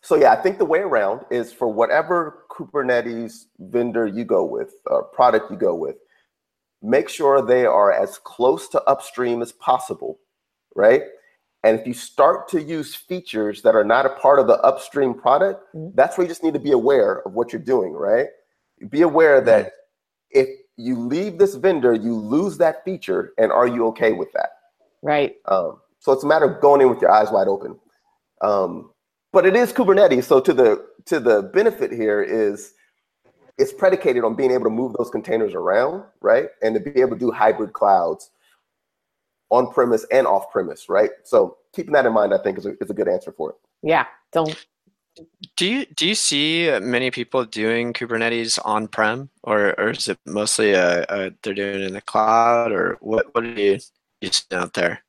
So 0.00 0.14
yeah, 0.14 0.32
I 0.32 0.36
think 0.36 0.58
the 0.58 0.64
way 0.64 0.78
around 0.78 1.22
is 1.30 1.52
for 1.52 1.66
whatever 1.66 2.44
Kubernetes 2.50 3.46
vendor 3.58 4.06
you 4.06 4.24
go 4.24 4.44
with, 4.44 4.74
or 4.86 5.02
product 5.02 5.50
you 5.50 5.56
go 5.56 5.74
with, 5.74 5.96
make 6.82 7.08
sure 7.08 7.42
they 7.42 7.66
are 7.66 7.90
as 7.92 8.18
close 8.18 8.68
to 8.68 8.82
upstream 8.84 9.42
as 9.42 9.50
possible, 9.50 10.20
right? 10.76 11.02
And 11.64 11.80
if 11.80 11.86
you 11.86 11.94
start 11.94 12.48
to 12.50 12.62
use 12.62 12.94
features 12.94 13.62
that 13.62 13.74
are 13.74 13.82
not 13.84 14.06
a 14.06 14.10
part 14.10 14.38
of 14.38 14.46
the 14.46 14.60
upstream 14.60 15.14
product, 15.14 15.64
mm-hmm. 15.74 15.96
that's 15.96 16.16
where 16.16 16.24
you 16.24 16.28
just 16.28 16.44
need 16.44 16.54
to 16.54 16.60
be 16.60 16.70
aware 16.70 17.22
of 17.26 17.32
what 17.32 17.52
you're 17.52 17.60
doing, 17.60 17.92
right? 17.92 18.26
Be 18.88 19.02
aware 19.02 19.40
that 19.40 19.72
if 20.30 20.48
you 20.76 20.98
leave 20.98 21.38
this 21.38 21.54
vendor, 21.54 21.94
you 21.94 22.14
lose 22.14 22.58
that 22.58 22.84
feature, 22.84 23.32
and 23.38 23.50
are 23.50 23.66
you 23.66 23.86
okay 23.88 24.12
with 24.12 24.32
that? 24.32 24.50
Right. 25.02 25.36
Um, 25.46 25.78
so 25.98 26.12
it's 26.12 26.24
a 26.24 26.26
matter 26.26 26.44
of 26.44 26.60
going 26.60 26.80
in 26.80 26.90
with 26.90 27.00
your 27.00 27.10
eyes 27.10 27.30
wide 27.30 27.48
open. 27.48 27.78
Um, 28.42 28.90
but 29.32 29.46
it 29.46 29.56
is 29.56 29.72
Kubernetes. 29.72 30.24
So 30.24 30.40
to 30.40 30.52
the 30.52 30.86
to 31.06 31.20
the 31.20 31.42
benefit 31.42 31.92
here 31.92 32.22
is 32.22 32.74
it's 33.58 33.72
predicated 33.72 34.24
on 34.24 34.34
being 34.34 34.50
able 34.50 34.64
to 34.64 34.70
move 34.70 34.94
those 34.96 35.10
containers 35.10 35.54
around, 35.54 36.04
right? 36.20 36.48
And 36.62 36.74
to 36.74 36.80
be 36.80 37.00
able 37.00 37.12
to 37.12 37.18
do 37.18 37.30
hybrid 37.30 37.72
clouds 37.72 38.30
on 39.50 39.72
premise 39.72 40.04
and 40.10 40.26
off 40.26 40.50
premise, 40.50 40.88
right? 40.88 41.10
So 41.24 41.56
keeping 41.74 41.92
that 41.92 42.06
in 42.06 42.12
mind, 42.12 42.34
I 42.34 42.38
think 42.38 42.58
is 42.58 42.66
a, 42.66 42.74
is 42.80 42.90
a 42.90 42.94
good 42.94 43.08
answer 43.08 43.32
for 43.32 43.50
it. 43.50 43.56
Yeah. 43.82 44.06
Don't. 44.32 44.66
Do 45.56 45.66
you 45.66 45.86
do 45.86 46.06
you 46.06 46.14
see 46.14 46.70
many 46.80 47.10
people 47.10 47.44
doing 47.44 47.92
Kubernetes 47.92 48.58
on 48.64 48.88
prem, 48.88 49.30
or, 49.42 49.78
or 49.80 49.90
is 49.90 50.08
it 50.08 50.18
mostly 50.26 50.72
a, 50.72 51.04
a, 51.08 51.30
they're 51.42 51.54
doing 51.54 51.76
it 51.76 51.80
in 51.82 51.94
the 51.94 52.02
cloud, 52.02 52.72
or 52.72 52.98
what? 53.00 53.34
What 53.34 53.42
do 53.42 53.50
you 53.50 53.78
see 54.30 54.44
out 54.52 54.74
there? 54.74 55.02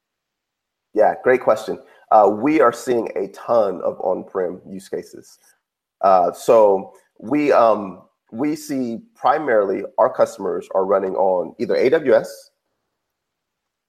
Yeah, 0.94 1.16
great 1.24 1.42
question. 1.42 1.80
Uh, 2.12 2.30
we 2.34 2.62
are 2.62 2.72
seeing 2.72 3.10
a 3.18 3.28
ton 3.30 3.82
of 3.82 4.00
on-prem 4.00 4.62
use 4.66 4.88
cases. 4.88 5.38
Uh, 6.02 6.32
so 6.32 6.94
we 7.20 7.52
um, 7.52 8.02
we 8.32 8.56
see 8.56 9.00
primarily 9.16 9.84
our 9.98 10.12
customers 10.12 10.68
are 10.74 10.86
running 10.86 11.16
on 11.16 11.54
either 11.60 11.76
AWS, 11.76 12.28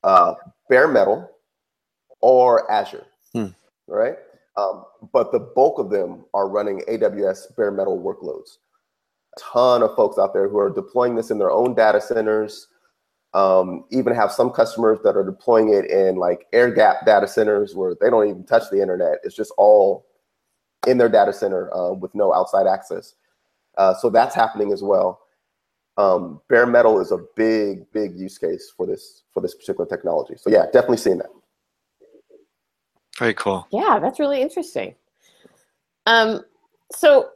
uh, 0.04 0.34
bare 0.68 0.88
metal, 0.88 1.30
or 2.20 2.70
Azure. 2.70 3.06
Hmm. 3.32 3.48
Right, 3.86 4.16
um, 4.58 4.84
but 5.12 5.30
the 5.30 5.38
bulk 5.38 5.78
of 5.78 5.90
them 5.90 6.24
are 6.34 6.48
running 6.48 6.82
AWS 6.88 7.54
bare 7.56 7.70
metal 7.70 7.98
workloads. 7.98 8.58
A 9.36 9.40
ton 9.40 9.82
of 9.82 9.94
folks 9.94 10.18
out 10.18 10.32
there 10.32 10.48
who 10.48 10.58
are 10.58 10.70
deploying 10.70 11.14
this 11.14 11.30
in 11.30 11.38
their 11.38 11.50
own 11.50 11.74
data 11.74 12.00
centers 12.00 12.66
um, 13.34 13.84
even 13.90 14.14
have 14.14 14.32
some 14.32 14.50
customers 14.50 14.98
that 15.04 15.16
are 15.16 15.24
deploying 15.24 15.72
it 15.72 15.90
in 15.90 16.16
like 16.16 16.46
air 16.52 16.70
gap 16.70 17.04
data 17.04 17.28
centers 17.28 17.74
where 17.74 17.94
they 18.00 18.10
don't 18.10 18.28
even 18.28 18.44
touch 18.44 18.64
the 18.70 18.80
internet. 18.80 19.18
It's 19.22 19.36
just 19.36 19.52
all 19.58 20.06
in 20.86 20.98
their 20.98 21.08
data 21.08 21.32
center 21.32 21.72
uh, 21.74 21.92
with 21.92 22.14
no 22.14 22.32
outside 22.32 22.66
access. 22.66 23.14
Uh, 23.76 23.94
so 23.94 24.08
that's 24.10 24.34
happening 24.34 24.72
as 24.72 24.82
well. 24.82 25.20
Um, 25.98 26.40
bare 26.48 26.66
metal 26.66 27.00
is 27.00 27.12
a 27.12 27.18
big, 27.36 27.90
big 27.92 28.16
use 28.16 28.38
case 28.38 28.72
for 28.76 28.86
this 28.86 29.24
for 29.34 29.40
this 29.40 29.54
particular 29.54 29.86
technology. 29.86 30.34
So 30.36 30.48
yeah, 30.48 30.64
definitely 30.66 30.96
seeing 30.96 31.18
that. 31.18 31.30
Very 33.18 33.34
cool. 33.34 33.66
Yeah, 33.72 33.98
that's 34.00 34.20
really 34.20 34.40
interesting. 34.40 34.94
Um, 36.06 36.42
so 36.92 37.30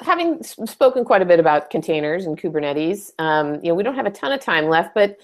having 0.00 0.42
spoken 0.42 1.04
quite 1.04 1.22
a 1.22 1.26
bit 1.26 1.38
about 1.38 1.70
containers 1.70 2.26
and 2.26 2.40
Kubernetes, 2.40 3.10
um, 3.18 3.56
you 3.56 3.68
know, 3.68 3.74
we 3.74 3.82
don't 3.82 3.94
have 3.94 4.06
a 4.06 4.10
ton 4.10 4.32
of 4.32 4.40
time 4.40 4.66
left, 4.68 4.94
but 4.94 5.18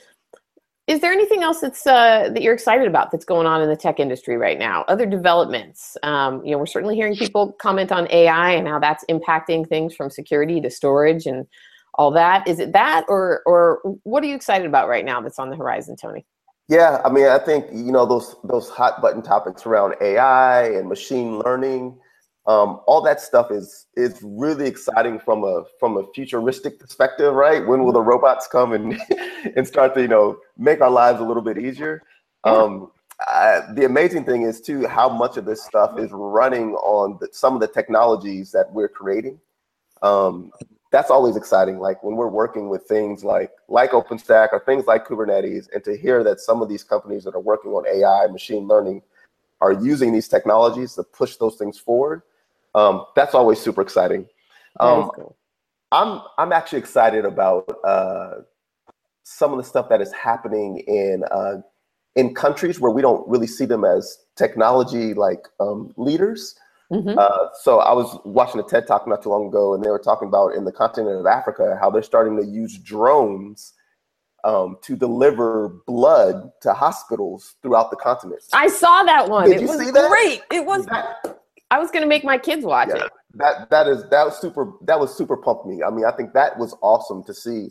is 0.87 1.01
there 1.01 1.13
anything 1.13 1.43
else 1.43 1.61
that's 1.61 1.87
uh, 1.87 2.29
that 2.33 2.43
you're 2.43 2.55
excited 2.55 2.87
about 2.87 3.11
that's 3.11 3.25
going 3.25 3.47
on 3.47 3.63
in 3.63 3.69
the 3.69 3.77
tech 3.77 4.01
industry 4.01 4.37
right 4.37 4.59
now? 4.59 4.85
Other 4.89 5.07
developments? 5.07 5.97
Um, 6.03 6.45
you 6.45 6.51
know, 6.51 6.59
we're 6.59 6.67
certainly 6.67 6.97
hearing 6.97 7.17
people 7.17 7.53
comment 7.53 7.93
on 7.93 8.09
AI 8.11 8.53
and 8.53 8.67
how 8.67 8.81
that's 8.81 9.05
impacting 9.09 9.67
things 9.67 9.95
from 9.95 10.11
security 10.11 10.61
to 10.61 10.71
storage 10.71 11.25
and 11.25 11.47
all 11.95 12.11
that. 12.13 12.47
Is 12.49 12.59
it 12.59 12.73
that, 12.73 13.05
or 13.09 13.43
or 13.47 13.81
what 14.03 14.25
are 14.25 14.27
you 14.27 14.35
excited 14.35 14.67
about 14.67 14.89
right 14.89 15.05
now 15.05 15.21
that's 15.21 15.39
on 15.39 15.51
the 15.51 15.57
horizon, 15.57 15.97
Tony? 15.97 16.27
Yeah, 16.69 17.01
I 17.05 17.11
mean, 17.11 17.27
I 17.27 17.39
think 17.39 17.67
you 17.73 17.93
know 17.93 18.07
those 18.07 18.37
those 18.45 18.69
hot 18.71 19.03
button 19.03 19.23
topics 19.23 19.67
around 19.67 19.95
AI 20.01 20.69
and 20.69 20.89
machine 20.89 21.39
learning 21.39 21.99
um, 22.47 22.81
all 22.87 23.01
that 23.03 23.21
stuff 23.21 23.53
is 23.53 23.87
is 23.97 24.19
really 24.23 24.67
exciting 24.67 25.21
from 25.21 25.45
a 25.45 25.63
from 25.79 25.97
a 25.97 26.05
futuristic 26.13 26.79
perspective, 26.79 27.33
right? 27.35 27.65
When 27.65 27.85
will 27.85 27.93
the 27.93 28.03
robots 28.03 28.49
come 28.49 28.73
and 28.73 29.01
and 29.57 29.67
start 29.67 29.95
to 29.95 30.03
you 30.03 30.09
know 30.09 30.39
make 30.59 30.81
our 30.81 30.91
lives 30.91 31.21
a 31.21 31.25
little 31.25 31.43
bit 31.43 31.59
easier? 31.59 32.03
Yeah. 32.45 32.53
Um, 32.53 32.91
I, 33.21 33.61
the 33.75 33.85
amazing 33.85 34.25
thing 34.25 34.43
is 34.43 34.61
too 34.61 34.89
how 34.89 35.09
much 35.09 35.37
of 35.37 35.45
this 35.45 35.63
stuff 35.63 35.97
is 36.01 36.11
running 36.11 36.75
on 36.75 37.17
the, 37.21 37.29
some 37.31 37.55
of 37.55 37.61
the 37.61 37.69
technologies 37.69 38.51
that 38.51 38.73
we're 38.73 38.89
creating. 38.89 39.39
Um, 40.03 40.51
that's 40.93 41.11
always 41.11 41.37
exciting. 41.37 41.79
Like 41.81 42.03
when 42.05 42.17
we're 42.17 42.29
working 42.29 42.69
with 42.69 42.85
things 42.85 43.25
like 43.25 43.53
like 43.69 43.93
OpenStack 43.93 44.51
or 44.53 44.63
things 44.67 44.87
like 44.87 45.07
Kubernetes, 45.07 45.69
and 45.75 45.83
to 45.85 45.97
hear 45.97 46.23
that 46.25 46.41
some 46.41 46.63
of 46.63 46.69
these 46.69 46.85
companies 46.85 47.25
that 47.25 47.35
are 47.35 47.41
working 47.41 47.73
on 47.73 47.87
AI, 47.87 48.29
machine 48.31 48.69
learning, 48.69 49.03
are 49.61 49.73
using 49.73 50.13
these 50.13 50.29
technologies 50.29 50.95
to 50.95 51.03
push 51.05 51.37
those 51.37 51.57
things 51.57 51.79
forward 51.79 52.23
um, 52.75 53.05
that's 53.15 53.35
always 53.35 53.61
super 53.61 53.83
exciting. 53.83 54.27
Um, 54.81 55.11
cool. 55.15 55.37
I'm 55.93 56.23
I'm 56.39 56.53
actually 56.53 56.79
excited 56.79 57.25
about 57.25 57.69
uh, 57.85 58.43
some 59.25 59.53
of 59.53 59.59
the 59.59 59.65
stuff 59.65 59.89
that 59.91 60.01
is 60.01 60.13
happening 60.13 60.79
in 60.87 61.25
uh, 61.31 61.57
in 62.17 62.35
countries 62.35 62.81
where 62.81 62.93
we 62.93 63.03
don't 63.03 63.29
really 63.29 63.47
see 63.47 63.67
them 63.67 63.85
as 63.85 64.19
technology 64.37 65.15
like 65.15 65.47
um, 65.61 65.93
leaders. 65.97 66.57
Mm-hmm. 66.93 67.19
Uh, 67.19 67.49
so 67.63 67.79
I 67.79 67.93
was 67.95 68.19
watching 68.25 68.61
a 68.61 68.63
TED 68.63 68.87
talk 68.87 69.09
not 69.09 69.23
too 69.23 69.31
long 69.31 69.47
ago, 69.47 69.75
and 69.75 69.83
they 69.83 69.89
were 69.89 69.99
talking 69.99 70.29
about 70.29 70.55
in 70.55 70.65
the 70.65 70.73
continent 70.73 71.19
of 71.19 71.27
Africa 71.27 71.79
how 71.81 71.91
they're 71.91 72.03
starting 72.03 72.37
to 72.37 72.45
use 72.45 72.79
drones 72.79 73.73
um, 74.45 74.77
to 74.83 74.95
deliver 74.95 75.81
blood 75.87 76.51
to 76.61 76.75
hospitals 76.75 77.55
throughout 77.63 77.91
the 77.91 77.97
continent. 77.97 78.43
I 78.53 78.69
saw 78.69 79.05
that 79.05 79.29
one. 79.29 79.49
Did 79.49 79.63
it 79.63 79.67
was 79.67 79.91
great. 79.91 80.43
It 80.51 80.67
was. 80.67 80.85
That, 80.87 81.41
I 81.71 81.79
was 81.79 81.91
gonna 81.91 82.07
make 82.07 82.25
my 82.25 82.37
kids 82.37 82.65
watch 82.65 82.91
yeah, 82.95 83.07
it. 83.07 83.13
That 83.35 83.71
that 83.71 83.89
is 83.89 84.05
that 84.11 84.27
was 84.27 84.39
super 84.39 84.73
that 84.83 85.01
was 85.01 85.17
super 85.17 85.39
pumped 85.39 85.67
me. 85.67 85.83
I 85.83 85.91
mean, 85.91 86.05
I 86.05 86.13
think 86.13 86.35
that 86.35 86.59
was 86.59 86.77
awesome 86.83 87.25
to 87.25 87.33
see 87.33 87.71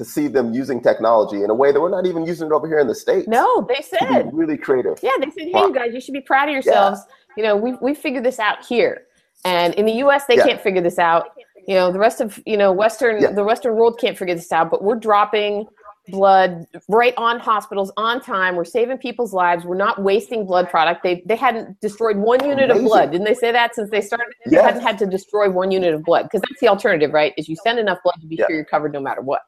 to 0.00 0.04
see 0.06 0.28
them 0.28 0.54
using 0.54 0.80
technology 0.80 1.44
in 1.44 1.50
a 1.50 1.54
way 1.54 1.72
that 1.72 1.78
we're 1.78 1.90
not 1.90 2.06
even 2.06 2.24
using 2.24 2.46
it 2.46 2.52
over 2.52 2.66
here 2.66 2.78
in 2.78 2.86
the 2.86 2.94
states. 2.94 3.28
No, 3.28 3.68
they 3.68 3.82
said 3.82 4.30
really 4.32 4.56
creative. 4.56 4.98
Yeah, 5.02 5.10
they 5.20 5.30
said, 5.30 5.48
"Hey, 5.52 5.60
you 5.60 5.74
guys, 5.74 5.92
you 5.92 6.00
should 6.00 6.14
be 6.14 6.22
proud 6.22 6.48
of 6.48 6.54
yourselves. 6.54 7.02
Yeah. 7.06 7.14
You 7.36 7.42
know, 7.42 7.56
we 7.56 7.74
we 7.82 7.94
figured 7.94 8.24
this 8.24 8.38
out 8.38 8.64
here, 8.64 9.02
and 9.44 9.74
in 9.74 9.84
the 9.84 9.92
U.S. 10.04 10.24
they 10.24 10.38
yeah. 10.38 10.46
can't 10.46 10.60
figure 10.60 10.80
this 10.80 10.98
out. 10.98 11.26
You 11.68 11.74
know, 11.74 11.92
the 11.92 11.98
rest 11.98 12.22
of 12.22 12.40
you 12.46 12.56
know 12.56 12.72
Western 12.72 13.20
yeah. 13.20 13.32
the 13.32 13.44
Western 13.44 13.76
world 13.76 14.00
can't 14.00 14.16
figure 14.16 14.34
this 14.34 14.50
out, 14.52 14.70
but 14.70 14.82
we're 14.82 14.96
dropping 14.96 15.66
blood 16.08 16.66
right 16.88 17.12
on 17.18 17.38
hospitals 17.38 17.92
on 17.98 18.22
time. 18.22 18.56
We're 18.56 18.64
saving 18.64 18.96
people's 18.96 19.34
lives. 19.34 19.66
We're 19.66 19.76
not 19.76 20.02
wasting 20.02 20.46
blood 20.46 20.70
product. 20.70 21.02
They 21.02 21.22
they 21.26 21.36
hadn't 21.36 21.78
destroyed 21.82 22.16
one 22.16 22.42
unit 22.42 22.70
Amazing. 22.70 22.84
of 22.84 22.88
blood. 22.88 23.12
Didn't 23.12 23.26
they 23.26 23.34
say 23.34 23.52
that 23.52 23.74
since 23.74 23.90
they 23.90 24.00
started? 24.00 24.32
Yes. 24.46 24.62
They 24.62 24.62
hadn't 24.62 24.82
had 24.82 24.98
to 25.00 25.06
destroy 25.06 25.50
one 25.50 25.70
unit 25.70 25.92
of 25.92 26.04
blood 26.04 26.22
because 26.22 26.40
that's 26.40 26.58
the 26.58 26.68
alternative, 26.68 27.12
right? 27.12 27.34
Is 27.36 27.50
you 27.50 27.56
send 27.62 27.78
enough 27.78 27.98
blood 28.02 28.16
to 28.22 28.26
be 28.26 28.38
sure 28.38 28.48
you're 28.48 28.64
covered 28.64 28.94
no 28.94 29.00
matter 29.00 29.20
what. 29.20 29.42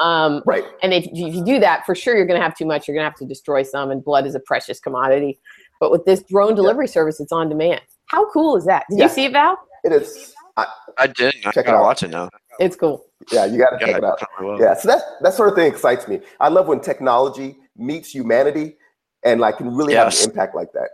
Um, 0.00 0.42
right. 0.46 0.64
And 0.82 0.92
if, 0.92 1.04
if 1.06 1.34
you 1.34 1.44
do 1.44 1.60
that, 1.60 1.84
for 1.86 1.94
sure 1.94 2.16
you're 2.16 2.26
going 2.26 2.38
to 2.38 2.44
have 2.44 2.56
too 2.56 2.66
much. 2.66 2.88
You're 2.88 2.94
going 2.94 3.04
to 3.04 3.10
have 3.10 3.18
to 3.18 3.26
destroy 3.26 3.62
some, 3.62 3.90
and 3.90 4.04
blood 4.04 4.26
is 4.26 4.34
a 4.34 4.40
precious 4.40 4.80
commodity. 4.80 5.38
But 5.80 5.90
with 5.90 6.04
this 6.04 6.22
drone 6.22 6.54
delivery 6.54 6.88
service, 6.88 7.20
it's 7.20 7.32
on 7.32 7.48
demand. 7.48 7.80
How 8.06 8.28
cool 8.30 8.56
is 8.56 8.64
that? 8.66 8.84
Did 8.90 9.00
you 9.00 9.08
see 9.08 9.24
it, 9.24 9.32
Val? 9.32 9.58
It 9.84 9.92
is. 9.92 10.34
I, 10.56 10.66
I 10.98 11.06
did. 11.06 11.34
I 11.44 11.50
gotta 11.50 11.78
watch 11.78 12.02
it 12.02 12.10
now. 12.10 12.28
It's 12.60 12.76
cool. 12.76 13.04
Yeah, 13.32 13.46
you 13.46 13.58
got 13.58 13.70
to 13.70 13.84
check 13.84 13.96
it 13.96 14.04
out. 14.04 14.20
Yeah, 14.60 14.74
so 14.74 14.88
that 14.88 15.00
that 15.22 15.34
sort 15.34 15.48
of 15.48 15.54
thing 15.54 15.70
excites 15.72 16.06
me. 16.06 16.20
I 16.40 16.48
love 16.48 16.68
when 16.68 16.80
technology 16.80 17.56
meets 17.76 18.10
humanity 18.10 18.76
and 19.24 19.40
like 19.40 19.56
can 19.56 19.74
really 19.74 19.94
yes. 19.94 20.18
have 20.18 20.24
an 20.24 20.30
impact 20.30 20.54
like 20.54 20.72
that. 20.72 20.90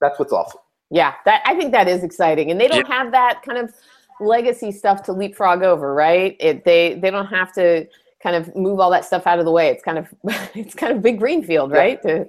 That's 0.00 0.18
what's 0.18 0.32
awesome. 0.32 0.60
Yeah, 0.90 1.14
that 1.24 1.42
I 1.44 1.54
think 1.54 1.72
that 1.72 1.88
is 1.88 2.04
exciting, 2.04 2.50
and 2.50 2.60
they 2.60 2.68
don't 2.68 2.88
yeah. 2.88 2.94
have 2.94 3.12
that 3.12 3.42
kind 3.42 3.58
of 3.58 3.74
legacy 4.20 4.70
stuff 4.70 5.02
to 5.04 5.12
leapfrog 5.12 5.62
over, 5.62 5.94
right? 5.94 6.36
It 6.38 6.64
they 6.64 6.94
they 6.94 7.10
don't 7.10 7.26
have 7.26 7.52
to 7.54 7.86
kind 8.26 8.34
of 8.34 8.56
move 8.56 8.80
all 8.80 8.90
that 8.90 9.04
stuff 9.04 9.24
out 9.24 9.38
of 9.38 9.44
the 9.44 9.52
way. 9.52 9.68
It's 9.68 9.84
kind 9.84 9.98
of 9.98 10.12
it's 10.54 10.74
kind 10.74 10.92
of 10.92 11.00
big 11.00 11.18
green 11.18 11.44
field, 11.44 11.70
Yeah. 11.70 11.78
right? 11.78 12.02
To, 12.02 12.26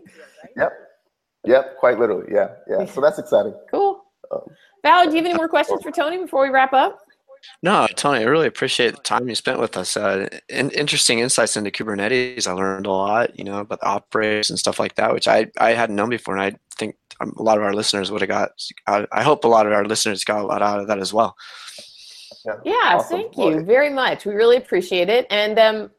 Yep. 0.55 0.71
Yep. 1.45 1.77
Quite 1.79 1.97
literally. 1.99 2.31
Yeah. 2.31 2.49
Yeah. 2.69 2.85
So 2.85 3.01
that's 3.01 3.17
exciting. 3.17 3.55
cool. 3.71 4.03
Um, 4.31 4.41
Val, 4.83 5.05
do 5.05 5.11
you 5.11 5.17
have 5.17 5.25
any 5.25 5.33
more 5.33 5.49
questions 5.49 5.81
for 5.81 5.91
Tony 5.91 6.17
before 6.19 6.43
we 6.43 6.49
wrap 6.49 6.73
up? 6.73 6.99
No, 7.63 7.87
Tony, 7.95 8.19
I 8.19 8.23
really 8.23 8.47
appreciate 8.47 8.95
the 8.95 9.01
time 9.01 9.27
you 9.29 9.35
spent 9.35 9.59
with 9.59 9.77
us. 9.77 9.95
Uh, 9.97 10.27
in, 10.49 10.69
interesting 10.71 11.19
insights 11.19 11.55
into 11.57 11.71
Kubernetes. 11.71 12.47
I 12.47 12.51
learned 12.51 12.85
a 12.85 12.91
lot, 12.91 13.37
you 13.37 13.43
know, 13.45 13.59
about 13.59 13.79
the 13.79 13.87
operators 13.87 14.49
and 14.49 14.59
stuff 14.59 14.79
like 14.79 14.95
that, 14.95 15.13
which 15.13 15.27
I, 15.27 15.47
I 15.57 15.71
hadn't 15.71 15.95
known 15.95 16.09
before. 16.09 16.35
And 16.35 16.43
I 16.43 16.57
think 16.77 16.95
um, 17.21 17.33
a 17.37 17.43
lot 17.43 17.57
of 17.57 17.63
our 17.63 17.73
listeners 17.73 18.11
would 18.11 18.21
have 18.21 18.29
got, 18.29 18.51
I, 18.85 19.07
I 19.11 19.23
hope 19.23 19.43
a 19.45 19.47
lot 19.47 19.65
of 19.65 19.73
our 19.73 19.85
listeners 19.85 20.23
got 20.23 20.41
a 20.41 20.47
lot 20.47 20.61
out 20.61 20.79
of 20.79 20.87
that 20.87 20.99
as 20.99 21.13
well. 21.13 21.35
Yeah, 22.63 22.73
Awesome. 22.95 23.19
thank 23.21 23.37
Well, 23.37 23.51
you 23.51 23.61
very 23.63 23.89
much. 23.89 24.25
We 24.25 24.33
really 24.33 24.57
appreciate 24.57 25.09
it. 25.09 25.27
And 25.29 25.59
um, 25.59 25.91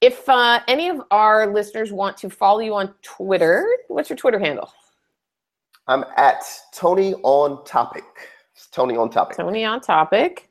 if 0.00 0.28
uh, 0.28 0.60
any 0.68 0.88
of 0.88 1.02
our 1.10 1.46
listeners 1.52 1.92
want 1.92 2.16
to 2.18 2.30
follow 2.30 2.60
you 2.60 2.74
on 2.74 2.94
Twitter, 3.02 3.66
what's 3.88 4.08
your 4.10 4.16
Twitter 4.16 4.38
handle? 4.38 4.72
I'm 5.86 6.04
at 6.16 6.42
Tony 6.72 7.14
on 7.22 7.64
topic. 7.64 8.04
It's 8.54 8.68
Tony 8.68 8.96
on 8.96 9.10
topic. 9.10 9.36
Tony 9.36 9.64
on 9.64 9.80
topic. 9.80 10.48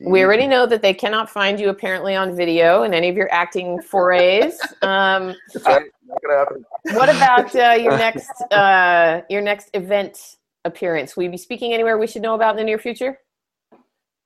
We 0.00 0.22
already 0.22 0.46
know 0.46 0.64
that 0.66 0.80
they 0.80 0.94
cannot 0.94 1.28
find 1.28 1.58
you 1.58 1.70
apparently 1.70 2.14
on 2.14 2.36
video 2.36 2.84
in 2.84 2.94
any 2.94 3.08
of 3.08 3.16
your 3.16 3.32
acting 3.32 3.80
forays. 3.82 4.60
Um, 4.82 5.34
right. 5.66 5.82
Not 6.06 6.22
gonna 6.22 6.36
happen. 6.38 6.64
what 6.92 7.08
about 7.08 7.54
uh, 7.56 7.74
your 7.74 7.98
next 7.98 8.30
uh, 8.52 9.22
your 9.28 9.40
next 9.42 9.70
event 9.74 10.36
appearance? 10.64 11.16
Will 11.16 11.24
you 11.24 11.30
be 11.30 11.36
speaking 11.36 11.74
anywhere 11.74 11.98
we 11.98 12.06
should 12.06 12.22
know 12.22 12.34
about 12.36 12.50
in 12.52 12.56
the 12.58 12.64
near 12.64 12.78
future? 12.78 13.18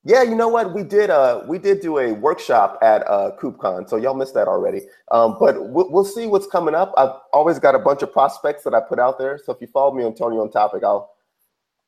Yeah, 0.04 0.22
you 0.22 0.34
know 0.34 0.48
what? 0.48 0.74
We 0.74 0.82
did 0.82 1.10
uh 1.10 1.42
we 1.46 1.58
did 1.58 1.80
do 1.80 1.98
a 1.98 2.12
workshop 2.12 2.78
at 2.82 3.08
uh 3.08 3.32
KubeCon, 3.40 3.88
so 3.88 3.96
y'all 3.96 4.14
missed 4.14 4.34
that 4.34 4.48
already. 4.48 4.82
Um, 5.12 5.36
but 5.38 5.68
we'll, 5.68 5.90
we'll 5.90 6.04
see 6.04 6.26
what's 6.26 6.46
coming 6.46 6.74
up. 6.74 6.92
I've 6.96 7.14
always 7.32 7.60
got 7.60 7.76
a 7.76 7.78
bunch 7.78 8.02
of 8.02 8.12
prospects 8.12 8.64
that 8.64 8.74
I 8.74 8.80
put 8.80 8.98
out 8.98 9.18
there. 9.18 9.38
So 9.38 9.52
if 9.52 9.60
you 9.60 9.68
follow 9.68 9.94
me 9.94 10.02
on 10.02 10.14
Tony 10.14 10.38
on 10.38 10.50
Topic, 10.50 10.82
I'll 10.82 11.12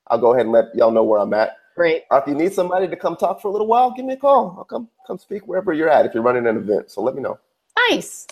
I'll 0.08 0.18
go 0.18 0.32
ahead 0.32 0.46
and 0.46 0.52
let 0.52 0.66
y'all 0.74 0.92
know 0.92 1.02
where 1.02 1.18
I'm 1.18 1.34
at. 1.34 1.56
Great. 1.74 2.04
Or 2.10 2.20
if 2.20 2.28
you 2.28 2.34
need 2.34 2.52
somebody 2.52 2.86
to 2.86 2.94
come 2.94 3.16
talk 3.16 3.42
for 3.42 3.48
a 3.48 3.50
little 3.50 3.66
while, 3.66 3.90
give 3.90 4.04
me 4.04 4.12
a 4.14 4.16
call. 4.16 4.54
I'll 4.58 4.64
come 4.64 4.88
come 5.06 5.18
speak 5.18 5.48
wherever 5.48 5.72
you're 5.72 5.88
at 5.90 6.06
if 6.06 6.14
you're 6.14 6.22
running 6.22 6.46
an 6.46 6.56
event. 6.56 6.92
So 6.92 7.02
let 7.02 7.16
me 7.16 7.22
know. 7.22 7.38
Nice. 7.90 8.28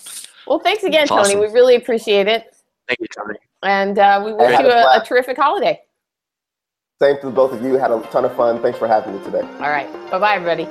Well, 0.46 0.60
thanks 0.60 0.84
again, 0.84 1.08
Tony. 1.08 1.20
Awesome. 1.20 1.40
We 1.40 1.46
really 1.46 1.74
appreciate 1.74 2.28
it. 2.28 2.54
Thank 2.86 3.00
you, 3.00 3.08
Tony. 3.08 3.38
And 3.64 3.98
uh, 3.98 4.22
we 4.24 4.32
wish 4.32 4.58
you 4.58 4.66
a 4.66 4.84
a, 4.84 5.00
a 5.00 5.04
terrific 5.04 5.36
holiday. 5.36 5.80
Same 7.02 7.18
to 7.20 7.30
both 7.30 7.52
of 7.52 7.64
you. 7.64 7.72
Had 7.78 7.90
a 7.90 8.00
ton 8.12 8.24
of 8.24 8.36
fun. 8.36 8.62
Thanks 8.62 8.78
for 8.78 8.86
having 8.86 9.18
me 9.18 9.24
today. 9.24 9.40
All 9.40 9.70
right. 9.70 9.90
Bye 10.08 10.20
bye, 10.20 10.34
everybody. 10.36 10.68